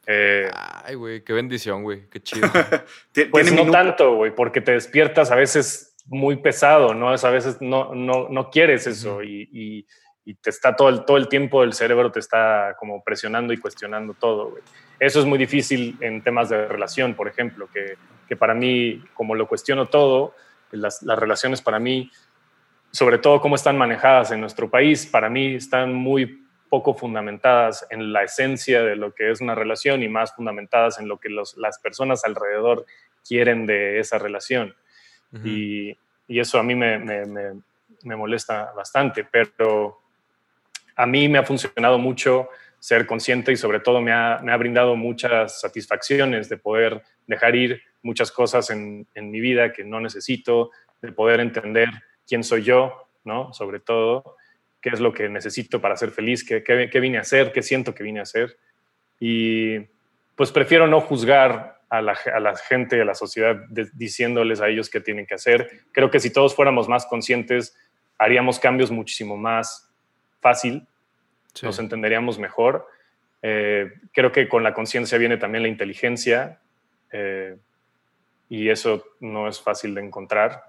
Eh, 0.07 0.51
Ay, 0.53 0.97
güey, 0.97 1.23
qué 1.23 1.33
bendición, 1.33 1.83
güey, 1.83 2.09
qué 2.11 2.21
chido. 2.21 2.49
pues 3.31 3.53
no 3.53 3.71
tanto, 3.71 4.17
güey, 4.17 4.35
porque 4.35 4.61
te 4.61 4.73
despiertas 4.73 5.31
a 5.31 5.37
veces 5.37 5.94
muy 6.07 6.37
pesado, 6.37 6.95
¿no? 6.95 7.15
Es 7.15 7.25
a 7.25 7.31
veces 7.31 7.61
no, 7.61 7.95
no, 7.95 8.29
no 8.29 8.51
quieres 8.51 8.87
eso 8.87 9.23
y, 9.23 9.49
y, 9.53 9.87
te 10.41 10.49
está 10.49 10.75
todo 10.75 10.89
el, 10.89 11.05
todo 11.05 11.19
el 11.19 11.29
tiempo 11.29 11.63
el 11.63 11.75
cerebro 11.75 12.11
te 12.11 12.19
está 12.19 12.77
como 12.79 13.05
presionando 13.05 13.53
y 13.53 13.59
cuestionando 13.59 14.15
todo, 14.15 14.51
güey. 14.51 14.63
Eso 14.99 15.21
es 15.21 15.27
muy 15.27 15.37
difícil 15.39 15.99
en 16.01 16.23
temas 16.23 16.49
de 16.49 16.67
relación, 16.67 17.15
por 17.15 17.29
ejemplo, 17.29 17.69
que, 17.73 17.97
que 18.27 18.35
para 18.35 18.55
mí, 18.55 19.05
como 19.13 19.35
lo 19.35 19.47
cuestiono 19.47 19.87
todo, 19.87 20.35
las, 20.71 21.03
las 21.03 21.19
relaciones 21.19 21.61
para 21.61 21.79
mí, 21.79 22.11
sobre 22.91 23.19
todo 23.19 23.41
cómo 23.41 23.55
están 23.55 23.77
manejadas 23.77 24.31
en 24.31 24.41
nuestro 24.41 24.71
país, 24.71 25.05
para 25.05 25.29
mí 25.29 25.57
están 25.57 25.93
muy 25.93 26.47
poco 26.71 26.95
fundamentadas 26.95 27.87
en 27.91 28.13
la 28.13 28.23
esencia 28.23 28.83
de 28.83 28.97
lo 28.97 29.15
que 29.15 29.31
es 29.31 29.43
una 29.43 29.55
relación 29.55 30.03
y 30.03 30.09
más 30.09 30.35
fundamentadas 30.35 30.99
en 30.99 31.07
lo 31.07 31.19
que 31.19 31.29
los, 31.29 31.57
las 31.59 31.79
personas 31.79 32.25
alrededor 32.25 32.87
quieren 33.23 33.67
de 33.67 33.99
esa 33.99 34.19
relación 34.19 34.75
y, 35.43 35.97
eso 36.29 36.59
a 36.59 36.63
mí 36.63 36.75
me, 36.75 37.63
molesta 38.05 38.73
bastante, 38.73 39.25
pero 39.25 40.01
a 40.97 41.07
mí 41.07 41.29
me 41.29 41.39
ha 41.39 41.45
funcionado 41.45 41.99
mucho 41.99 42.49
ser 42.79 43.07
consciente 43.07 43.53
y 43.53 43.57
sobre 43.57 43.81
todo 43.81 44.01
me 44.01 44.13
ha, 44.13 44.57
brindado 44.57 44.97
muchas 44.97 45.61
satisfacciones 45.61 46.49
de 46.49 46.57
poder 46.57 47.03
dejar 47.27 47.57
ir 47.57 47.83
muchas 48.03 48.31
cosas 48.31 48.71
en, 48.71 49.07
mi 49.15 49.41
vida 49.41 49.73
que 49.73 49.85
no 49.85 50.01
necesito, 50.01 50.71
de 51.01 51.13
poder 51.13 51.41
entender 51.41 51.89
quién 52.27 52.45
soy 52.45 52.63
yo, 52.63 53.09
¿no? 53.25 53.53
Sobre 53.53 53.81
todo, 53.81 54.37
qué 54.81 54.91
es 54.91 55.01
lo 55.01 55.13
que 55.13 55.29
necesito 55.29 55.81
para 55.81 55.97
ser 55.97 56.11
feliz, 56.11 56.45
qué, 56.45 56.63
qué 56.63 57.01
vine 57.01 57.19
a 57.19 57.23
hacer, 57.23 57.53
qué 57.53 57.63
siento 57.63 57.95
que 57.95 58.03
vine 58.03 58.21
a 58.21 58.25
hacer. 58.25 58.57
Y 59.19 59.79
pues 60.35 60.51
prefiero 60.53 60.87
no 60.87 61.01
juzgar 61.01 61.74
a 61.89 62.03
la, 62.03 62.19
a 62.35 62.41
la 62.41 62.57
gente, 62.57 63.01
a 63.01 63.05
la 63.05 63.15
sociedad, 63.15 63.57
diciéndoles 63.93 64.61
a 64.61 64.69
ellos 64.69 64.91
qué 64.91 65.01
tienen 65.01 65.27
que 65.27 65.35
hacer. 65.35 65.83
Creo 65.93 66.11
que 66.11 66.21
si 66.21 66.31
todos 66.31 66.55
fuéramos 66.55 66.89
más 66.89 67.07
conscientes, 67.07 67.77
haríamos 68.19 68.59
cambios 68.59 68.91
muchísimo 68.91 69.37
más 69.37 69.91
fácil, 70.41 70.87
nos 71.63 71.79
entenderíamos 71.79 72.39
mejor. 72.39 72.87
Eh, 73.43 73.93
creo 74.13 74.33
que 74.33 74.49
con 74.49 74.63
la 74.63 74.75
conciencia 74.75 75.19
viene 75.19 75.37
también 75.37 75.63
la 75.63 75.69
inteligencia 75.69 76.61
eh, 77.13 77.57
y 78.49 78.69
eso 78.69 79.05
no 79.21 79.49
es 79.49 79.61
fácil 79.61 79.95
de 79.95 80.03
encontrar. 80.03 80.65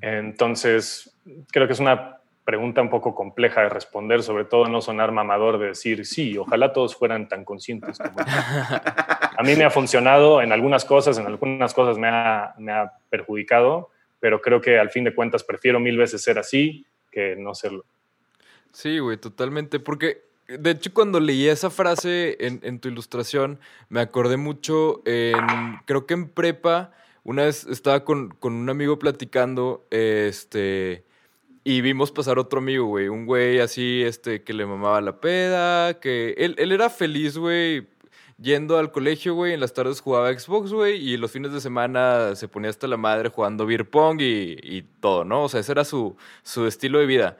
Entonces, 0.00 1.16
creo 1.52 1.66
que 1.66 1.72
es 1.72 1.80
una 1.80 2.18
pregunta 2.44 2.82
un 2.82 2.90
poco 2.90 3.14
compleja 3.14 3.62
de 3.62 3.70
responder, 3.70 4.22
sobre 4.22 4.44
todo 4.44 4.68
no 4.68 4.80
sonar 4.82 5.12
mamador 5.12 5.58
de 5.58 5.68
decir, 5.68 6.04
sí, 6.04 6.36
ojalá 6.36 6.72
todos 6.72 6.94
fueran 6.94 7.28
tan 7.28 7.44
conscientes 7.44 7.98
como 7.98 8.18
yo. 8.18 8.24
A 9.36 9.42
mí 9.42 9.56
me 9.56 9.64
ha 9.64 9.70
funcionado 9.70 10.42
en 10.42 10.52
algunas 10.52 10.84
cosas, 10.84 11.18
en 11.18 11.26
algunas 11.26 11.74
cosas 11.74 11.98
me 11.98 12.08
ha, 12.08 12.54
me 12.58 12.72
ha 12.72 12.92
perjudicado, 13.08 13.90
pero 14.20 14.40
creo 14.40 14.60
que 14.60 14.78
al 14.78 14.90
fin 14.90 15.04
de 15.04 15.14
cuentas 15.14 15.42
prefiero 15.42 15.80
mil 15.80 15.96
veces 15.96 16.22
ser 16.22 16.38
así 16.38 16.86
que 17.10 17.34
no 17.36 17.54
serlo. 17.54 17.84
Sí, 18.72 18.98
güey, 18.98 19.16
totalmente. 19.16 19.80
Porque, 19.80 20.22
de 20.46 20.70
hecho, 20.70 20.92
cuando 20.92 21.20
leí 21.20 21.48
esa 21.48 21.70
frase 21.70 22.36
en, 22.40 22.60
en 22.62 22.78
tu 22.78 22.88
ilustración, 22.88 23.58
me 23.88 24.00
acordé 24.00 24.36
mucho 24.36 25.02
en, 25.04 25.78
creo 25.86 26.06
que 26.06 26.14
en 26.14 26.28
prepa, 26.28 26.92
una 27.22 27.44
vez 27.44 27.66
estaba 27.66 28.04
con, 28.04 28.30
con 28.30 28.52
un 28.52 28.68
amigo 28.68 28.98
platicando, 28.98 29.86
este, 29.90 31.04
y 31.64 31.80
vimos 31.80 32.12
pasar 32.12 32.38
otro 32.38 32.58
amigo, 32.58 32.86
güey, 32.86 33.08
un 33.08 33.24
güey 33.26 33.60
así, 33.60 34.02
este, 34.04 34.42
que 34.42 34.52
le 34.52 34.66
mamaba 34.66 35.00
la 35.00 35.20
peda, 35.20 35.98
que 35.98 36.34
él, 36.36 36.54
él 36.58 36.72
era 36.72 36.90
feliz, 36.90 37.38
güey, 37.38 37.88
yendo 38.38 38.78
al 38.78 38.92
colegio, 38.92 39.34
güey, 39.34 39.54
en 39.54 39.60
las 39.60 39.72
tardes 39.72 40.00
jugaba 40.00 40.38
Xbox, 40.38 40.72
güey, 40.72 40.96
y 40.96 41.16
los 41.16 41.30
fines 41.32 41.52
de 41.52 41.60
semana 41.62 42.36
se 42.36 42.48
ponía 42.48 42.68
hasta 42.70 42.86
la 42.86 42.98
madre 42.98 43.30
jugando 43.30 43.64
beer 43.64 43.88
pong 43.88 44.20
y, 44.20 44.58
y 44.62 44.82
todo, 45.00 45.24
¿no? 45.24 45.44
O 45.44 45.48
sea, 45.48 45.60
ese 45.60 45.72
era 45.72 45.84
su, 45.84 46.16
su 46.42 46.66
estilo 46.66 46.98
de 46.98 47.06
vida. 47.06 47.38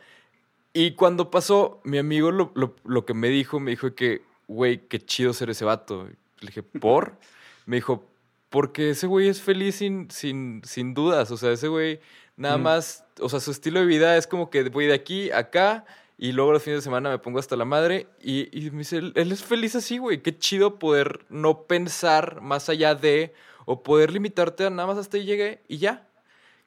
Y 0.73 0.93
cuando 0.93 1.31
pasó, 1.31 1.81
mi 1.85 1.99
amigo 1.99 2.33
lo, 2.33 2.51
lo, 2.55 2.75
lo 2.85 3.05
que 3.05 3.15
me 3.15 3.29
dijo, 3.29 3.61
me 3.61 3.71
dijo 3.73 3.95
que, 3.95 4.23
güey, 4.49 4.89
qué 4.89 4.99
chido 4.99 5.33
ser 5.33 5.51
ese 5.51 5.65
vato. 5.65 6.09
Le 6.41 6.47
dije, 6.47 6.63
¿por? 6.63 7.19
Me 7.67 7.77
dijo, 7.77 8.05
porque 8.51 8.91
ese 8.91 9.07
güey 9.07 9.29
es 9.29 9.41
feliz 9.41 9.77
sin, 9.77 10.11
sin, 10.11 10.61
sin 10.65 10.93
dudas. 10.93 11.31
O 11.31 11.37
sea, 11.37 11.51
ese 11.53 11.69
güey 11.69 12.01
nada 12.37 12.59
Mm. 12.59 12.62
más, 12.62 13.05
o 13.20 13.29
sea, 13.29 13.40
su 13.40 13.51
estilo 13.51 13.81
de 13.81 13.87
vida 13.87 14.16
es 14.16 14.27
como 14.27 14.51
que 14.51 14.62
voy 14.68 14.87
de 14.87 14.94
aquí 14.94 15.31
a 15.31 15.38
acá 15.38 15.85
y 16.18 16.33
luego 16.33 16.53
los 16.53 16.62
fines 16.62 16.79
de 16.81 16.83
semana 16.83 17.11
me 17.11 17.18
pongo 17.18 17.38
hasta 17.38 17.57
la 17.57 17.64
madre. 17.64 18.07
Y, 18.23 18.49
y 18.57 18.70
me 18.70 18.79
dice, 18.79 18.99
él, 18.99 19.12
es 19.14 19.42
feliz 19.44 19.75
así, 19.75 19.99
güey. 19.99 20.23
Qué 20.23 20.37
chido 20.38 20.79
poder 20.79 21.25
no 21.29 21.62
pensar 21.62 22.40
más 22.40 22.68
allá 22.68 22.94
de, 22.94 23.35
o 23.66 23.83
poder 23.83 24.12
limitarte 24.12 24.64
a 24.66 24.70
nada 24.70 24.87
más 24.87 24.99
hasta 24.99 25.16
ahí 25.16 25.25
llegué 25.25 25.62
y 25.68 25.79
ya. 25.79 26.07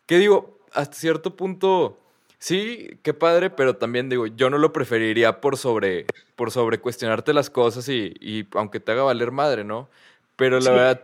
Que 0.06 0.18
digo, 0.18 0.60
hasta 0.74 0.96
cierto 0.96 1.36
punto, 1.36 1.98
sí, 2.40 3.00
qué 3.04 3.14
padre, 3.14 3.50
pero 3.50 3.76
también 3.78 4.10
digo, 4.10 4.28
yo 4.28 4.50
no 4.50 4.58
lo 4.58 4.74
preferiría 4.74 5.42
por 5.42 5.58
sobre, 5.58 6.06
por 6.36 6.52
sobre 6.52 6.80
cuestionarte 6.80 7.34
las 7.34 7.50
cosas 7.50 7.88
y, 7.90 8.14
y 8.20 8.48
aunque 8.54 8.80
te 8.80 8.92
haga 8.94 9.04
valer 9.04 9.32
madre, 9.32 9.64
¿no? 9.64 9.90
Pero 10.36 10.58
la 10.60 10.62
Sí. 10.66 10.70
verdad. 10.70 11.04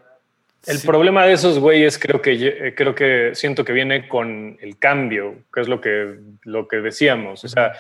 El 0.66 0.78
sí- 0.80 0.88
problema 0.88 1.26
de 1.26 1.34
esos 1.34 1.60
güeyes 1.60 1.98
creo 2.00 2.22
que, 2.22 2.32
eh, 2.34 2.74
creo 2.76 2.96
que 2.96 3.32
siento 3.34 3.66
que 3.66 3.74
viene 3.74 4.08
con 4.08 4.58
el 4.62 4.78
cambio, 4.80 5.44
que 5.54 5.62
es 5.62 5.68
lo 5.68 5.82
que, 5.82 6.16
lo 6.44 6.68
que 6.68 6.78
decíamos. 6.78 7.44
O 7.44 7.48
sea, 7.48 7.74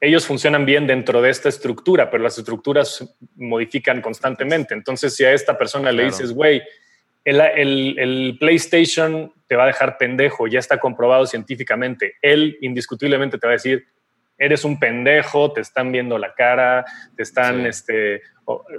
ellos 0.00 0.26
funcionan 0.26 0.64
bien 0.64 0.86
dentro 0.86 1.20
de 1.20 1.28
esta 1.30 1.48
estructura, 1.50 2.10
pero 2.10 2.22
las 2.22 2.38
estructuras 2.38 3.14
modifican 3.36 4.00
constantemente. 4.00 4.72
Entonces, 4.74 5.14
si 5.14 5.24
a 5.24 5.32
esta 5.32 5.58
persona 5.58 5.92
le 5.92 6.04
dices, 6.04 6.32
güey, 6.32 6.62
el, 7.24 7.40
el- 7.40 7.98
el 7.98 8.36
PlayStation 8.40 9.32
te 9.46 9.56
va 9.56 9.64
a 9.64 9.66
dejar 9.66 9.98
pendejo, 9.98 10.46
ya 10.46 10.58
está 10.58 10.78
comprobado 10.78 11.26
científicamente, 11.26 12.14
él 12.22 12.56
indiscutiblemente 12.62 13.36
te 13.36 13.46
va 13.46 13.52
a 13.52 13.56
decir, 13.56 13.84
eres 14.38 14.64
un 14.64 14.80
pendejo, 14.80 15.52
te 15.52 15.60
están 15.60 15.92
viendo 15.92 16.16
la 16.16 16.32
cara, 16.34 16.86
te 17.14 17.22
están, 17.22 17.60
Sí. 17.62 17.68
este, 17.68 18.22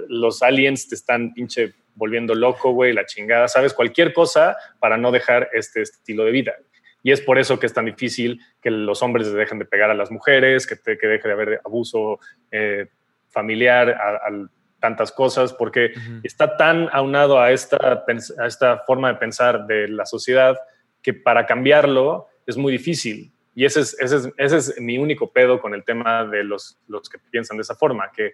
los 0.08 0.42
aliens 0.42 0.88
te 0.88 0.96
están 0.96 1.32
pinche 1.32 1.74
volviendo 1.94 2.34
loco, 2.34 2.72
güey, 2.72 2.92
la 2.92 3.06
chingada, 3.06 3.48
sabes, 3.48 3.74
cualquier 3.74 4.12
cosa 4.12 4.56
para 4.80 4.96
no 4.96 5.10
dejar 5.10 5.48
este 5.52 5.82
estilo 5.82 6.24
de 6.24 6.30
vida. 6.30 6.54
Y 7.02 7.10
es 7.12 7.20
por 7.20 7.38
eso 7.38 7.58
que 7.58 7.66
es 7.66 7.74
tan 7.74 7.84
difícil 7.86 8.40
que 8.60 8.70
los 8.70 9.02
hombres 9.02 9.32
dejen 9.32 9.58
de 9.58 9.64
pegar 9.64 9.90
a 9.90 9.94
las 9.94 10.10
mujeres, 10.10 10.66
que, 10.66 10.76
te- 10.76 10.96
que 10.96 11.06
deje 11.06 11.26
de 11.28 11.34
haber 11.34 11.60
abuso 11.64 12.20
eh, 12.50 12.86
familiar, 13.28 13.90
a, 13.90 14.16
a 14.16 14.48
tantas 14.78 15.10
cosas, 15.12 15.52
porque 15.52 15.92
Ujú. 15.96 16.20
está 16.22 16.56
tan 16.56 16.88
aunado 16.92 17.40
a 17.40 17.50
esta, 17.52 18.04
a 18.38 18.46
esta 18.46 18.78
forma 18.86 19.12
de 19.12 19.18
pensar 19.18 19.66
de 19.66 19.88
la 19.88 20.06
sociedad 20.06 20.56
que 21.02 21.12
para 21.14 21.46
cambiarlo 21.46 22.28
es 22.46 22.56
muy 22.56 22.72
difícil. 22.72 23.32
Y 23.54 23.64
ese 23.64 23.80
es, 23.80 23.96
ese 24.00 24.16
es, 24.16 24.28
ese 24.36 24.56
es 24.56 24.80
mi 24.80 24.98
único 24.98 25.30
pedo 25.32 25.60
con 25.60 25.74
el 25.74 25.84
tema 25.84 26.24
de 26.24 26.42
los, 26.44 26.78
los 26.88 27.08
que 27.08 27.18
piensan 27.30 27.58
de 27.58 27.62
esa 27.62 27.74
forma, 27.74 28.10
que 28.12 28.32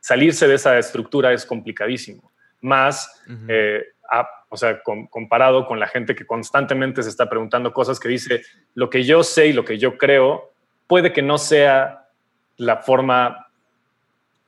salirse 0.00 0.46
de 0.48 0.54
esa 0.54 0.78
estructura 0.78 1.32
es 1.32 1.44
complicadísimo. 1.46 2.32
Más, 2.64 3.22
eh, 3.48 3.82
a- 4.10 4.28
o 4.48 4.56
sea, 4.56 4.82
com- 4.82 5.06
comparado 5.08 5.66
con 5.66 5.78
la 5.78 5.86
gente 5.86 6.14
que 6.14 6.24
constantemente 6.26 7.02
se 7.02 7.08
está 7.10 7.28
preguntando 7.28 7.72
cosas 7.72 8.00
que 8.00 8.08
dice, 8.08 8.42
lo 8.74 8.88
que 8.88 9.04
yo 9.04 9.22
sé 9.22 9.48
y 9.48 9.52
lo 9.52 9.64
que 9.64 9.78
yo 9.78 9.98
creo 9.98 10.52
puede 10.86 11.12
que 11.12 11.22
no 11.22 11.36
sea 11.38 12.08
la 12.56 12.78
forma 12.78 13.48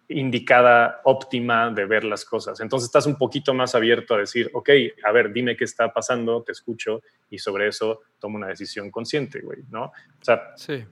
indicada, 0.08 1.00
óptima 1.04 1.70
de 1.70 1.84
ver 1.84 2.04
las 2.04 2.24
cosas. 2.24 2.60
Entonces 2.60 2.86
estás 2.86 3.06
un 3.06 3.16
poquito 3.16 3.52
más 3.54 3.74
abierto 3.74 4.14
a 4.14 4.18
decir, 4.18 4.48
ok, 4.54 4.70
a 5.04 5.10
ver, 5.10 5.32
dime 5.32 5.56
qué 5.56 5.64
está 5.64 5.92
pasando, 5.92 6.42
te 6.42 6.52
escucho 6.52 7.02
y 7.28 7.38
sobre 7.38 7.66
eso 7.68 8.02
tomo 8.20 8.36
una 8.36 8.46
decisión 8.46 8.90
consciente, 8.90 9.40
güey, 9.40 9.60
¿no? 9.70 9.86
O 9.86 9.92
sea, 10.24 10.52
Sí. 10.56 10.84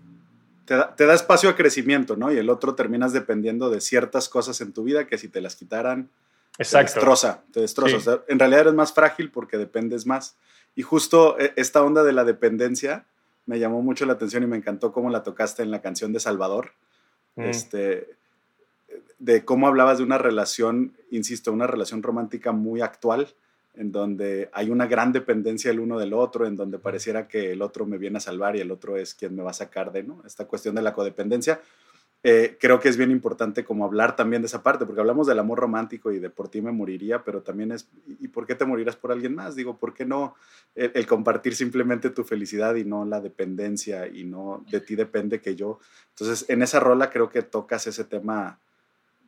Te 0.64 0.74
da, 0.76 0.96
te 0.96 1.04
da 1.04 1.12
espacio 1.14 1.50
a 1.50 1.56
crecimiento, 1.56 2.16
¿no? 2.16 2.32
Y 2.32 2.38
el 2.38 2.48
otro 2.48 2.74
terminas 2.74 3.12
dependiendo 3.12 3.68
de 3.68 3.82
ciertas 3.82 4.30
cosas 4.30 4.60
en 4.62 4.72
tu 4.72 4.82
vida 4.82 5.06
que 5.06 5.18
si 5.18 5.28
te 5.28 5.42
las 5.42 5.56
quitaran, 5.56 6.08
te 6.56 6.62
exacto. 6.62 6.94
destroza, 6.94 7.44
te 7.52 7.60
destroza. 7.60 7.90
Sí. 7.90 7.96
O 7.96 8.00
sea, 8.00 8.20
en 8.28 8.38
realidad 8.38 8.62
eres 8.62 8.74
más 8.74 8.92
frágil 8.92 9.30
porque 9.30 9.56
dependes 9.58 10.06
más. 10.06 10.36
Y 10.74 10.82
justo 10.82 11.38
eh, 11.38 11.52
esta 11.56 11.82
onda 11.82 12.02
de 12.04 12.12
la 12.12 12.24
dependencia 12.24 13.06
me 13.46 13.58
llamó 13.58 13.82
mucho 13.82 14.06
la 14.06 14.14
atención 14.14 14.42
y 14.42 14.46
me 14.46 14.56
encantó 14.56 14.92
cómo 14.92 15.10
la 15.10 15.22
tocaste 15.22 15.62
en 15.62 15.70
la 15.70 15.82
canción 15.82 16.12
de 16.12 16.20
Salvador. 16.20 16.72
Mm. 17.36 17.42
Este, 17.42 18.16
de 19.18 19.44
cómo 19.44 19.66
hablabas 19.66 19.98
de 19.98 20.04
una 20.04 20.18
relación, 20.18 20.96
insisto, 21.10 21.52
una 21.52 21.66
relación 21.66 22.02
romántica 22.02 22.52
muy 22.52 22.80
actual, 22.80 23.34
en 23.74 23.90
donde 23.90 24.50
hay 24.52 24.70
una 24.70 24.86
gran 24.86 25.12
dependencia 25.12 25.70
el 25.70 25.80
uno 25.80 25.98
del 25.98 26.12
otro, 26.12 26.46
en 26.46 26.56
donde 26.56 26.78
pareciera 26.78 27.26
que 27.26 27.52
el 27.52 27.62
otro 27.62 27.86
me 27.86 27.98
viene 27.98 28.18
a 28.18 28.20
salvar 28.20 28.54
y 28.54 28.60
el 28.60 28.70
otro 28.70 28.96
es 28.96 29.14
quien 29.14 29.34
me 29.34 29.42
va 29.42 29.50
a 29.50 29.54
sacar 29.54 29.92
de, 29.92 30.04
¿no? 30.04 30.22
Esta 30.24 30.46
cuestión 30.46 30.74
de 30.74 30.82
la 30.82 30.92
codependencia. 30.92 31.60
Eh, 32.26 32.56
creo 32.58 32.80
que 32.80 32.88
es 32.88 32.96
bien 32.96 33.10
importante 33.10 33.64
como 33.64 33.84
hablar 33.84 34.16
también 34.16 34.40
de 34.40 34.46
esa 34.46 34.62
parte, 34.62 34.86
porque 34.86 35.00
hablamos 35.02 35.26
del 35.26 35.38
amor 35.38 35.58
romántico 35.58 36.10
y 36.10 36.18
de 36.18 36.30
por 36.30 36.48
ti 36.48 36.62
me 36.62 36.72
moriría, 36.72 37.22
pero 37.22 37.42
también 37.42 37.70
es, 37.70 37.86
¿y 38.18 38.28
por 38.28 38.46
qué 38.46 38.54
te 38.54 38.64
morirás 38.64 38.96
por 38.96 39.12
alguien 39.12 39.34
más? 39.34 39.54
Digo, 39.54 39.76
¿por 39.76 39.92
qué 39.92 40.06
no 40.06 40.34
el, 40.74 40.90
el 40.94 41.06
compartir 41.06 41.54
simplemente 41.54 42.08
tu 42.08 42.24
felicidad 42.24 42.76
y 42.76 42.84
no 42.86 43.04
la 43.04 43.20
dependencia 43.20 44.06
y 44.08 44.24
no 44.24 44.64
de 44.70 44.80
ti 44.80 44.96
depende 44.96 45.42
que 45.42 45.54
yo? 45.54 45.78
Entonces, 46.10 46.48
en 46.48 46.62
esa 46.62 46.80
rola 46.80 47.10
creo 47.10 47.28
que 47.28 47.42
tocas 47.42 47.86
ese 47.86 48.04
tema 48.04 48.58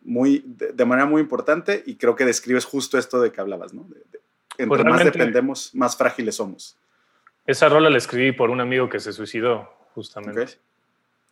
muy, 0.03 0.43
de, 0.47 0.73
de 0.73 0.85
manera 0.87 1.07
muy 1.07 1.21
importante 1.21 1.83
y 1.85 1.97
creo 1.97 2.17
que 2.17 2.25
describes 2.25 2.65
justo 2.65 2.97
esto 2.97 3.21
de 3.21 3.31
que 3.31 3.41
hablabas, 3.43 3.75
¿no? 3.75 3.83
De- 3.85 3.97
de- 4.11 4.21
entre 4.59 4.69
Pues 4.69 4.85
más 4.85 5.05
dependemos, 5.05 5.75
más 5.75 5.99
frágiles 5.99 6.37
somos. 6.37 6.79
Esa 7.47 7.69
rola 7.69 7.91
la 7.91 7.99
escribí 7.99 8.33
por 8.33 8.49
un 8.49 8.63
amigo 8.63 8.89
que 8.89 9.01
se 9.01 9.13
suicidó, 9.13 9.69
justamente. 9.95 10.43
Ok. 10.45 10.51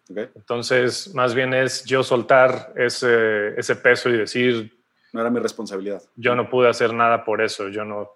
Entonces, 0.08 1.14
más 1.14 1.34
bien 1.34 1.54
es 1.54 1.84
yo 1.84 2.02
soltar 2.02 2.72
ese, 2.76 3.58
ese 3.58 3.74
peso 3.76 4.10
y 4.10 4.18
decir, 4.18 4.76
No 5.12 5.20
era 5.20 5.30
mi 5.30 5.40
responsabilidad. 5.40 6.02
yo 6.16 6.34
no 6.34 6.48
pude 6.50 6.68
hacer 6.68 6.92
nada 6.92 7.24
por 7.24 7.40
eso, 7.40 7.68
yo 7.68 7.84
no, 7.84 8.10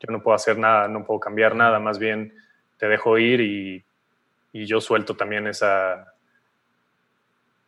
yo 0.00 0.10
no 0.12 0.22
puedo 0.22 0.34
hacer 0.34 0.58
nada, 0.58 0.88
no 0.88 1.04
puedo 1.04 1.20
cambiar 1.20 1.54
nada, 1.54 1.78
más 1.78 1.98
bien 1.98 2.32
te 2.78 2.86
dejo 2.88 3.18
ir 3.18 3.40
y, 3.40 3.84
y 4.52 4.66
yo 4.66 4.80
suelto 4.80 5.14
también 5.16 5.46
esa, 5.46 6.12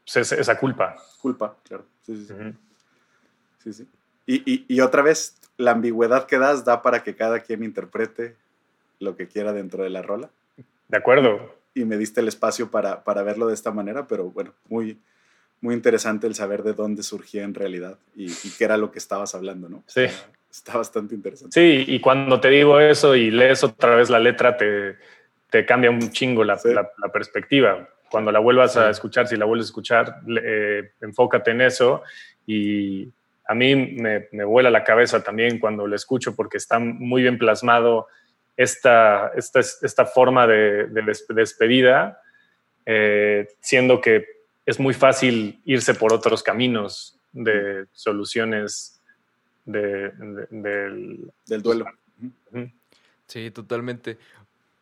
pues, 0.05 0.17
esa, 0.17 0.37
esa 0.37 0.59
culpa. 0.59 0.97
Culpa, 1.21 1.57
claro. 1.65 1.85
Sí, 2.03 2.17
sí, 2.17 2.27
sí. 2.27 2.33
Ujú. 2.33 2.53
sí, 3.65 3.73
sí. 3.73 3.89
Y, 4.27 4.53
y- 4.53 4.65
y 4.69 4.81
otra 4.81 5.03
vez, 5.03 5.37
la 5.57 5.73
ambigüedad 5.73 6.27
que 6.27 6.39
das 6.39 6.65
da 6.65 6.83
para 6.83 7.03
que 7.03 7.17
cada 7.17 7.41
quien 7.41 7.63
interprete 7.65 8.37
lo 9.01 9.17
que 9.17 9.27
quiera 9.29 9.53
dentro 9.53 9.83
de 9.85 9.91
la 9.91 10.03
rola. 10.03 10.31
De 10.89 10.97
acuerdo. 10.97 11.55
Y 11.81 11.85
me 11.85 11.97
diste 11.97 12.21
el 12.21 12.29
espacio 12.29 12.71
para, 12.71 13.05
para 13.05 13.23
verlo 13.23 13.47
de 13.47 13.55
esta 13.55 13.71
manera, 13.71 14.07
pero 14.07 14.31
bueno, 14.31 14.53
muy, 14.69 14.99
muy 15.61 15.75
interesante 15.75 16.27
el 16.27 16.35
saber 16.35 16.63
de 16.63 16.73
dónde 16.73 17.03
surgía 17.03 17.43
en 17.45 17.55
realidad 17.55 17.99
y, 18.17 18.27
y 18.27 18.53
qué 18.57 18.65
era 18.65 18.77
lo 18.77 18.91
que 18.91 18.99
estabas 18.99 19.35
hablando, 19.35 19.69
¿no? 19.69 19.83
Sí. 19.87 20.03
Está, 20.03 20.31
está 20.51 20.77
bastante 20.79 21.15
interesante. 21.15 21.55
Sí, 21.61 21.85
y 21.93 22.01
cuando 22.01 22.41
te 22.41 22.49
digo 22.49 22.81
eso 22.81 23.15
y 23.15 23.31
lees 23.31 23.63
otra 23.65 23.95
vez 23.97 24.11
la 24.11 24.19
letra, 24.19 24.57
te, 24.57 24.97
te 25.51 25.65
cambia 25.67 25.91
un 25.91 26.11
chingo 26.11 26.43
la, 26.45 26.57
Sí. 26.59 26.73
la- 26.73 26.91
la 26.99 27.13
perspectiva. 27.13 27.89
Cuando 28.11 28.33
la 28.33 28.39
vuelvas 28.39 28.77
a 28.77 28.89
escuchar, 28.91 29.29
si 29.29 29.37
la 29.37 29.45
vuelves 29.45 29.67
a 29.67 29.71
escuchar, 29.71 30.21
eh, 30.43 30.93
enfócate 31.03 31.51
en 31.51 31.61
eso. 31.61 32.03
Y 32.47 33.13
a 33.47 33.55
mí 33.55 33.77
me, 33.77 34.29
me 34.33 34.45
vuela 34.45 34.71
la 34.71 34.83
cabeza 34.83 35.23
también 35.23 35.59
cuando 35.59 35.87
la 35.87 35.97
escucho 35.97 36.35
porque 36.35 36.57
está 36.57 36.79
muy 36.79 37.23
bien 37.23 37.37
plasmado 37.39 38.07
esta, 38.59 39.29
esta, 39.37 39.61
esta 39.61 40.05
forma 40.05 40.47
de, 40.47 40.89
de 40.89 41.03
des- 41.03 41.25
despedida, 41.29 42.21
eh, 42.85 43.49
siendo 43.61 44.01
que 44.01 44.27
es 44.67 44.79
muy 44.81 44.93
fácil 44.93 45.61
irse 45.65 45.95
por 45.95 46.13
otros 46.13 46.43
caminos 46.43 47.19
de 47.33 47.87
soluciones 47.93 49.01
de- 49.65 50.11
de- 50.11 50.47
del, 50.51 51.31
Del 51.47 51.63
duelo. 51.63 51.87
Sí, 53.29 53.51
totalmente. 53.51 54.19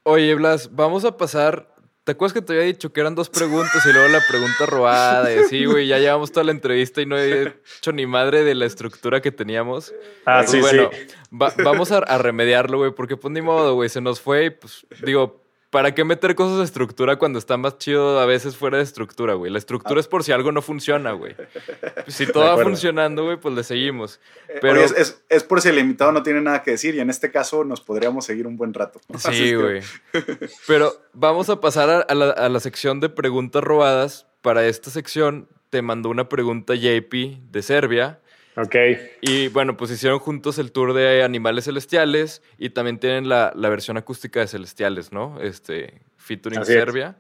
Oye, 0.04 0.34
Blas, 0.34 0.74
vamos 0.74 1.04
a 1.04 1.16
pasar 1.16 1.68
¿Te 2.06 2.12
acuerdas 2.12 2.34
que 2.34 2.40
te 2.40 2.52
había 2.52 2.64
dicho 2.66 2.92
que 2.92 3.00
eran 3.00 3.16
dos 3.16 3.28
preguntas 3.28 3.84
y 3.84 3.92
luego 3.92 4.06
la 4.06 4.20
pregunta 4.28 4.64
robada? 4.64 5.34
Y 5.34 5.38
así, 5.38 5.64
güey, 5.64 5.88
ya 5.88 5.98
llevamos 5.98 6.30
toda 6.30 6.44
la 6.44 6.52
entrevista 6.52 7.02
y 7.02 7.06
no 7.06 7.18
he 7.18 7.52
hecho 7.78 7.90
ni 7.90 8.06
madre 8.06 8.44
de 8.44 8.54
la 8.54 8.64
estructura 8.64 9.20
que 9.20 9.32
teníamos. 9.32 9.92
Ah, 10.24 10.38
Pues 10.42 10.50
sí, 10.52 10.60
bueno, 10.60 10.88
sí. 10.92 11.06
va- 11.36 11.52
vamos 11.64 11.90
a, 11.90 11.98
a 11.98 12.16
remediarlo, 12.18 12.78
güey, 12.78 12.92
porque 12.92 13.16
pues 13.16 13.32
ni 13.32 13.42
modo, 13.42 13.74
güey, 13.74 13.88
se 13.88 14.00
nos 14.00 14.20
fue 14.20 14.44
y 14.44 14.50
pues 14.50 14.86
digo, 15.02 15.44
¿para 15.70 15.94
qué 15.94 16.04
meter 16.04 16.34
cosas 16.34 16.58
de 16.58 16.64
estructura 16.64 17.16
cuando 17.16 17.38
está 17.38 17.56
más 17.56 17.78
chido 17.78 18.18
a 18.20 18.26
veces 18.26 18.56
fuera 18.56 18.76
de 18.78 18.82
estructura, 18.84 19.34
güey? 19.34 19.50
La 19.52 19.58
estructura 19.58 20.00
es 20.00 20.08
por 20.08 20.22
si 20.24 20.32
algo 20.32 20.52
no 20.52 20.62
funciona, 20.62 21.12
güey. 21.12 21.34
Si 22.08 22.26
todo 22.26 22.44
va 22.44 22.62
funcionando, 22.62 23.24
güey, 23.24 23.36
pues 23.36 23.54
le 23.54 23.64
seguimos. 23.64 24.20
Pero 24.60 24.80
es, 24.80 24.92
es- 24.92 25.22
es 25.28 25.42
por 25.44 25.60
si 25.60 25.68
el 25.68 25.78
invitado 25.78 26.12
no 26.12 26.22
tiene 26.22 26.40
nada 26.40 26.62
que 26.62 26.70
decir 26.72 26.94
y 26.94 27.00
en 27.00 27.10
este 27.10 27.30
caso 27.30 27.64
nos 27.64 27.80
podríamos 27.80 28.24
seguir 28.24 28.46
un 28.46 28.56
buen 28.56 28.72
rato. 28.74 29.00
Sí, 29.18 29.30
que- 29.32 29.56
güey. 29.56 29.80
Pero 30.66 30.92
vamos 31.12 31.48
a 31.50 31.60
pasar 31.60 31.90
a, 31.90 32.00
a 32.00 32.14
la, 32.14 32.30
a 32.30 32.48
la 32.48 32.60
sección 32.60 33.00
de 33.00 33.08
preguntas 33.08 33.62
robadas. 33.62 34.26
Para 34.42 34.64
esta 34.66 34.90
sección 34.90 35.48
te 35.70 35.82
mandó 35.82 36.08
una 36.08 36.28
pregunta 36.28 36.74
JP 36.74 37.12
de 37.50 37.62
Serbia. 37.62 38.20
Ok. 38.56 38.74
Y 39.20 39.48
bueno, 39.48 39.76
pues 39.76 39.90
hicieron 39.90 40.18
juntos 40.18 40.58
el 40.58 40.72
tour 40.72 40.94
de 40.94 41.22
Animales 41.22 41.66
Celestiales 41.66 42.40
y 42.58 42.70
también 42.70 42.98
tienen 42.98 43.28
la, 43.28 43.52
la 43.54 43.68
versión 43.68 43.96
acústica 43.98 44.40
de 44.40 44.46
Celestiales, 44.48 45.12
¿no? 45.12 45.38
Este, 45.40 46.00
featuring 46.16 46.60
Así 46.60 46.72
es. 46.72 46.78
Serbia. 46.78 47.16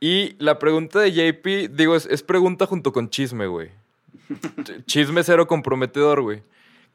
Y 0.00 0.34
la 0.38 0.58
pregunta 0.58 1.00
de 1.00 1.12
JP, 1.12 1.74
digo, 1.74 1.96
es, 1.96 2.06
es 2.06 2.22
pregunta 2.22 2.66
junto 2.66 2.92
con 2.92 3.08
chisme, 3.10 3.46
güey. 3.46 3.70
Ch- 4.28 4.84
chisme 4.86 5.22
cero 5.24 5.46
comprometedor, 5.46 6.20
güey. 6.22 6.42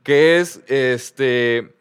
Que 0.04 0.38
es, 0.40 0.62
este... 0.68 1.72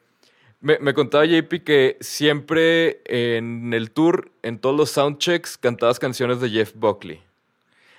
Me, 0.60 0.78
me 0.78 0.94
contaba 0.94 1.26
JP 1.26 1.62
que 1.62 1.98
siempre 2.00 3.02
en 3.04 3.74
el 3.74 3.90
tour, 3.90 4.30
en 4.42 4.58
todos 4.58 4.74
los 4.74 4.90
soundchecks, 4.90 5.58
cantabas 5.58 5.98
canciones 5.98 6.40
de 6.40 6.48
Jeff 6.48 6.72
Buckley. 6.74 7.20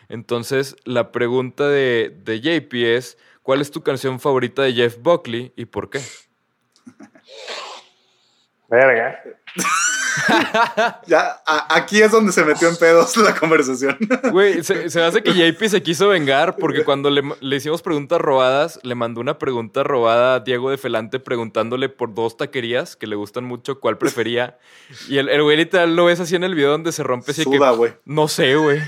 Entonces, 0.10 0.76
la 0.84 1.12
pregunta 1.12 1.68
de, 1.68 2.16
de 2.24 2.42
JP 2.42 2.74
es, 2.74 3.18
¿cuál 3.46 3.62
es 3.62 3.70
tu 3.70 3.82
canción 3.84 4.20
favorita 4.20 4.64
de 4.64 4.74
Jeff 4.74 4.98
Buckley 5.00 5.54
y 5.56 5.66
por 5.66 5.90
qué? 5.92 6.02
Verga. 8.68 9.22
Ya, 11.08 11.42
a- 11.46 11.76
aquí 11.76 12.02
es 12.02 12.10
donde 12.10 12.32
se 12.32 12.44
metió 12.46 12.70
en 12.70 12.78
pedos 12.78 13.18
la 13.18 13.36
conversación. 13.36 13.98
Güey, 14.32 14.64
se, 14.64 15.02
hace 15.04 15.22
que 15.22 15.34
JP 15.34 15.62
se 15.68 15.84
quiso 15.84 16.08
vengar 16.08 16.56
porque 16.56 16.86
cuando 16.86 17.10
le, 17.10 17.22
le 17.42 17.56
hicimos 17.58 17.82
preguntas 17.82 18.20
robadas, 18.22 18.80
le 18.84 18.96
mandó 18.96 19.20
una 19.20 19.38
pregunta 19.38 19.84
robada 19.84 20.36
a 20.36 20.40
Diego 20.40 20.72
de 20.72 20.78
Felante 20.78 21.20
preguntándole 21.20 21.90
por 21.90 22.14
dos 22.14 22.38
taquerías 22.38 22.96
que 22.96 23.08
le 23.08 23.18
gustan 23.18 23.44
mucho, 23.44 23.82
cuál 23.82 23.98
prefería. 23.98 24.58
Y 25.10 25.18
el, 25.18 25.28
el 25.28 25.44
güey 25.44 25.58
literal 25.58 25.96
lo 25.98 26.06
ves 26.06 26.22
así 26.22 26.36
en 26.38 26.46
el 26.46 26.56
video 26.56 26.72
donde 26.72 26.94
se 26.94 27.04
rompe 27.04 27.32
así 27.32 27.44
que... 27.44 27.58
Suda, 27.58 27.72
güey. 27.72 27.94
No 28.06 28.30
sé, 28.30 28.56
güey. 28.56 28.80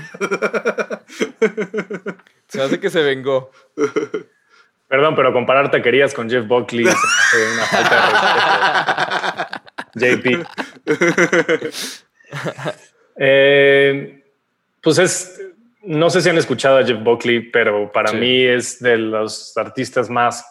Se 2.48 2.62
hace 2.62 2.80
que 2.80 2.88
se 2.88 3.02
vengó. 3.02 3.50
Perdón, 4.88 5.14
pero 5.14 5.32
comparar 5.32 5.70
taquerías 5.70 6.14
con 6.14 6.28
Jeff 6.30 6.46
Buckley 6.46 6.86
es 6.86 6.96
una 7.54 7.64
falta 7.66 9.62
de 9.94 10.16
respeto. 10.16 10.48
JP. 10.48 11.98
Eh, 13.16 14.22
pues 14.82 14.98
es, 14.98 15.40
no 15.82 16.08
sé 16.08 16.20
si 16.22 16.28
han 16.30 16.38
escuchado 16.38 16.78
a 16.78 16.84
Jeff 16.84 17.02
Buckley, 17.02 17.40
pero 17.50 17.90
para 17.92 18.10
Sí. 18.10 18.16
mí 18.16 18.42
es 18.44 18.80
de 18.80 18.96
los 18.96 19.56
artistas 19.56 20.08
más 20.08 20.44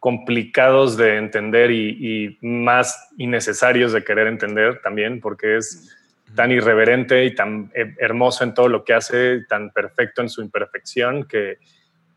complicados 0.00 0.96
de 0.96 1.16
entender 1.16 1.70
y, 1.70 1.88
y 2.00 2.38
más 2.46 3.08
innecesarios 3.16 3.92
de 3.92 4.04
querer 4.04 4.26
entender 4.26 4.80
también, 4.82 5.20
porque 5.20 5.56
es 5.56 5.96
tan 6.34 6.50
irreverente 6.50 7.24
y 7.24 7.34
tan 7.34 7.70
hermoso 7.98 8.42
en 8.44 8.54
todo 8.54 8.68
lo 8.68 8.84
que 8.84 8.92
hace, 8.92 9.44
tan 9.48 9.70
perfecto 9.70 10.20
en 10.20 10.28
su 10.28 10.42
imperfección 10.42 11.24
que, 11.24 11.58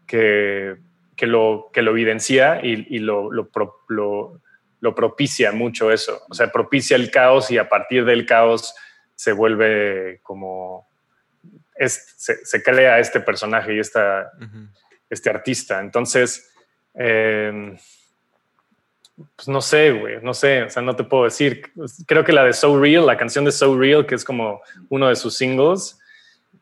que, 0.06 0.76
que 1.18 1.28
lo, 1.28 1.70
que 1.74 1.82
lo 1.82 1.92
evidencia 1.92 2.62
y, 2.64 2.96
y 2.96 3.00
lo, 3.00 3.30
lo, 3.32 3.50
pro- 3.50 3.82
lo- 3.90 4.40
lo 4.80 4.94
propicia 4.96 5.52
mucho 5.52 5.92
eso. 5.92 6.22
O 6.30 6.34
sea, 6.36 6.52
propicia 6.52 6.96
el 6.96 7.10
caos 7.12 7.52
y 7.52 7.58
a 7.58 7.68
partir 7.68 8.06
del 8.06 8.26
caos 8.26 8.74
se 9.16 9.34
vuelve 9.34 10.20
como... 10.24 10.88
Es, 11.76 12.14
se, 12.18 12.46
se 12.46 12.62
crea 12.64 13.00
este 13.00 13.20
personaje 13.20 13.76
y 13.76 13.80
esta, 13.80 14.32
este 15.10 15.30
artista. 15.30 15.80
Entonces, 15.80 16.52
eh, 16.94 17.76
pues 19.36 19.48
no 19.48 19.62
sé, 19.62 19.92
güey, 19.92 20.22
no 20.22 20.34
sé, 20.34 20.64
o 20.64 20.70
sea, 20.70 20.82
no 20.84 20.96
te 20.96 21.04
puedo 21.04 21.24
decir. 21.24 21.72
Creo 22.06 22.24
que 22.24 22.32
la 22.34 22.44
de 22.44 22.54
So 22.54 22.80
Real, 22.80 23.06
la 23.06 23.18
canción 23.18 23.46
de 23.46 23.52
So 23.52 23.76
Real, 23.78 24.06
que 24.06 24.16
es 24.16 24.24
como 24.24 24.62
uno 24.90 25.08
de 25.08 25.16
sus 25.16 25.36
singles, 25.36 26.00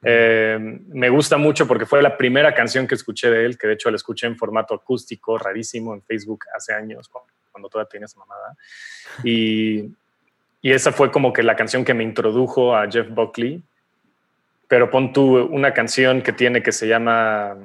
eh, 0.04 0.58
me 0.60 1.10
gusta 1.10 1.38
mucho 1.38 1.68
porque 1.68 1.86
fue 1.86 2.02
la 2.02 2.18
primera 2.18 2.54
canción 2.54 2.88
que 2.88 2.96
escuché 2.96 3.30
de 3.30 3.46
él, 3.46 3.58
que 3.58 3.68
de 3.68 3.74
hecho 3.74 3.90
la 3.90 3.96
escuché 3.96 4.28
en 4.28 4.38
formato 4.38 4.74
acústico, 4.74 5.38
rarísimo, 5.38 5.94
en 5.94 6.02
Facebook 6.02 6.46
hace 6.56 6.74
años, 6.74 7.08
cu- 7.10 7.22
cuando 7.52 7.70
todavía 7.70 7.90
tenía 7.90 8.06
esa 8.06 8.20
mamada. 8.20 8.56
Y, 9.24 9.92
y 10.62 10.72
esa 10.72 10.92
fue 10.92 11.12
como 11.12 11.32
que 11.32 11.44
la 11.44 11.56
canción 11.56 11.86
que 11.86 11.94
me 11.94 12.04
introdujo 12.04 12.76
a 12.76 12.90
Jeff 12.90 13.08
Buckley. 13.10 13.62
Pero 14.68 14.90
pon 14.90 15.14
tú 15.14 15.38
una 15.46 15.74
canción 15.74 16.22
que 16.24 16.34
tiene 16.34 16.64
que 16.64 16.72
se 16.72 16.88
llama 16.88 17.56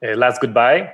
eh, 0.00 0.16
Last 0.16 0.42
Goodbye. 0.42 0.90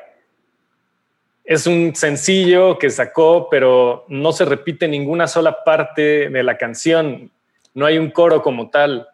Es 1.45 1.67
un 1.67 1.95
sencillo 1.95 2.79
que 2.79 2.91
sacó, 2.91 3.49
pero 3.51 4.05
no 4.09 4.33
se 4.33 4.45
repite 4.45 4.87
ninguna 4.87 5.29
sola 5.29 5.65
parte 5.65 6.29
de 6.29 6.43
la 6.43 6.59
canción. 6.59 7.31
No 7.73 7.87
hay 7.87 7.99
un 7.99 8.11
coro 8.11 8.43
como 8.43 8.69
tal. 8.69 9.09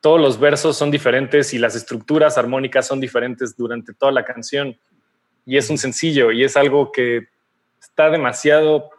Todos 0.00 0.20
los 0.20 0.40
versos 0.40 0.76
son 0.76 0.90
diferentes 0.90 1.52
y 1.52 1.58
las 1.58 1.74
estructuras 1.76 2.38
armónicas 2.38 2.86
son 2.86 3.00
diferentes 3.00 3.56
durante 3.56 3.92
toda 3.92 4.12
la 4.12 4.24
canción. 4.24 4.78
Y 5.44 5.56
es 5.56 5.68
un 5.70 5.78
sencillo 5.78 6.30
y 6.30 6.44
es 6.44 6.56
algo 6.56 6.90
que 6.92 7.28
está 7.80 8.10
demasiado 8.10 8.90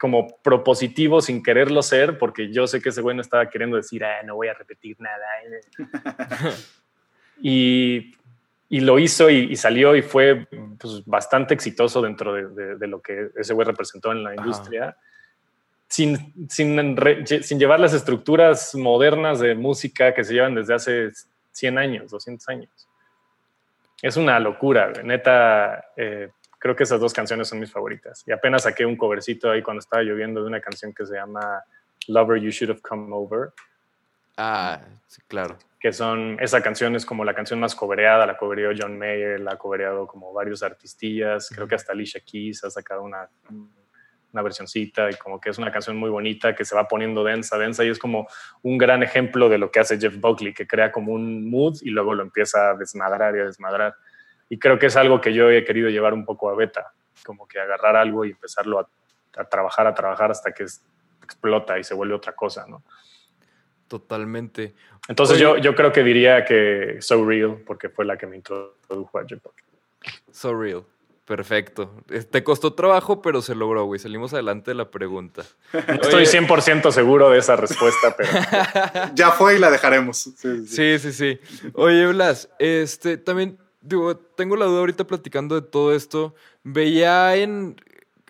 como 0.00 0.28
propositivo 0.42 1.20
sin 1.20 1.42
quererlo 1.42 1.82
ser, 1.82 2.18
porque 2.18 2.52
yo 2.52 2.66
sé 2.68 2.80
que 2.80 2.90
ese 2.90 3.00
güey 3.02 3.16
no 3.16 3.22
estaba 3.22 3.50
queriendo 3.50 3.76
decir, 3.76 4.04
ah, 4.04 4.22
no 4.24 4.36
voy 4.36 4.46
a 4.48 4.54
repetir 4.54 4.96
nada. 5.00 5.24
y, 7.42 8.14
y 8.68 8.80
lo 8.80 8.98
hizo 8.98 9.30
y, 9.30 9.50
y 9.50 9.56
salió 9.56 9.96
y 9.96 10.02
fue 10.02 10.46
pues, 10.78 11.04
bastante 11.04 11.54
exitoso 11.54 12.02
dentro 12.02 12.32
de, 12.34 12.48
de- 12.48 12.76
de 12.76 12.86
lo 12.86 13.00
que 13.00 13.30
ese 13.36 13.54
güey 13.54 13.66
representó 13.66 14.12
en 14.12 14.22
la 14.24 14.30
Ajá. 14.30 14.42
Sin, 15.88 16.48
sin, 16.50 16.96
sin 17.42 17.58
llevar 17.58 17.80
las 17.80 17.94
estructuras 17.94 18.74
modernas 18.74 19.40
de 19.40 19.54
música 19.54 20.12
que 20.14 20.22
se 20.22 20.34
llevan 20.34 20.54
desde 20.54 20.74
hace 20.74 21.10
100 21.52 21.78
años, 21.78 22.10
200 22.10 22.48
años. 22.50 22.70
Es 24.02 24.16
una 24.16 24.38
locura, 24.38 24.92
neta. 25.02 25.86
eh, 25.96 26.30
creo 26.58 26.76
que 26.76 26.82
esas 26.84 27.00
dos 27.00 27.12
canciones 27.12 27.48
son 27.48 27.58
mis 27.60 27.72
favoritas. 27.72 28.22
Y 28.26 28.32
apenas 28.32 28.64
saqué 28.64 28.84
un 28.84 28.96
covercito 28.96 29.50
ahí 29.50 29.62
cuando 29.62 29.80
estaba 29.80 30.02
lloviendo 30.02 30.40
de 30.42 30.46
una 30.48 30.60
canción 30.60 30.92
que 30.92 31.06
se 31.06 31.14
llama 31.14 31.62
Lover 32.08 32.40
You 32.40 32.50
Should 32.50 32.70
Have 32.72 32.80
Come 32.82 33.08
Over, 33.10 33.50
Ah, 34.40 34.80
sí, 35.08 35.20
claro. 35.26 35.56
que 35.80 35.92
son, 35.92 36.36
esa 36.40 36.62
canción 36.62 36.94
es 36.94 37.04
como 37.04 37.24
la 37.24 37.34
canción 37.34 37.58
más 37.58 37.74
cobereada, 37.74 38.24
la 38.24 38.36
cobereó 38.36 38.70
John 38.78 38.96
Mayer, 38.96 39.40
la 39.40 39.52
ha 39.54 39.56
cobereado 39.58 40.06
como 40.06 40.32
varios 40.32 40.62
artistillas, 40.62 41.48
creo 41.52 41.66
que 41.66 41.74
hasta 41.74 41.92
Alicia 41.92 42.20
Keys 42.20 42.62
ha 42.62 42.70
sacado 42.70 43.02
una, 43.02 43.28
una 44.32 44.42
versioncita 44.42 45.10
y 45.10 45.14
como 45.14 45.40
que 45.40 45.50
es 45.50 45.58
una 45.58 45.72
canción 45.72 45.96
muy 45.96 46.10
bonita 46.10 46.54
que 46.54 46.64
se 46.64 46.74
va 46.74 46.86
poniendo 46.86 47.24
densa, 47.24 47.56
densa 47.58 47.84
y 47.84 47.88
es 47.88 47.98
como 47.98 48.28
un 48.62 48.76
gran 48.78 49.02
ejemplo 49.02 49.48
de 49.48 49.58
lo 49.58 49.70
que 49.70 49.80
hace 49.80 49.98
Jeff 49.98 50.16
Buckley, 50.18 50.52
que 50.52 50.66
crea 50.66 50.92
como 50.92 51.12
un 51.12 51.48
mood 51.50 51.78
y 51.82 51.90
luego 51.90 52.14
lo 52.14 52.22
empieza 52.22 52.70
a 52.70 52.74
desmadrar 52.74 53.34
y 53.36 53.40
a 53.40 53.44
desmadrar. 53.44 53.94
Y 54.50 54.58
creo 54.58 54.78
que 54.78 54.86
es 54.86 54.96
algo 54.96 55.20
que 55.20 55.32
yo 55.32 55.50
he 55.50 55.64
querido 55.64 55.88
llevar 55.88 56.12
un 56.14 56.24
poco 56.24 56.50
a 56.50 56.54
beta, 56.54 56.92
como 57.24 57.46
que 57.48 57.58
agarrar 57.58 57.96
algo 57.96 58.24
y 58.24 58.30
empezarlo 58.30 58.80
a, 58.80 58.88
a 59.36 59.44
trabajar, 59.44 59.86
a 59.86 59.94
trabajar 59.94 60.30
hasta 60.30 60.52
que 60.52 60.64
es- 60.64 60.82
explota 61.22 61.78
y 61.78 61.84
se 61.84 61.94
vuelve 61.94 62.14
otra 62.14 62.32
cosa, 62.32 62.66
¿no? 62.68 62.82
Totalmente. 63.86 64.74
Entonces 65.08 65.36
Oye. 65.36 65.42
yo, 65.44 65.56
yo 65.56 65.74
creo 65.74 65.92
que 65.92 66.02
diría 66.02 66.44
que 66.44 66.98
So 67.00 67.24
Real, 67.24 67.62
porque 67.66 67.88
fue 67.88 68.04
la 68.04 68.16
que 68.18 68.26
me 68.26 68.36
introdujo 68.36 69.18
a 69.18 69.24
Jeff 69.26 69.42
Buckley. 69.42 69.64
So 70.30 70.54
real. 70.54 70.84
Perfecto. 71.28 71.94
Te 72.30 72.42
costó 72.42 72.72
trabajo, 72.72 73.20
pero 73.20 73.42
se 73.42 73.54
logró, 73.54 73.84
güey. 73.84 74.00
Salimos 74.00 74.32
adelante 74.32 74.70
de 74.70 74.74
la 74.76 74.90
pregunta. 74.90 75.42
Estoy 75.74 76.22
Oye, 76.22 76.24
100% 76.24 76.90
seguro 76.90 77.28
de 77.28 77.38
esa 77.38 77.54
respuesta, 77.54 78.16
pero 78.16 78.30
Ya 79.14 79.32
fue 79.32 79.56
y 79.56 79.58
la 79.58 79.70
dejaremos. 79.70 80.16
Sí, 80.16 80.32
sí, 80.38 80.66
sí. 80.66 80.98
Sí, 80.98 80.98
sí, 80.98 81.12
sí. 81.12 81.70
Oye, 81.74 82.06
Blas, 82.06 82.48
este, 82.58 83.18
también, 83.18 83.58
digo, 83.82 84.16
tengo 84.16 84.56
la 84.56 84.64
duda 84.64 84.78
ahorita 84.78 85.06
platicando 85.06 85.60
de 85.60 85.68
todo 85.68 85.94
esto. 85.94 86.34
Veía 86.62 87.36
en, 87.36 87.76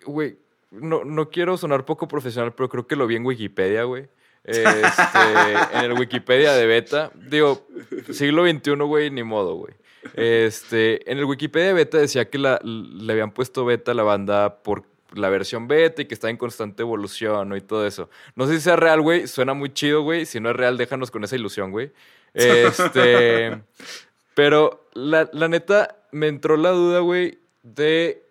güey, 0.03 0.37
no, 0.69 1.05
no 1.05 1.29
quiero 1.29 1.55
sonar 1.55 1.85
poco 1.85 2.09
profesional, 2.09 2.53
pero 2.53 2.67
creo 2.67 2.85
que 2.85 2.97
lo 2.97 3.07
vi 3.07 3.15
en 3.15 3.25
Wikipedia, 3.25 3.83
güey. 3.83 4.09
Este, 4.43 4.63
en 5.73 5.85
el 5.85 5.93
Wikipedia 5.93 6.51
de 6.51 6.65
beta. 6.65 7.11
Digo, 7.15 7.65
siglo 8.11 8.45
XXI, 8.45 8.71
güey, 8.71 9.09
ni 9.09 9.23
modo, 9.23 9.55
güey. 9.55 9.73
Este, 10.13 11.11
en 11.11 11.17
el 11.17 11.25
Wikipedia 11.25 11.67
de 11.67 11.73
beta 11.73 11.97
decía 11.97 12.29
que 12.29 12.37
la, 12.37 12.59
le 12.63 13.11
habían 13.11 13.31
puesto 13.31 13.65
beta 13.65 13.91
a 13.91 13.95
la 13.95 14.03
banda 14.03 14.61
por 14.63 14.83
la 15.13 15.29
versión 15.29 15.67
beta 15.67 16.01
y 16.01 16.05
que 16.05 16.13
está 16.13 16.29
en 16.29 16.37
constante 16.37 16.83
evolución 16.83 17.49
¿no? 17.49 17.57
y 17.57 17.61
todo 17.61 17.85
eso. 17.85 18.09
No 18.35 18.47
sé 18.47 18.55
si 18.55 18.61
sea 18.61 18.75
real, 18.75 19.01
güey. 19.01 19.27
Suena 19.27 19.53
muy 19.53 19.73
chido, 19.73 20.01
güey. 20.01 20.25
Si 20.25 20.39
no 20.39 20.51
es 20.51 20.55
real, 20.55 20.77
déjanos 20.77 21.11
con 21.11 21.23
esa 21.23 21.35
ilusión, 21.35 21.71
güey. 21.71 21.91
Este. 22.33 23.61
pero 24.35 24.87
la, 24.93 25.29
la 25.33 25.47
neta, 25.47 25.97
me 26.11 26.27
entró 26.27 26.57
la 26.57 26.71
duda, 26.71 26.99
güey, 26.99 27.39
de 27.63 28.23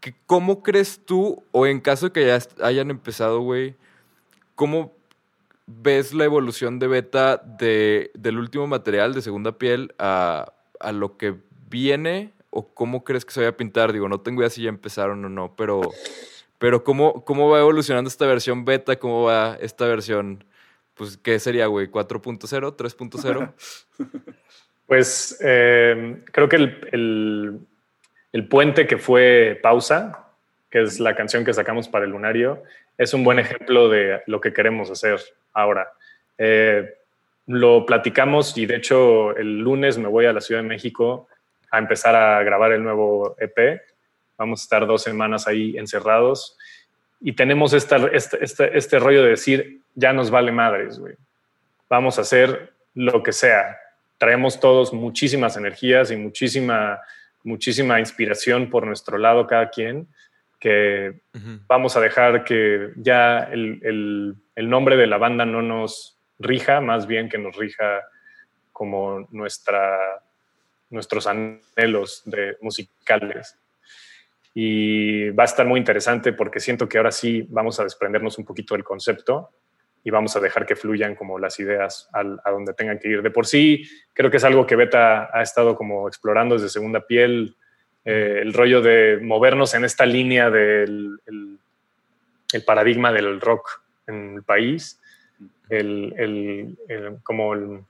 que 0.00 0.14
cómo 0.26 0.62
crees 0.62 1.00
tú, 1.04 1.42
o 1.50 1.66
en 1.66 1.80
caso 1.80 2.06
de 2.06 2.12
que 2.12 2.26
ya 2.26 2.38
hayan 2.62 2.90
empezado, 2.90 3.40
güey, 3.40 3.74
cómo 4.54 4.94
ves 5.66 6.12
la 6.12 6.24
evolución 6.24 6.78
de 6.78 6.86
beta 6.88 7.38
de, 7.38 8.10
del 8.14 8.38
último 8.38 8.66
material 8.66 9.14
de 9.14 9.22
segunda 9.22 9.52
piel 9.52 9.94
a, 9.98 10.52
a 10.80 10.92
lo 10.92 11.16
que 11.16 11.34
viene 11.70 12.32
o 12.50 12.68
cómo 12.74 13.04
crees 13.04 13.24
que 13.24 13.32
se 13.32 13.40
vaya 13.40 13.50
a 13.50 13.56
pintar? 13.56 13.92
Digo, 13.92 14.08
no 14.08 14.20
tengo 14.20 14.40
idea 14.42 14.50
si 14.50 14.62
ya 14.62 14.68
empezaron 14.68 15.24
o 15.24 15.28
no, 15.28 15.54
pero, 15.56 15.80
pero 16.58 16.84
¿cómo, 16.84 17.24
cómo 17.24 17.48
va 17.50 17.60
evolucionando 17.60 18.08
esta 18.08 18.26
versión 18.26 18.64
beta? 18.64 18.96
¿Cómo 18.98 19.24
va 19.24 19.56
esta 19.60 19.86
versión? 19.86 20.44
Pues, 20.94 21.16
¿qué 21.16 21.38
sería, 21.40 21.66
güey? 21.66 21.88
¿4.0? 21.90 22.76
¿3.0? 22.76 23.52
Pues 24.86 25.38
eh, 25.42 26.22
creo 26.30 26.48
que 26.48 26.56
el, 26.56 26.88
el- 26.92 27.58
el 28.32 28.48
puente 28.48 28.86
que 28.86 28.98
fue 28.98 29.58
Pausa, 29.62 30.26
que 30.70 30.82
es 30.82 31.00
la 31.00 31.14
canción 31.16 31.44
que 31.44 31.54
sacamos 31.54 31.88
para 31.88 32.04
el 32.04 32.10
lunario, 32.10 32.62
es 32.98 33.14
un 33.14 33.24
buen 33.24 33.38
ejemplo 33.38 33.88
de 33.88 34.20
lo 34.26 34.40
que 34.40 34.52
queremos 34.52 34.90
hacer 34.90 35.20
ahora. 35.54 35.90
Eh, 36.36 36.92
lo 37.46 37.84
platicamos 37.86 38.56
y 38.56 38.66
de 38.66 38.76
hecho 38.76 39.36
el 39.36 39.58
lunes 39.58 39.98
me 39.98 40.08
voy 40.08 40.26
a 40.26 40.32
la 40.32 40.40
Ciudad 40.40 40.62
de 40.62 40.68
México 40.68 41.28
a 41.70 41.78
empezar 41.78 42.14
a 42.16 42.42
grabar 42.42 42.72
el 42.72 42.82
nuevo 42.82 43.36
EP. 43.38 43.80
Vamos 44.38 44.60
a 44.60 44.64
estar 44.64 44.86
dos 44.86 45.02
semanas 45.02 45.46
ahí 45.46 45.76
encerrados 45.76 46.56
y 47.20 47.32
tenemos 47.32 47.72
esta, 47.72 47.96
este, 48.12 48.42
este, 48.44 48.76
este 48.76 48.98
rollo 48.98 49.22
de 49.22 49.30
decir, 49.30 49.80
ya 49.94 50.12
nos 50.12 50.30
vale 50.30 50.52
madres, 50.52 50.98
güey. 50.98 51.14
Vamos 51.88 52.18
a 52.18 52.22
hacer 52.22 52.72
lo 52.94 53.22
que 53.22 53.32
sea. 53.32 53.78
Traemos 54.18 54.58
todos 54.60 54.92
muchísimas 54.92 55.56
energías 55.56 56.10
y 56.10 56.16
muchísima, 56.16 57.00
muchísima 57.42 58.00
inspiración 58.00 58.70
por 58.70 58.86
nuestro 58.86 59.18
lado 59.18 59.46
cada 59.46 59.70
quien, 59.70 60.06
que 60.58 61.20
vamos 61.66 61.96
a 61.96 62.00
dejar 62.00 62.44
que 62.44 62.90
ya 62.96 63.40
el, 63.40 63.80
el- 63.82 64.34
el 64.56 64.70
nombre 64.70 64.96
de 64.96 65.06
la 65.08 65.18
banda 65.18 65.44
no 65.44 65.60
nos 65.62 66.13
rija, 66.38 66.80
más 66.80 67.06
bien 67.06 67.28
que 67.28 67.38
nos 67.38 67.56
rija 67.56 68.02
como 68.72 69.28
nuestra, 69.30 70.22
nuestros 70.90 71.26
anhelos 71.26 72.22
de, 72.24 72.56
musicales. 72.60 73.58
Y 74.54 75.30
va 75.30 75.44
a 75.44 75.46
estar 75.46 75.66
muy 75.66 75.78
interesante 75.78 76.32
porque 76.32 76.60
siento 76.60 76.88
que 76.88 76.98
ahora 76.98 77.10
sí 77.10 77.46
vamos 77.48 77.80
a 77.80 77.84
desprendernos 77.84 78.38
un 78.38 78.44
poquito 78.44 78.74
del 78.74 78.84
concepto 78.84 79.50
y 80.04 80.10
vamos 80.10 80.36
a 80.36 80.40
dejar 80.40 80.66
que 80.66 80.76
fluyan 80.76 81.14
como 81.14 81.38
las 81.38 81.58
ideas 81.58 82.08
al- 82.12 82.40
a 82.44 82.50
donde 82.50 82.74
tengan 82.74 82.98
que 82.98 83.08
ir. 83.08 83.22
De 83.22 83.30
por 83.30 83.46
sí, 83.46 83.84
creo 84.12 84.30
que 84.30 84.36
es 84.36 84.44
algo 84.44 84.66
que 84.66 84.76
Beta 84.76 85.30
ha 85.32 85.42
estado 85.42 85.74
como 85.74 86.06
explorando 86.06 86.54
desde 86.54 86.68
segunda 86.68 87.06
piel, 87.06 87.56
eh, 88.04 88.40
el 88.42 88.52
rollo 88.52 88.82
de 88.82 89.18
movernos 89.22 89.72
en 89.72 89.84
esta 89.84 90.04
línea 90.04 90.50
del 90.50 91.18
el, 91.26 91.58
paradigma 92.64 93.10
del 93.10 93.40
rock 93.40 93.82
en 94.06 94.34
el 94.36 94.42
país, 94.42 95.00
el, 95.68 96.14
el- 96.18 96.78
el- 96.88 97.16
como 97.22 97.54
el, 97.54 97.80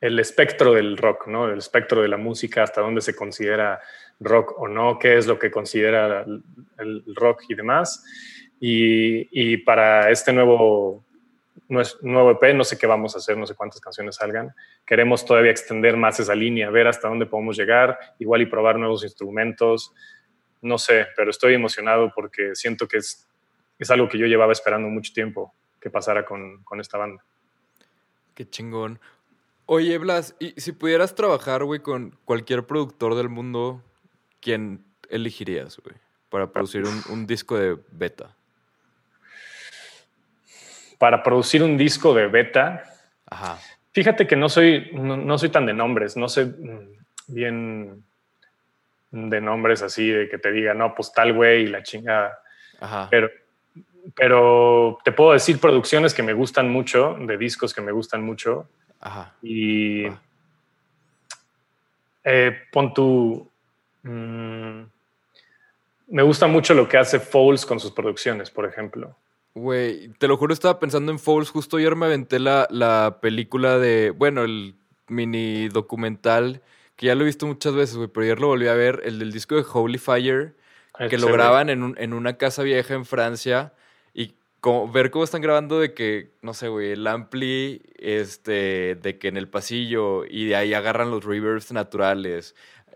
el 0.00 0.18
espectro 0.20 0.72
del 0.74 0.96
rock, 0.96 1.26
¿no? 1.26 1.48
El 1.50 1.58
espectro 1.58 2.02
de 2.02 2.08
la 2.08 2.16
música, 2.16 2.62
hasta 2.62 2.80
dónde 2.80 3.00
se 3.00 3.16
considera 3.16 3.80
rock 4.20 4.54
o 4.60 4.68
no, 4.68 4.98
qué 4.98 5.16
es 5.16 5.26
lo 5.26 5.38
que 5.38 5.50
considera 5.50 6.24
el, 6.78 7.04
rock 7.14 7.42
y 7.48 7.54
demás. 7.54 8.04
Y, 8.60 9.28
y 9.32 9.56
para 9.58 10.10
este 10.10 10.32
nuevo, 10.32 11.04
nuevo 12.02 12.30
EP, 12.32 12.54
no 12.54 12.64
sé 12.64 12.78
qué 12.78 12.86
vamos 12.86 13.14
a 13.14 13.18
hacer, 13.18 13.36
no 13.36 13.46
sé 13.46 13.54
cuántas 13.54 13.80
canciones 13.80 14.16
salgan. 14.16 14.54
Queremos 14.86 15.24
todavía 15.24 15.50
extender 15.50 15.96
más 15.96 16.18
esa 16.20 16.34
línea, 16.34 16.70
ver 16.70 16.86
hasta 16.86 17.08
dónde 17.08 17.26
podemos 17.26 17.56
llegar, 17.56 17.98
igual 18.18 18.42
y 18.42 18.46
probar 18.46 18.78
nuevos 18.78 19.02
instrumentos. 19.04 19.92
No 20.62 20.78
sé, 20.78 21.06
pero 21.16 21.30
estoy 21.30 21.54
emocionado 21.54 22.12
porque 22.14 22.54
siento 22.54 22.86
que 22.86 22.98
es, 22.98 23.28
es 23.78 23.90
algo 23.90 24.08
que 24.08 24.18
yo 24.18 24.26
llevaba 24.26 24.52
esperando 24.52 24.88
mucho 24.88 25.12
tiempo 25.12 25.54
que 25.80 25.90
pasara 25.90 26.24
con, 26.24 26.62
con 26.64 26.80
esta 26.80 26.98
banda. 26.98 27.24
Qué 28.34 28.48
chingón. 28.48 29.00
Oye, 29.66 29.98
Blas, 29.98 30.34
y 30.38 30.58
si 30.60 30.72
pudieras 30.72 31.14
trabajar, 31.14 31.64
güey, 31.64 31.80
con 31.80 32.16
cualquier 32.24 32.64
productor 32.64 33.14
del 33.14 33.28
mundo, 33.28 33.82
¿quién 34.40 34.84
elegirías, 35.10 35.78
güey? 35.78 35.96
Para 36.30 36.50
producir 36.52 36.84
un, 36.84 37.02
un 37.10 37.26
disco 37.26 37.56
de 37.56 37.78
beta. 37.90 38.34
Para 40.98 41.22
producir 41.22 41.62
un 41.62 41.76
disco 41.76 42.14
de 42.14 42.26
beta, 42.26 42.82
Ajá. 43.30 43.58
Fíjate 43.92 44.26
que 44.26 44.36
no 44.36 44.48
soy, 44.48 44.90
no, 44.92 45.16
no 45.16 45.38
soy 45.38 45.48
tan 45.48 45.66
de 45.66 45.74
nombres, 45.74 46.16
no 46.16 46.28
sé 46.28 46.46
mm, 46.46 46.92
bien 47.28 48.04
de 49.10 49.40
nombres 49.40 49.82
así, 49.82 50.08
de 50.08 50.28
que 50.28 50.38
te 50.38 50.52
diga, 50.52 50.74
no, 50.74 50.94
pues 50.94 51.12
tal 51.12 51.32
güey 51.32 51.64
y 51.64 51.66
la 51.66 51.82
chingada. 51.82 52.38
Ajá. 52.80 53.08
Pero, 53.10 53.30
pero 54.18 54.98
te 55.04 55.12
puedo 55.12 55.32
decir 55.32 55.58
producciones 55.60 56.12
que 56.12 56.22
me 56.24 56.32
gustan 56.32 56.68
mucho, 56.68 57.16
de 57.20 57.38
discos 57.38 57.72
que 57.72 57.80
me 57.80 57.92
gustan 57.92 58.22
mucho. 58.22 58.68
Ajá. 59.00 59.32
Y 59.42 60.06
Ah. 60.06 60.20
eh, 62.24 62.52
pon 62.72 62.92
tu... 62.92 63.48
mm, 64.02 64.82
me 66.08 66.22
gusta 66.22 66.46
mucho 66.46 66.74
lo 66.74 66.88
que 66.88 66.96
hace 66.98 67.20
Foles 67.20 67.64
con 67.64 67.78
sus 67.78 67.92
producciones, 67.92 68.50
por 68.50 68.64
ejemplo. 68.66 69.16
Güey, 69.54 70.08
te 70.18 70.28
lo 70.28 70.36
juro, 70.36 70.52
estaba 70.54 70.78
pensando 70.78 71.10
en 71.12 71.18
Fouls. 71.18 71.50
Justo 71.50 71.76
ayer 71.76 71.96
me 71.96 72.06
aventé 72.06 72.38
la, 72.38 72.66
la 72.70 73.18
película 73.20 73.78
de, 73.78 74.10
bueno, 74.10 74.42
el 74.44 74.74
mini 75.08 75.68
documental, 75.68 76.62
que 76.96 77.06
ya 77.06 77.14
lo 77.14 77.22
he 77.22 77.26
visto 77.26 77.46
muchas 77.46 77.74
veces, 77.74 77.96
güey, 77.96 78.08
pero 78.08 78.24
ayer 78.24 78.40
lo 78.40 78.48
volví 78.48 78.68
a 78.68 78.74
ver, 78.74 79.02
el 79.04 79.18
del 79.18 79.32
disco 79.32 79.54
de 79.56 79.64
Holy 79.70 79.98
Fire, 79.98 80.54
que 80.98 81.06
Ese, 81.06 81.18
lo 81.18 81.32
graban 81.32 81.70
en, 81.70 81.82
un- 81.82 81.96
en 81.98 82.12
una 82.12 82.36
casa 82.36 82.62
vieja 82.62 82.94
en 82.94 83.04
Francia 83.04 83.72
como, 84.60 84.90
ver 84.90 85.10
cómo 85.10 85.24
están 85.24 85.40
grabando 85.42 85.78
de 85.80 85.94
que, 85.94 86.30
no 86.42 86.52
sé, 86.54 86.68
güey, 86.68 86.90
el 86.92 87.06
ampli, 87.06 87.82
este, 87.96 88.96
de 88.96 89.18
que 89.18 89.28
en 89.28 89.36
el 89.36 89.48
pasillo 89.48 90.24
y 90.24 90.46
de 90.46 90.56
ahí 90.56 90.74
agarran 90.74 91.10
los 91.10 91.24
reverbs 91.24 91.72
naturales. 91.72 92.54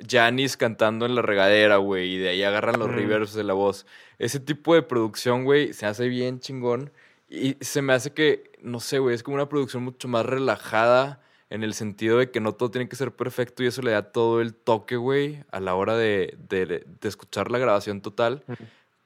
Janis 0.08 0.56
cantando 0.56 1.06
en 1.06 1.14
la 1.14 1.22
regadera, 1.22 1.76
güey, 1.76 2.14
y 2.14 2.18
de 2.18 2.30
ahí 2.30 2.42
agarran 2.42 2.78
los 2.78 2.88
Mm. 2.88 2.94
reverbs 2.94 3.34
de 3.34 3.44
la 3.44 3.52
voz. 3.52 3.86
Ese 4.18 4.40
tipo 4.40 4.74
de 4.74 4.82
producción, 4.82 5.44
güey, 5.44 5.72
se 5.72 5.86
hace 5.86 6.08
bien 6.08 6.40
chingón 6.40 6.90
y 7.28 7.56
se 7.60 7.82
me 7.82 7.92
hace 7.92 8.12
que, 8.12 8.50
no 8.60 8.80
sé, 8.80 8.98
güey, 8.98 9.14
es 9.14 9.22
como 9.22 9.34
una 9.36 9.48
producción 9.48 9.82
mucho 9.84 10.08
más 10.08 10.24
relajada 10.26 11.20
en 11.50 11.62
el 11.62 11.74
sentido 11.74 12.18
de 12.18 12.30
que 12.30 12.40
no 12.40 12.54
todo 12.54 12.70
tiene 12.70 12.88
que 12.88 12.96
ser 12.96 13.12
perfecto 13.12 13.62
y 13.62 13.66
eso 13.66 13.82
le 13.82 13.90
da 13.90 14.10
todo 14.10 14.40
el 14.40 14.54
toque, 14.54 14.96
güey, 14.96 15.44
a 15.50 15.60
la 15.60 15.74
hora 15.74 15.96
de, 15.96 16.34
de- 16.48 16.66
de 17.00 17.08
escuchar 17.08 17.50
la 17.50 17.58
grabación 17.58 18.00
total. 18.00 18.42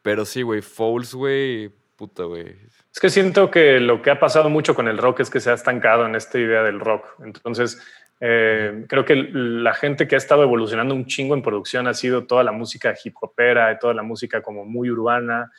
Pero 0.02 0.24
sí, 0.24 0.42
güey, 0.42 0.62
Fouls, 0.62 1.14
güey, 1.14 1.72
puta, 1.96 2.24
güey. 2.24 2.56
Es 2.92 3.00
que 3.00 3.10
siento 3.10 3.50
que 3.50 3.80
lo 3.80 4.02
que 4.02 4.10
ha 4.10 4.20
pasado 4.20 4.50
mucho 4.50 4.74
con 4.74 4.88
el 4.88 4.98
rock 4.98 5.20
es 5.20 5.30
que 5.30 5.40
se 5.40 5.50
ha 5.50 5.54
estancado 5.54 6.06
en 6.06 6.14
esta 6.14 6.38
idea 6.38 6.62
del 6.62 6.80
rock. 6.80 7.06
Entonces, 7.24 7.82
eh, 8.20 8.84
creo 8.88 9.04
que 9.04 9.16
la 9.16 9.74
gente 9.74 10.08
que 10.08 10.14
ha 10.14 10.18
estado 10.18 10.42
evolucionando 10.42 10.94
un 10.94 11.06
chingo 11.06 11.34
en 11.34 11.42
producción 11.42 11.86
ha 11.86 11.94
sido 11.94 12.26
toda 12.26 12.42
la 12.44 12.52
música 12.52 12.94
hip 13.02 13.14
hopera 13.20 13.72
y 13.72 13.78
toda 13.78 13.94
la 13.94 14.02
música 14.02 14.42
como 14.42 14.64
muy 14.64 14.90
urbana. 14.90 15.50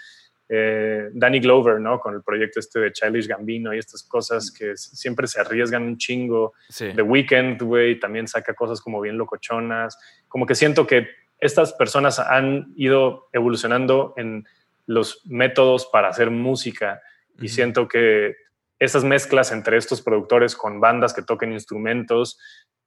Eh, 0.49 1.09
Danny 1.11 1.39
Glover, 1.39 1.79
¿no? 1.79 1.99
Con 1.99 2.15
el 2.15 2.23
proyecto 2.23 2.59
este 2.59 2.79
de 2.79 2.93
Childish 2.93 3.27
Gambino 3.27 3.73
y 3.73 3.79
estas 3.79 4.03
cosas 4.03 4.49
que 4.51 4.77
siempre 4.77 5.27
se 5.27 5.41
arriesgan 5.41 5.83
un 5.83 5.97
chingo. 5.97 6.53
Sí. 6.69 6.91
The 6.95 7.01
Weeknd, 7.01 7.61
güey, 7.61 7.99
también 7.99 8.27
saca 8.27 8.53
cosas 8.53 8.79
como 8.79 9.01
bien 9.01 9.17
locochonas. 9.17 9.97
Como 10.27 10.45
que 10.45 10.55
siento 10.55 10.87
que 10.87 11.07
estas 11.39 11.73
personas 11.73 12.19
han 12.19 12.73
ido 12.75 13.27
evolucionando 13.33 14.13
en 14.17 14.47
los 14.87 15.21
métodos 15.25 15.85
para 15.91 16.07
hacer 16.09 16.31
música 16.31 17.01
y 17.39 17.49
siento 17.49 17.87
que 17.87 18.35
esas 18.79 19.03
mezclas 19.03 19.51
entre 19.51 19.77
estos 19.77 20.01
productores 20.01 20.55
con 20.55 20.79
bandas 20.79 21.13
que 21.13 21.21
toquen 21.21 21.51
instrumentos 21.51 22.39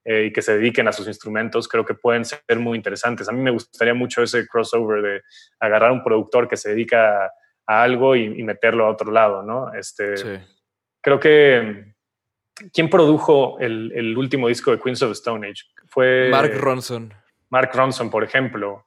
eh, 0.05 0.24
y 0.24 0.32
que 0.32 0.42
se 0.42 0.57
dediquen 0.57 0.88
a 0.88 0.92
sus 0.92 1.07
instrumentos 1.07 1.68
creo 1.68 1.84
que 1.84 1.94
pueden 1.94 2.24
ser 2.24 2.40
muy 2.59 2.76
interesantes. 2.76 3.28
A 3.28 3.32
mí 3.32 3.40
me 3.40 3.51
gustaría 3.51 3.94
mucho 3.94 4.22
ese 4.22 4.48
crossover 4.48 5.03
de 5.03 5.22
agarrar 5.61 5.92
un 5.92 6.03
productor 6.03 6.48
que 6.48 6.57
se 6.57 6.70
dedica 6.70 7.26
a, 7.26 7.30
a 7.66 7.82
algo 7.82 8.16
y, 8.16 8.24
y 8.24 8.42
meterlo 8.42 8.86
a 8.86 8.90
otro 8.90 9.12
lado, 9.12 9.42
¿no? 9.42 9.72
Este, 9.74 10.16
Sí. 10.16 10.38
creo 11.03 11.20
que 11.20 11.94
¿quién 12.72 12.88
produjo 12.90 13.59
el, 13.61 13.92
el 13.94 14.16
último 14.16 14.48
disco 14.48 14.70
de 14.70 14.80
Queens 14.80 15.03
of 15.03 15.12
Stone 15.12 15.46
Age? 15.46 15.62
Fue 15.86 16.28
Mark 16.30 16.53
Ronson. 16.57 17.12
Mark 17.51 17.70
Ronson, 17.74 18.11
por 18.11 18.24
ejemplo. 18.24 18.86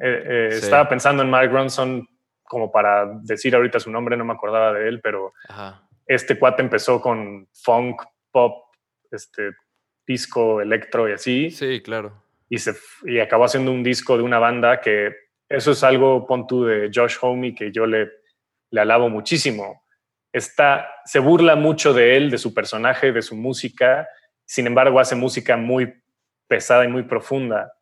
Eh, 0.00 0.22
eh, 0.24 0.48
Sí. 0.52 0.64
Estaba 0.64 0.88
pensando 0.88 1.22
en 1.22 1.30
Mark 1.30 1.50
Ronson 1.50 2.06
como 2.48 2.70
para 2.72 3.06
decir 3.22 3.54
ahorita 3.54 3.80
su 3.80 3.90
nombre, 3.90 4.16
no 4.16 4.24
me 4.24 4.32
acordaba 4.32 4.72
de 4.72 4.88
él, 4.88 5.00
pero 5.02 5.32
Ajá. 5.48 5.82
este 6.06 6.38
cuate 6.38 6.62
empezó 6.62 7.00
con 7.00 7.48
funk, 7.52 8.02
pop, 8.30 8.64
este, 9.10 9.52
disco, 10.06 10.60
electro 10.60 11.08
y 11.08 11.12
así, 11.12 11.50
Sí, 11.50 11.80
claro. 11.82 12.12
y, 12.48 12.58
se, 12.58 12.74
y 13.04 13.18
acabó 13.18 13.44
haciendo 13.44 13.72
un 13.72 13.82
disco 13.82 14.16
de 14.16 14.22
una 14.22 14.38
banda 14.38 14.80
que 14.80 15.14
eso 15.48 15.72
es 15.72 15.82
algo, 15.84 16.26
pon 16.26 16.46
tú, 16.46 16.64
de 16.64 16.90
Josh 16.94 17.16
Homey, 17.20 17.54
que 17.54 17.70
yo 17.72 17.86
le, 17.86 18.10
le 18.70 18.80
alabo 18.80 19.08
muchísimo. 19.08 19.84
Está, 20.32 20.88
se 21.04 21.18
burla 21.18 21.56
mucho 21.56 21.92
de 21.94 22.16
él, 22.16 22.30
de 22.30 22.38
su 22.38 22.52
personaje, 22.52 23.12
de 23.12 23.22
su 23.22 23.36
música, 23.36 24.08
sin 24.44 24.66
embargo 24.66 25.00
hace 25.00 25.14
música 25.16 25.56
muy 25.56 25.92
pesada 26.48 26.84
y 26.84 26.88
muy 26.88 27.04
profunda, 27.04 27.72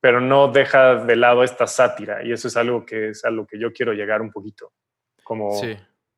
pero 0.00 0.20
no 0.20 0.48
deja 0.48 0.96
de 1.04 1.16
lado 1.16 1.42
esta 1.42 1.66
sátira 1.66 2.22
y 2.24 2.32
eso 2.32 2.48
es 2.48 2.56
algo 2.56 2.84
que 2.84 3.08
es 3.10 3.24
a 3.24 3.30
lo 3.30 3.46
que 3.46 3.58
yo 3.58 3.72
quiero 3.72 3.92
llegar 3.92 4.20
un 4.22 4.30
poquito. 4.30 4.72
Como 5.24 5.52
Sí. 5.52 5.76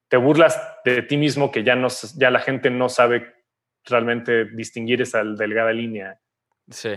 te 0.09 0.17
burlas 0.17 0.61
de 0.85 1.03
ti 1.03 1.17
mismo 1.17 1.51
que 1.51 1.65
ya, 1.65 1.75
no, 1.77 1.89
ya 2.17 2.31
la 2.31 2.41
gente 2.41 2.71
no 2.71 2.89
sabe 2.89 3.35
realmente 3.85 4.45
distinguir 4.47 5.01
esa 5.03 5.23
delgada 5.25 5.73
línea. 5.73 6.21
Sí. 6.69 6.91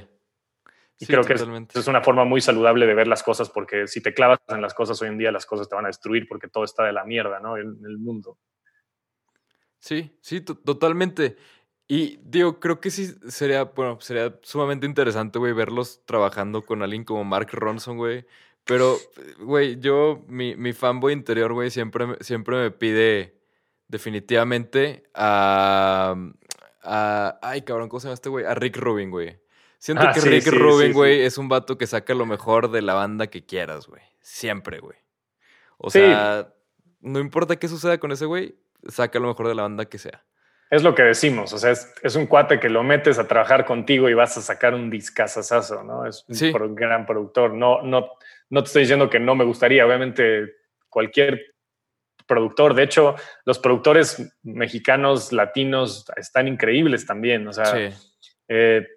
Y 0.97 1.05
Sí, 1.05 1.13
creo 1.13 1.23
que 1.23 1.33
es, 1.33 1.41
es 1.75 1.87
una 1.87 2.01
forma 2.03 2.25
muy 2.25 2.41
saludable 2.41 2.85
de 2.85 2.93
ver 2.93 3.07
las 3.07 3.23
cosas, 3.23 3.49
porque 3.49 3.87
si 3.87 4.01
te 4.01 4.13
clavas 4.13 4.39
en 4.49 4.61
las 4.61 4.73
cosas 4.73 5.01
hoy 5.01 5.07
en 5.07 5.17
día, 5.17 5.31
las 5.31 5.45
cosas 5.47 5.67
te 5.67 5.75
van 5.75 5.85
a 5.85 5.87
destruir 5.89 6.27
porque 6.27 6.47
todo 6.47 6.63
está 6.63 6.83
de 6.83 6.93
la 6.93 7.05
mierda, 7.05 7.39
¿no? 7.39 7.57
En, 7.57 7.69
en 7.79 7.85
el 7.85 7.97
mundo. 7.97 8.37
Sí, 9.79 10.17
sí, 10.21 10.41
to- 10.41 10.57
totalmente. 10.57 11.37
Y 11.93 12.19
digo, 12.23 12.59
creo 12.61 12.79
que 12.79 12.89
sí 12.89 13.13
sería, 13.27 13.65
bueno, 13.65 13.99
sería 13.99 14.39
sumamente 14.43 14.85
interesante, 14.85 15.39
güey, 15.39 15.51
verlos 15.51 16.01
trabajando 16.05 16.61
con 16.61 16.81
alguien 16.83 17.03
como 17.03 17.25
Mark 17.25 17.49
Ronson, 17.51 17.97
güey. 17.97 18.25
Pero, 18.63 18.97
güey, 19.39 19.77
yo, 19.79 20.23
mi, 20.27 20.55
mi 20.55 20.71
fanboy 20.71 21.11
interior, 21.11 21.51
güey, 21.51 21.69
siempre, 21.69 22.05
me- 22.07 22.15
siempre 22.21 22.55
me 22.55 22.71
pide 22.71 23.35
definitivamente 23.89 25.03
a, 25.13 26.15
a... 26.81 27.39
Ay, 27.41 27.63
cabrón, 27.63 27.89
¿cómo 27.89 27.99
se 27.99 28.07
llama 28.07 28.13
este 28.13 28.29
güey? 28.29 28.45
A 28.45 28.53
Rick 28.55 28.77
Rubin, 28.77 29.09
güey. 29.11 29.39
Siento 29.77 30.03
Ah, 30.07 30.13
que 30.13 30.21
sí, 30.21 30.29
Rick 30.29 30.43
sí, 30.43 30.49
Rubin, 30.51 30.93
güey, 30.93 31.17
sí. 31.17 31.23
es 31.25 31.37
un 31.37 31.49
vato 31.49 31.77
que 31.77 31.87
saca 31.87 32.13
lo 32.13 32.25
mejor 32.25 32.71
de 32.71 32.81
la 32.81 32.93
banda 32.93 33.27
que 33.27 33.45
quieras, 33.45 33.87
güey. 33.87 34.01
Siempre, 34.21 34.79
güey. 34.79 34.97
O 35.77 35.89
sea, 35.89 36.53
no 37.01 37.19
importa 37.19 37.57
qué 37.57 37.67
suceda 37.67 37.97
con 37.97 38.11
ese 38.11 38.25
güey, 38.25 38.55
saca 38.87 39.19
lo 39.19 39.27
mejor 39.27 39.47
de 39.47 39.55
la 39.55 39.63
banda 39.63 39.85
que 39.85 39.97
sea. 39.97 40.23
Es 40.71 40.83
lo 40.83 40.95
que 40.95 41.03
decimos, 41.03 41.51
o 41.51 41.57
sea, 41.57 41.71
es, 41.71 41.93
es 42.01 42.15
un 42.15 42.27
cuate 42.27 42.57
que 42.57 42.69
lo 42.69 42.81
metes 42.81 43.19
a 43.19 43.27
trabajar 43.27 43.65
contigo 43.65 44.07
y 44.09 44.13
vas 44.13 44.37
a 44.37 44.41
sacar 44.41 44.73
un 44.73 44.89
discazazazo, 44.89 45.83
¿no? 45.83 46.05
Es 46.07 46.23
un 46.29 46.35
Sí. 46.35 46.53
gran 46.69 47.05
productor. 47.05 47.53
No, 47.53 47.81
no, 47.81 48.09
no 48.49 48.63
te 48.63 48.67
estoy 48.67 48.83
diciendo 48.83 49.09
que 49.09 49.19
no 49.19 49.35
me 49.35 49.43
gustaría, 49.43 49.85
obviamente 49.85 50.53
cualquier 50.87 51.41
productor, 52.25 52.73
de 52.73 52.83
hecho, 52.83 53.15
los 53.43 53.59
productores 53.59 54.33
mexicanos, 54.43 55.33
latinos, 55.33 56.05
están 56.15 56.47
increíbles 56.47 57.05
también, 57.05 57.45
o 57.49 57.53
sea, 57.53 57.65
Sí. 57.65 57.89
eh, 58.47 58.87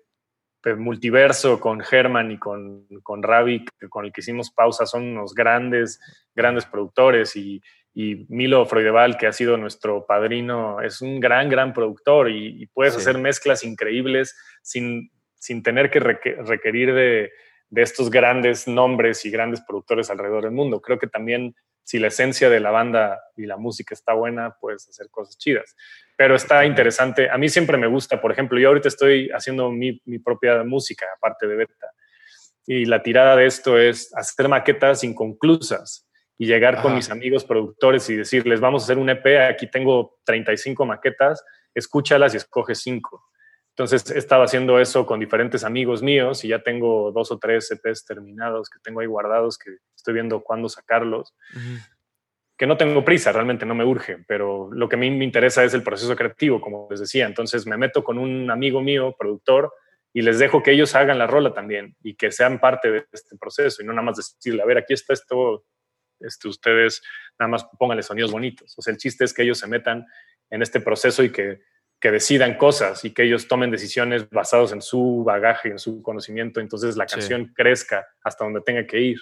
Multiverso 0.78 1.60
con 1.60 1.82
Herman 1.90 2.30
y 2.32 2.38
con, 2.38 2.86
con 3.02 3.22
Ravi, 3.22 3.66
con 3.90 4.06
el 4.06 4.12
que 4.14 4.22
hicimos 4.22 4.50
pausa, 4.50 4.86
son 4.86 5.02
unos 5.02 5.34
grandes, 5.34 6.00
grandes 6.34 6.64
productores 6.64 7.36
y, 7.36 7.60
y 7.94 8.26
Milo 8.28 8.66
Freudeval, 8.66 9.16
que 9.16 9.28
ha 9.28 9.32
sido 9.32 9.56
nuestro 9.56 10.04
padrino, 10.04 10.80
es 10.80 11.00
un 11.00 11.20
gran, 11.20 11.48
gran 11.48 11.72
productor 11.72 12.28
y, 12.28 12.62
y 12.62 12.66
puedes 12.66 12.94
Sí. 12.94 13.00
hacer 13.00 13.18
mezclas 13.18 13.62
increíbles 13.62 14.36
sin, 14.62 15.12
sin 15.36 15.62
tener 15.62 15.90
que 15.90 16.00
reque- 16.00 16.36
requerir 16.44 16.92
de, 16.92 17.32
de 17.70 17.82
estos 17.82 18.10
grandes 18.10 18.66
nombres 18.66 19.24
y 19.24 19.30
grandes 19.30 19.60
productores 19.60 20.10
alrededor 20.10 20.42
del 20.42 20.52
mundo. 20.52 20.80
Creo 20.80 20.98
que 20.98 21.06
también 21.06 21.54
si 21.84 21.98
la 21.98 22.08
esencia 22.08 22.48
de 22.50 22.60
la 22.60 22.70
banda 22.70 23.20
y 23.36 23.46
la 23.46 23.58
música 23.58 23.94
está 23.94 24.14
buena, 24.14 24.56
puedes 24.60 24.88
hacer 24.88 25.08
cosas 25.10 25.36
chidas. 25.38 25.76
Pero 26.16 26.34
está 26.34 26.64
interesante. 26.64 27.28
A 27.28 27.36
mí 27.36 27.48
siempre 27.48 27.76
me 27.76 27.86
gusta, 27.86 28.20
por 28.20 28.32
ejemplo, 28.32 28.58
yo 28.58 28.68
ahorita 28.68 28.88
estoy 28.88 29.28
haciendo 29.34 29.70
mi, 29.70 30.00
mi 30.06 30.18
propia 30.18 30.64
música, 30.64 31.06
aparte 31.16 31.46
de 31.46 31.56
Beta. 31.56 31.90
Y 32.66 32.86
la 32.86 33.02
tirada 33.02 33.36
de 33.36 33.46
esto 33.46 33.78
es 33.78 34.12
hacer 34.16 34.48
maquetas 34.48 35.04
inconclusas 35.04 36.08
y 36.36 36.46
llegar 36.46 36.82
con 36.82 36.94
mis 36.94 37.10
amigos 37.10 37.44
productores 37.44 38.08
y 38.10 38.16
decirles, 38.16 38.60
vamos 38.60 38.82
a 38.82 38.84
hacer 38.84 38.98
un 38.98 39.08
EP, 39.08 39.24
aquí 39.48 39.68
tengo 39.68 40.18
35 40.24 40.84
maquetas, 40.84 41.44
escúchalas 41.74 42.34
y 42.34 42.38
escoge 42.38 42.74
5. 42.74 43.24
Entonces 43.70 44.08
he 44.10 44.18
estado 44.18 44.42
haciendo 44.42 44.78
eso 44.78 45.04
con 45.04 45.20
diferentes 45.20 45.64
amigos 45.64 46.02
míos 46.02 46.44
y 46.44 46.48
ya 46.48 46.60
tengo 46.60 47.10
dos 47.12 47.32
o 47.32 47.38
tres 47.38 47.70
EPs 47.70 48.04
terminados 48.04 48.68
que 48.68 48.78
tengo 48.82 49.00
ahí 49.00 49.06
guardados 49.06 49.58
que 49.58 49.76
estoy 49.96 50.14
viendo 50.14 50.42
cuándo 50.42 50.68
sacarlos 50.68 51.34
que 52.56 52.66
no 52.66 52.76
tengo 52.76 53.04
prisa, 53.04 53.32
realmente 53.32 53.66
no 53.66 53.74
me 53.74 53.84
urge, 53.84 54.18
pero 54.28 54.70
lo 54.72 54.88
que 54.88 54.96
a 54.96 54.98
mí 54.98 55.10
me 55.10 55.24
interesa 55.24 55.64
es 55.64 55.74
el 55.74 55.82
proceso 55.82 56.14
creativo, 56.14 56.60
como 56.60 56.86
les 56.90 57.00
decía. 57.00 57.26
Entonces 57.26 57.66
me 57.66 57.76
meto 57.76 58.04
con 58.04 58.18
un 58.18 58.50
amigo 58.50 58.80
mío, 58.80 59.14
productor, 59.18 59.72
y 60.12 60.22
les 60.22 60.38
dejo 60.38 60.62
que 60.62 60.70
ellos 60.70 60.94
hagan 60.94 61.18
la 61.18 61.26
rola 61.26 61.52
también 61.52 61.96
y 62.02 62.14
que 62.14 62.30
sean 62.30 62.60
parte 62.60 62.90
de 62.92 63.04
este 63.10 63.36
proceso 63.36 63.82
y 63.82 63.86
no 63.86 63.92
nada 63.92 64.06
más 64.06 64.16
decirle, 64.16 64.62
a 64.62 64.66
ver, 64.66 64.78
aquí 64.78 64.94
está 64.94 65.12
esto, 65.12 65.64
este, 66.20 66.48
ustedes 66.48 67.02
nada 67.38 67.48
más 67.50 67.64
pónganle 67.78 68.02
sonidos 68.02 68.32
bonitos. 68.32 68.74
O 68.78 68.82
sea, 68.82 68.92
el 68.92 68.98
chiste 68.98 69.24
es 69.24 69.32
que 69.34 69.42
ellos 69.42 69.58
se 69.58 69.66
metan 69.66 70.06
en 70.50 70.62
este 70.62 70.80
proceso 70.80 71.22
y 71.22 71.30
que, 71.30 71.62
que 72.00 72.10
decidan 72.10 72.56
cosas 72.58 73.04
y 73.04 73.12
que 73.12 73.22
ellos 73.24 73.48
tomen 73.48 73.70
decisiones 73.70 74.28
basados 74.30 74.72
en 74.72 74.82
su 74.82 75.24
bagaje, 75.24 75.68
en 75.70 75.78
su 75.78 76.02
conocimiento, 76.02 76.60
entonces 76.60 76.96
la 76.96 77.08
Sí. 77.08 77.14
canción 77.16 77.52
crezca 77.54 78.06
hasta 78.22 78.44
donde 78.44 78.60
tenga 78.60 78.86
que 78.86 79.00
ir. 79.00 79.18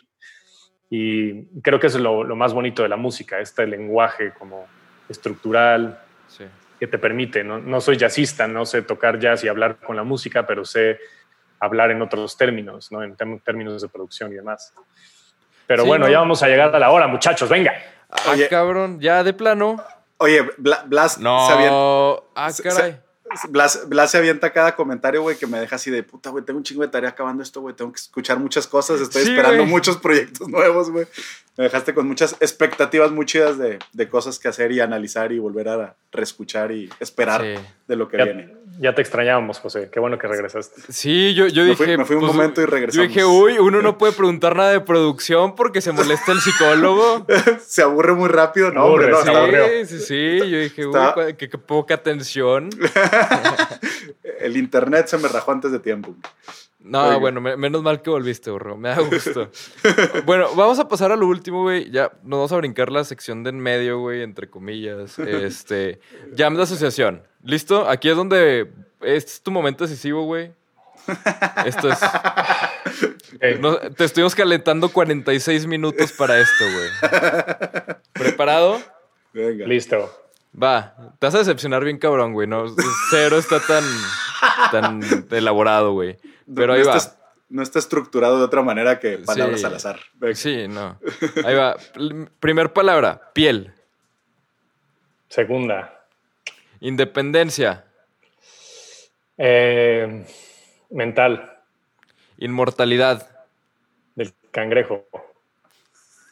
Y 0.90 1.44
creo 1.62 1.78
que 1.80 1.86
eso 1.86 1.96
es 1.98 2.02
lo, 2.02 2.22
lo 2.24 2.36
más 2.36 2.52
bonito 2.52 2.82
de 2.82 2.88
la 2.88 2.96
música, 2.96 3.38
este 3.40 3.66
lenguaje 3.66 4.32
como 4.38 4.66
estructural 5.08 5.98
Sí. 6.28 6.44
que 6.78 6.86
te 6.86 6.98
permite. 6.98 7.44
No, 7.44 7.58
no 7.60 7.80
soy 7.80 7.96
jazzista, 7.96 8.46
no 8.48 8.66
sé 8.66 8.82
tocar 8.82 9.18
jazz 9.18 9.44
y 9.44 9.48
hablar 9.48 9.78
con 9.78 9.96
la 9.96 10.02
música, 10.02 10.46
pero 10.46 10.64
sé 10.64 10.98
hablar 11.60 11.92
en 11.92 12.02
otros 12.02 12.36
términos, 12.36 12.90
¿no? 12.90 13.02
en 13.04 13.14
términos 13.44 13.80
de 13.80 13.88
producción 13.88 14.32
y 14.32 14.34
demás. 14.36 14.74
Pero 15.72 15.84
Sí, 15.84 15.88
bueno, 15.88 16.04
no. 16.04 16.12
ya 16.12 16.18
vamos 16.18 16.42
a 16.42 16.48
llegar 16.48 16.74
a 16.74 16.78
la 16.78 16.90
hora, 16.90 17.06
muchachos, 17.06 17.48
venga. 17.48 17.72
Ah, 18.10 18.32
Oye. 18.32 18.46
cabrón, 18.48 19.00
ya 19.00 19.24
de 19.24 19.32
plano. 19.32 19.82
Oye, 20.18 20.42
Bla- 20.58 20.84
Blas, 20.86 21.14
se 21.14 21.20
avienta, 21.26 21.70
No. 21.74 22.24
Ah, 22.34 22.52
se- 22.52 22.62
caray. 22.62 23.00
Blas, 23.48 23.88
Blas 23.88 24.10
se 24.10 24.18
avienta 24.18 24.52
cada 24.52 24.76
comentario, 24.76 25.22
güey, 25.22 25.36
que 25.38 25.46
me 25.46 25.58
deja 25.58 25.76
así 25.76 25.90
de 25.90 26.02
puta, 26.02 26.28
güey, 26.28 26.44
tengo 26.44 26.58
un 26.58 26.64
chingo 26.64 26.82
de 26.82 26.88
tarea 26.88 27.08
acabando 27.08 27.42
esto, 27.42 27.62
güey, 27.62 27.74
tengo 27.74 27.90
que 27.90 27.98
escuchar 27.98 28.38
muchas 28.38 28.66
cosas, 28.66 29.00
estoy 29.00 29.22
Sí, 29.24 29.30
esperando 29.30 29.64
muchos 29.64 29.96
proyectos 29.96 30.46
nuevos, 30.48 30.90
güey. 30.90 31.06
Me 31.58 31.64
dejaste 31.64 31.92
con 31.92 32.08
muchas 32.08 32.32
expectativas 32.40 33.10
muy 33.12 33.26
chidas 33.26 33.58
de, 33.58 33.78
de 33.92 34.08
cosas 34.08 34.38
que 34.38 34.48
hacer 34.48 34.72
y 34.72 34.80
analizar 34.80 35.32
y 35.32 35.38
volver 35.38 35.68
a 35.68 35.96
reescuchar 36.10 36.72
y 36.72 36.88
esperar 36.98 37.42
Sí. 37.42 37.54
de 37.88 37.96
lo 37.96 38.08
que 38.08 38.16
Ya, 38.16 38.24
viene. 38.24 38.54
ya 38.80 38.94
te 38.94 39.02
extrañábamos, 39.02 39.58
José. 39.58 39.90
Qué 39.92 40.00
bueno 40.00 40.16
que 40.18 40.26
regresaste. 40.28 40.80
Sí, 40.90 41.34
yo, 41.34 41.46
yo 41.48 41.62
Me 41.64 41.70
dije. 41.70 41.84
fui- 41.84 41.96
me 41.98 42.04
fui 42.06 42.16
un 42.16 42.22
pues, 42.22 42.32
momento 42.34 42.62
y 42.62 42.64
Yo 42.64 42.70
regresamos. 42.70 43.08
dije, 43.08 43.24
uy, 43.26 43.58
uno 43.58 43.82
no 43.82 43.98
puede 43.98 44.14
preguntar 44.14 44.56
nada 44.56 44.70
de 44.72 44.80
producción 44.80 45.54
porque 45.54 45.82
se 45.82 45.92
molesta 45.92 46.32
el 46.32 46.40
psicólogo. 46.40 47.26
se 47.66 47.82
aburre 47.82 48.14
muy 48.14 48.30
rápido, 48.30 48.70
no, 48.72 48.86
hombre, 48.86 49.08
Aburre, 49.08 49.10
no, 49.10 49.16
se 49.18 49.22
estaba- 49.28 49.44
aburrió. 49.44 49.66
Sí, 49.86 49.98
sí, 49.98 50.04
sí. 50.06 50.38
Yo 50.50 50.58
dije, 50.58 50.86
uy, 50.86 50.96
Está- 50.96 51.36
qué, 51.36 51.48
qué 51.50 51.58
poca 51.58 51.94
atención. 51.96 52.70
el 54.40 54.56
internet 54.56 55.06
se 55.08 55.18
me 55.18 55.28
rajó 55.28 55.52
antes 55.52 55.70
de 55.72 55.78
tiempo. 55.78 56.14
No, 56.84 57.02
Oiga. 57.04 57.16
bueno, 57.16 57.40
me- 57.40 57.56
menos 57.56 57.82
mal 57.82 58.02
que 58.02 58.10
volviste, 58.10 58.50
burro. 58.50 58.76
Me 58.76 58.88
da 58.88 58.98
gusto. 59.10 59.50
bueno, 60.24 60.48
vamos 60.56 60.78
a 60.78 60.88
pasar 60.88 61.12
a 61.12 61.16
lo 61.16 61.26
último, 61.26 61.62
güey. 61.62 61.90
Ya 61.90 62.10
nos 62.24 62.38
vamos 62.38 62.52
a 62.52 62.56
brincar 62.56 62.90
la 62.90 63.04
sección 63.04 63.44
de 63.44 63.50
en 63.50 63.60
medio, 63.60 64.00
güey, 64.00 64.22
entre 64.22 64.50
comillas. 64.50 65.18
Este. 65.18 66.00
Jam 66.36 66.56
de 66.56 66.62
asociación. 66.64 67.22
¿Listo? 67.44 67.88
Aquí 67.88 68.08
es 68.08 68.16
donde. 68.16 68.72
Este 69.00 69.30
es 69.30 69.42
tu 69.42 69.50
momento 69.50 69.84
decisivo, 69.84 70.24
güey. 70.24 70.52
Esto 71.66 71.88
es. 71.88 71.98
No- 73.60 73.76
te 73.78 74.04
estuvimos 74.04 74.34
calentando 74.34 74.88
46 74.88 75.66
minutos 75.66 76.12
para 76.12 76.38
esto, 76.38 76.64
güey. 76.64 77.90
¿Preparado? 78.12 78.80
Venga. 79.32 79.66
Listo. 79.66 80.10
Va, 80.60 80.94
te 81.18 81.26
vas 81.26 81.34
a 81.34 81.38
decepcionar 81.38 81.82
bien 81.82 81.98
cabrón, 81.98 82.34
güey. 82.34 82.46
No, 82.46 82.66
cero 83.10 83.38
está 83.38 83.58
tan, 83.60 83.82
tan 84.70 85.26
elaborado, 85.30 85.92
güey. 85.92 86.18
Pero 86.54 86.68
no, 86.68 86.72
ahí 86.74 86.82
va. 86.82 86.96
Está, 86.96 87.16
no 87.48 87.62
está 87.62 87.78
estructurado 87.78 88.38
de 88.38 88.44
otra 88.44 88.62
manera 88.62 88.98
que 88.98 89.18
palabras 89.18 89.60
Sí. 89.60 89.66
al 89.66 89.74
azar. 89.74 90.00
Venga. 90.14 90.34
Sí, 90.34 90.68
no. 90.68 90.98
Ahí 91.44 91.54
va. 91.54 91.76
Primer 92.40 92.72
palabra, 92.72 93.30
piel. 93.32 93.74
Segunda. 95.28 96.04
Independencia. 96.80 97.84
Eh, 99.38 100.26
mental 100.90 101.58
Inmortalidad. 102.38 103.28
del 104.14 104.32
cangrejo. 104.50 105.06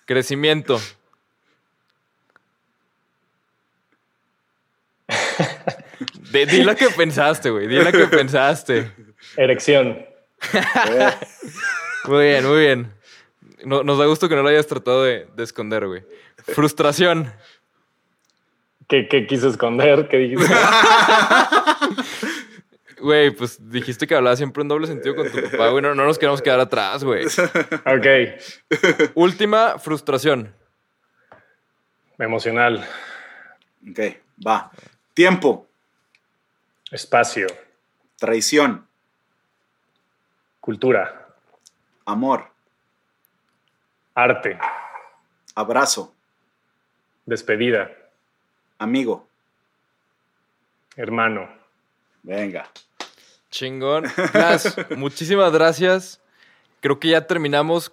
Crecimiento. 0.04 0.78
De- 6.32 6.46
di 6.46 6.62
lo 6.62 6.74
que 6.76 6.88
pensaste, 6.90 7.50
güey. 7.50 7.66
Di 7.66 7.76
lo 7.76 7.90
que 7.92 8.06
pensaste. 8.06 8.92
Erección. 9.36 10.04
Muy 12.06 12.24
bien, 12.24 12.46
muy 12.46 12.58
bien. 12.60 12.94
No- 13.64 13.82
nos 13.82 13.98
da 13.98 14.06
gusto 14.06 14.26
que 14.28 14.34
no 14.34 14.42
lo 14.42 14.48
hayas 14.48 14.66
tratado 14.66 15.04
de, 15.04 15.26
de 15.36 15.42
esconder, 15.44 15.86
güey. 15.86 16.02
Frustración. 16.54 17.30
¿Qué, 18.88 19.06
qué 19.06 19.26
quise 19.26 19.48
esconder? 19.48 20.08
¿Qué 20.08 20.16
dijiste? 20.16 20.46
Güey, 22.98 23.30
pues 23.30 23.70
dijiste 23.70 24.06
que 24.06 24.14
hablaba 24.14 24.36
siempre 24.36 24.60
en 24.62 24.68
doble 24.68 24.86
sentido 24.86 25.16
con 25.16 25.30
tu 25.30 25.40
papá, 25.50 25.68
güey. 25.68 25.80
No, 25.82 25.94
no 25.94 26.04
nos 26.04 26.18
queremos 26.18 26.42
quedar 26.42 26.60
atrás, 26.60 27.02
güey. 27.02 27.24
Ok. 27.24 29.10
Última 29.14 29.78
frustración. 29.78 30.54
Emocional. 32.18 32.86
Ok, 33.90 34.00
va. 34.46 34.70
Tiempo, 35.14 35.66
Espacio. 36.90 37.46
traición, 38.18 38.86
Cultura. 40.60 41.26
amor, 42.04 42.50
Arte. 44.14 44.58
abrazo, 45.54 46.14
Despedida. 47.26 47.90
amigo. 48.78 49.26
Hermano. 50.96 51.48
Venga. 52.22 52.68
Chingón. 53.50 54.04
Blas, 54.32 54.76
muchísimas 54.96 55.52
gracias. 55.52 56.20
Creo 56.80 56.98
que 56.98 57.08
ya 57.08 57.26
terminamos 57.26 57.92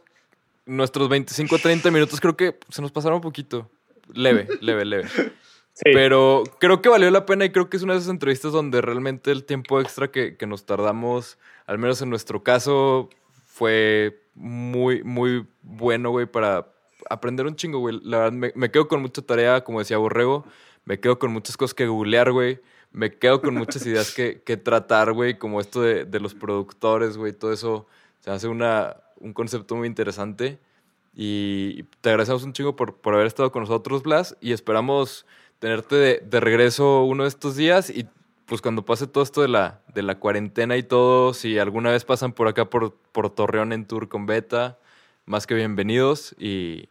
nuestros 0.65 1.07
25 1.07 1.57
30 1.59 1.91
minutos. 1.91 2.19
Creo 2.19 2.35
que 2.35 2.59
se 2.69 2.81
nos 2.81 2.91
pasaron 2.91 3.17
un 3.17 3.21
poquito. 3.21 3.69
Leve, 4.13 4.47
leve, 4.61 4.85
leve. 4.85 5.09
Sí. 5.77 5.91
Pero 5.93 6.41
creo 6.59 6.81
que 6.81 6.89
valió 6.89 7.11
la 7.11 7.27
pena 7.27 7.45
y 7.45 7.51
creo 7.51 7.69
que 7.69 7.77
es 7.77 7.83
una 7.83 7.93
de 7.93 7.99
esas 7.99 8.09
entrevistas 8.09 8.51
donde 8.51 8.81
realmente 8.81 9.29
el 9.31 9.43
tiempo 9.43 9.79
extra 9.79 10.09
que, 10.09 10.35
que 10.35 10.47
nos 10.47 10.65
tardamos, 10.65 11.37
al 11.67 11.77
menos 11.77 12.01
en 12.01 12.09
nuestro 12.09 12.41
caso, 12.41 13.09
fue 13.45 14.23
muy, 14.33 15.03
muy 15.03 15.45
bueno, 15.61 16.09
güey, 16.09 16.25
para 16.25 16.73
aprender 17.11 17.45
un 17.45 17.55
chingo, 17.55 17.77
güey. 17.77 17.99
La 18.03 18.17
verdad, 18.17 18.31
me, 18.31 18.51
me 18.55 18.71
quedo 18.71 18.87
con 18.87 19.03
mucha 19.03 19.21
tarea, 19.21 19.63
como 19.63 19.77
decía 19.77 19.99
Borrego. 19.99 20.45
Me 20.83 20.99
quedo 20.99 21.19
con 21.19 21.31
muchas 21.31 21.55
cosas 21.57 21.75
que 21.75 21.85
googlear, 21.85 22.31
güey. 22.31 22.59
Me 22.91 23.13
quedo 23.15 23.39
con 23.43 23.53
muchas 23.53 23.85
ideas 23.85 24.15
que, 24.15 24.41
que 24.43 24.57
tratar, 24.57 25.13
güey, 25.13 25.37
como 25.37 25.61
esto 25.61 25.83
de, 25.83 26.05
de 26.05 26.19
los 26.19 26.33
productores, 26.33 27.17
güey. 27.17 27.33
Todo 27.33 27.53
eso 27.53 27.85
se 28.21 28.31
hace 28.31 28.47
una, 28.47 28.97
un 29.19 29.31
concepto 29.31 29.75
muy 29.75 29.87
interesante. 29.87 30.57
Y 31.13 31.83
te 32.01 32.09
agradecemos 32.09 32.43
un 32.43 32.53
chingo 32.53 32.75
por, 32.75 32.95
por 32.95 33.13
haber 33.13 33.27
estado 33.27 33.51
con 33.51 33.61
nosotros, 33.61 34.01
Blas. 34.01 34.35
Y 34.41 34.53
esperamos 34.53 35.27
tenerte 35.59 35.95
de, 35.95 36.19
de 36.19 36.39
regreso 36.39 37.03
uno 37.03 37.23
de 37.23 37.29
estos 37.29 37.55
días. 37.55 37.89
Y 37.89 38.07
pues 38.47 38.61
cuando 38.61 38.85
pase 38.85 39.07
todo 39.07 39.23
esto 39.23 39.41
de 39.41 39.49
la, 39.49 39.81
de 39.93 40.01
la 40.01 40.15
cuarentena 40.15 40.77
y 40.77 40.83
todo, 40.83 41.33
si 41.33 41.59
alguna 41.59 41.91
vez 41.91 42.05
pasan 42.05 42.31
por 42.31 42.47
acá 42.47 42.65
por, 42.69 42.95
por 43.11 43.29
Torreón 43.29 43.73
en 43.73 43.85
tour 43.85 44.07
con 44.07 44.25
Beta, 44.25 44.77
más 45.25 45.45
que 45.45 45.53
bienvenidos. 45.53 46.33
Y 46.39 46.87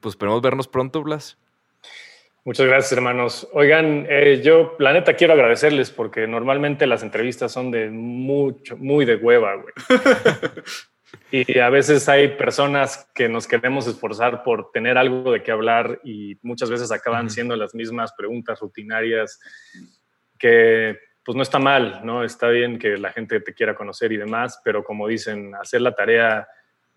pues 0.00 0.12
esperemos 0.12 0.42
vernos 0.42 0.68
pronto, 0.68 1.02
Blas. 1.02 1.38
Muchas 2.44 2.66
gracias, 2.66 2.92
hermanos. 2.92 3.48
Oigan, 3.52 4.06
eh, 4.08 4.42
yo, 4.44 4.76
la 4.78 4.92
neta, 4.92 5.14
quiero 5.14 5.32
agradecerles 5.32 5.90
porque 5.90 6.26
normalmente 6.26 6.86
las 6.86 7.02
entrevistas 7.02 7.52
son 7.52 7.70
de 7.70 7.88
mucho, 7.88 8.76
muy 8.76 9.04
de 9.04 9.16
hueva, 9.16 9.54
güey. 9.54 9.72
y 11.30 11.58
a 11.58 11.70
veces 11.70 12.08
hay 12.08 12.36
personas 12.36 13.10
que 13.14 13.28
nos 13.28 13.46
queremos 13.46 13.86
esforzar 13.86 14.42
por 14.42 14.70
tener 14.70 14.98
algo 14.98 15.32
de 15.32 15.42
qué 15.42 15.50
hablar 15.50 16.00
y 16.04 16.38
muchas 16.42 16.70
veces 16.70 16.92
acaban 16.92 17.30
siendo 17.30 17.56
las 17.56 17.74
mismas 17.74 18.12
preguntas 18.12 18.60
rutinarias 18.60 19.40
que 20.38 20.98
pues 21.24 21.36
no 21.36 21.42
está 21.42 21.58
mal, 21.58 22.00
¿no? 22.04 22.24
Está 22.24 22.48
bien 22.48 22.78
que 22.78 22.98
la 22.98 23.12
gente 23.12 23.40
te 23.40 23.54
quiera 23.54 23.74
conocer 23.74 24.12
y 24.12 24.16
demás, 24.16 24.60
pero 24.64 24.82
como 24.82 25.06
dicen, 25.06 25.54
hacer 25.54 25.80
la 25.80 25.94
tarea 25.94 26.48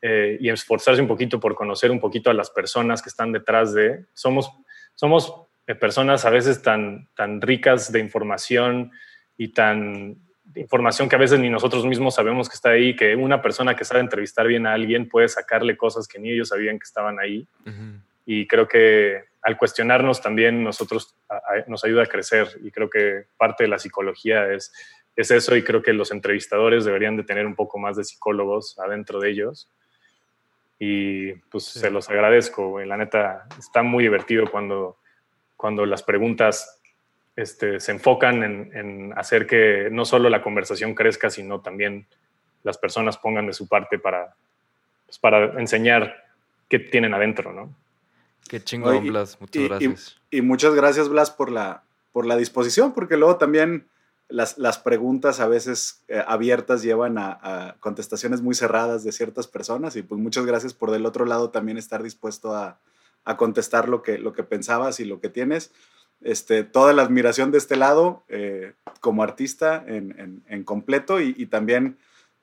eh, 0.02 0.38
y 0.40 0.50
esforzarse 0.50 1.02
un 1.02 1.08
poquito 1.08 1.40
por 1.40 1.56
conocer 1.56 1.92
un 1.92 2.00
poquito 2.00 2.30
a 2.30 2.34
las 2.34 2.50
personas 2.50 3.02
que 3.02 3.10
están 3.10 3.32
detrás 3.32 3.74
de... 3.74 4.06
Somos, 4.14 4.52
somos 4.96 5.34
eh, 5.68 5.76
personas 5.76 6.26
a 6.26 6.30
veces 6.30 6.62
tan, 6.62 7.08
tan 7.16 7.40
ricas 7.40 7.92
de 7.92 8.00
información 8.00 8.92
y 9.38 9.50
tan 9.50 10.25
información 10.56 11.10
que 11.10 11.16
a 11.16 11.20
veces 11.20 11.40
ni 11.40 11.50
nosotros 11.50 11.86
mismos 11.86 12.16
sabemos 12.16 12.48
que 12.50 12.56
está 12.56 12.70
ahí, 12.70 12.96
que 12.96 13.16
una 13.16 13.42
persona 13.42 13.76
que 13.76 13.84
sabe 13.86 14.00
entrevistar 14.00 14.48
bien 14.48 14.66
a 14.68 14.74
alguien 14.74 15.08
puede 15.10 15.28
sacarle 15.28 15.76
cosas 15.78 16.08
que 16.08 16.20
ni 16.20 16.32
ellos 16.32 16.50
sabían 16.50 16.80
que 16.80 16.84
estaban 16.86 17.20
ahí. 17.20 17.48
Y 18.26 18.48
creo 18.48 18.68
que 18.68 19.24
al 19.42 19.58
cuestionarnos 19.58 20.22
también 20.22 20.64
nosotros 20.64 21.16
a- 21.30 21.36
a- 21.36 21.42
nos 21.68 21.84
ayuda 21.86 22.04
a 22.04 22.08
crecer. 22.08 22.48
Y 22.64 22.72
creo 22.72 22.90
que 22.90 23.26
parte 23.38 23.64
de 23.66 23.68
la 23.70 23.78
psicología 23.78 24.52
es, 24.52 24.74
es 25.16 25.30
eso. 25.30 25.56
Y 25.56 25.64
creo 25.64 25.82
que 25.84 25.94
los 25.94 26.12
entrevistadores 26.12 26.86
deberían 26.86 27.16
de 27.18 27.24
tener 27.24 27.46
un 27.46 27.56
poco 27.56 27.78
más 27.78 27.96
de 27.98 28.04
psicólogos 28.04 28.80
adentro 28.80 29.20
de 29.20 29.30
ellos. 29.30 29.70
Y 30.80 31.34
pues 31.52 31.66
Sí. 31.66 31.80
se 31.80 31.90
los 31.92 32.10
agradezco, 32.10 32.70
güey. 32.70 32.88
la 32.88 32.98
neta 32.98 33.46
está 33.58 33.82
muy 33.84 34.04
divertido 34.04 34.50
cuando, 34.50 34.98
cuando 35.56 35.86
las 35.86 36.04
preguntas 36.04 36.82
este, 37.36 37.80
se 37.80 37.92
enfocan 37.92 38.44
en, 38.44 38.72
en 38.76 39.14
hacer 39.18 39.46
que 39.48 39.90
no 39.92 40.06
solo 40.06 40.30
la 40.30 40.42
conversación 40.42 40.94
crezca, 40.96 41.30
sino 41.30 41.62
también 41.62 42.08
las 42.64 42.78
personas 42.78 43.18
pongan 43.18 43.48
de 43.48 43.54
su 43.54 43.68
parte 43.68 44.00
para, 44.00 44.36
pues, 45.06 45.20
para 45.20 45.60
enseñar 45.60 46.16
qué 46.70 46.80
tienen 46.80 47.14
adentro, 47.14 47.54
¿no? 47.54 47.76
Qué 48.48 48.64
chingón, 48.64 48.96
Oye, 48.98 49.08
y- 49.08 49.10
Blas. 49.10 49.38
Muchas 49.40 49.56
y- 49.62 49.66
y- 49.66 49.68
gracias. 49.68 50.22
Y 50.32 50.42
muchas 50.42 50.74
gracias, 50.76 51.10
Blas, 51.10 51.32
por 51.32 51.52
la, 51.52 51.84
por 52.12 52.26
la 52.26 52.38
disposición, 52.38 52.94
porque 52.94 53.18
luego 53.18 53.38
también 53.38 53.88
las, 54.28 54.58
las 54.58 54.80
preguntas 54.80 55.40
a 55.40 55.48
veces 55.48 56.04
eh, 56.08 56.24
abiertas 56.26 56.82
llevan 56.82 57.18
a, 57.18 57.38
a 57.42 57.76
contestaciones 57.80 58.42
muy 58.42 58.56
cerradas 58.56 59.04
de 59.04 59.12
ciertas 59.12 59.48
personas 59.48 59.96
y 59.96 60.02
pues 60.02 60.20
muchas 60.20 60.46
gracias 60.48 60.74
por 60.74 60.90
del 60.92 61.06
otro 61.06 61.26
lado 61.26 61.52
también 61.52 61.78
estar 61.78 62.02
dispuesto 62.02 62.56
a, 62.56 62.80
a 63.24 63.38
contestar 63.38 63.88
lo 63.90 64.02
que, 64.02 64.18
lo 64.18 64.34
que 64.34 64.44
pensabas 64.44 65.00
y 65.00 65.06
lo 65.06 65.20
que 65.20 65.30
tienes. 65.30 65.72
Este, 66.26 66.64
toda 66.64 66.92
la 66.94 67.04
admiración 67.04 67.52
de 67.52 67.60
este 67.60 67.76
lado 67.76 68.24
eh, 68.30 68.74
como 69.00 69.22
artista 69.22 69.84
en, 69.86 70.20
en- 70.20 70.44
en 70.48 70.64
completo 70.64 71.22
y, 71.22 71.36
y 71.38 71.46
también 71.46 71.98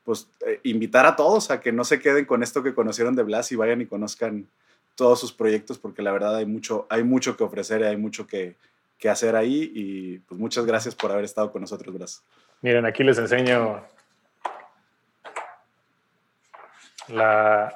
pues 0.05 0.28
eh, 0.47 0.61
invitar 0.62 1.05
a 1.05 1.16
todos 1.16 1.51
a 1.51 1.61
que 1.61 1.72
no 1.72 1.83
se 1.85 1.99
queden 1.99 2.24
con 2.24 2.43
esto 2.45 2.62
que 2.62 2.74
conocieron 2.74 3.16
de 3.16 3.24
Blas 3.24 3.51
y 3.51 3.57
vayan 3.57 3.80
y 3.80 3.87
conozcan 3.87 4.47
todos 4.95 5.18
sus 5.20 5.33
proyectos 5.33 5.78
porque 5.78 6.01
la 6.03 6.12
verdad 6.12 6.37
hay 6.37 6.47
mucho, 6.47 6.87
hay 6.91 7.03
mucho 7.03 7.37
que 7.37 7.43
ofrecer 7.45 7.80
y 7.80 7.85
hay 7.85 7.97
mucho 7.97 8.26
que, 8.26 8.57
que 8.99 9.09
hacer 9.11 9.35
ahí 9.35 9.72
y 9.74 10.18
pues 10.20 10.41
muchas 10.41 10.64
gracias 10.64 10.95
por 10.95 11.11
haber 11.11 11.24
estado 11.24 11.51
con 11.51 11.61
nosotros, 11.62 11.93
Blas. 11.95 12.22
Miren, 12.61 12.87
aquí 12.87 13.03
les 13.03 13.18
enseño 13.18 13.83
la, 17.09 17.72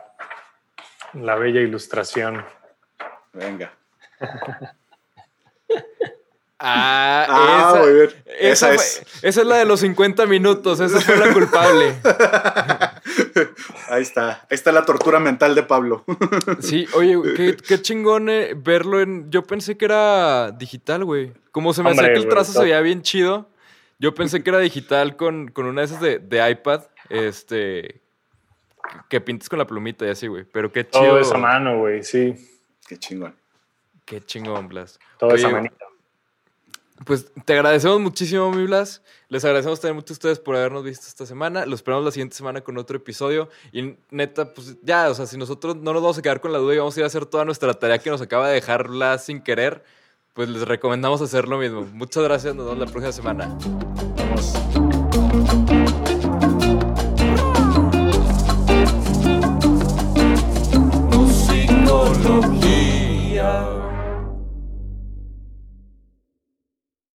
la 1.15 1.35
bella 1.35 1.61
ilustración. 1.61 2.45
Venga. 3.33 3.73
Ah, 6.59 7.27
Ah, 7.29 7.69
esa, 7.71 7.83
muy 7.83 7.93
bien. 7.95 8.11
esa, 8.39 8.73
Esa 8.73 9.03
fue- 9.03 9.29
esa 9.29 9.41
es 9.43 9.47
la 9.47 9.57
de 9.59 9.65
los 9.67 9.81
50 9.81 10.25
minutos. 10.27 10.81
Esa 10.81 11.01
fue 11.01 11.17
la 11.19 11.33
culpable. 11.33 11.95
Ahí 13.89 14.03
está, 14.03 14.31
ahí 14.51 14.55
está 14.55 14.73
la 14.73 14.85
tortura 14.85 15.21
mental 15.21 15.55
de 15.55 15.63
Pablo. 15.63 16.05
Sí, 16.61 16.87
oye, 16.95 17.15
güey, 17.17 17.35
qué, 17.35 17.57
qué 17.57 17.81
chingón 17.81 18.29
eh, 18.29 18.55
verlo 18.57 19.01
en. 19.01 19.31
Yo 19.31 19.43
pensé 19.45 19.77
que 19.77 19.85
era 19.85 20.51
digital, 20.51 21.05
güey. 21.05 21.33
Como 21.53 21.73
se 21.73 21.83
me 21.83 21.91
hacía 21.91 22.13
que 22.13 22.19
el 22.19 22.29
trazo 22.29 22.53
se 22.53 22.63
veía 22.63 22.81
bien 22.81 23.03
chido. 23.03 23.49
Yo 23.99 24.15
pensé 24.15 24.43
que 24.43 24.51
era 24.51 24.59
digital 24.59 25.17
con, 25.17 25.49
con 25.49 25.67
una 25.67 25.83
de 25.83 25.87
esas 25.87 26.01
de, 26.01 26.19
de 26.19 26.51
iPad. 26.51 26.83
Este. 27.09 28.01
Que 29.09 29.21
pintes 29.21 29.49
con 29.49 29.59
la 29.59 29.67
plumita 29.67 30.05
y 30.07 30.11
así, 30.11 30.27
güey. 30.27 30.45
Pero 30.45 30.73
qué 30.73 30.89
chido. 30.89 31.05
Todo 31.07 31.21
es 31.21 31.31
a 31.33 31.39
mano, 31.39 31.79
güey, 31.79 32.03
sí. 32.03 32.35
Qué 32.89 32.97
chingón. 32.99 33.35
Qué 34.05 34.21
chingón, 34.21 34.69
Blas. 34.69 34.99
Todo 35.19 35.35
es 35.35 35.45
Oye, 35.45 35.53
manito. 35.53 35.77
Pues 37.05 37.31
te 37.45 37.53
agradecemos 37.53 38.01
muchísimo, 38.01 38.51
mi 38.51 38.65
Blas. 38.65 39.03
Les 39.29 39.45
agradecemos 39.45 39.81
también 39.81 39.97
mucho 39.97 40.13
a 40.13 40.15
ustedes 40.15 40.39
por 40.39 40.57
habernos 40.57 40.83
visto 40.83 41.07
esta 41.07 41.27
semana. 41.27 41.67
Los 41.67 41.81
esperamos 41.81 42.05
la 42.05 42.11
siguiente 42.11 42.37
semana 42.37 42.63
con 42.63 42.79
otro 42.79 42.97
episodio. 42.97 43.49
Y 43.73 43.97
neta, 44.11 44.55
pues 44.55 44.77
ya, 44.83 45.11
o 45.11 45.15
sea, 45.15 45.27
si 45.27 45.37
nosotros 45.37 45.77
no 45.77 45.93
nos 45.93 46.03
vamos 46.03 46.19
a 46.19 46.23
quedar 46.23 46.41
con 46.41 46.53
la 46.53 46.59
duda 46.59 46.75
y 46.75 46.79
vamos 46.79 46.97
a 46.97 47.01
ir 47.01 47.05
a 47.05 47.07
hacer 47.09 47.27
toda 47.27 47.45
nuestra 47.45 47.75
tarea 47.75 47.99
que 47.99 48.11
nos 48.11 48.23
acaba 48.23 48.49
de 48.49 48.55
dejar 48.55 48.89
Blas 48.89 49.27
sin 49.27 49.43
querer, 49.43 49.85
pues 50.33 50.49
les 50.49 50.63
recomendamos 50.63 51.21
hacer 51.21 51.49
lo 51.49 51.59
mismo. 51.59 51.83
Muchas 51.93 52.23
gracias, 52.23 52.55
nos 52.55 52.67
vemos 52.67 52.79
la 52.79 52.87
próxima 52.87 53.13
semana. 53.13 53.57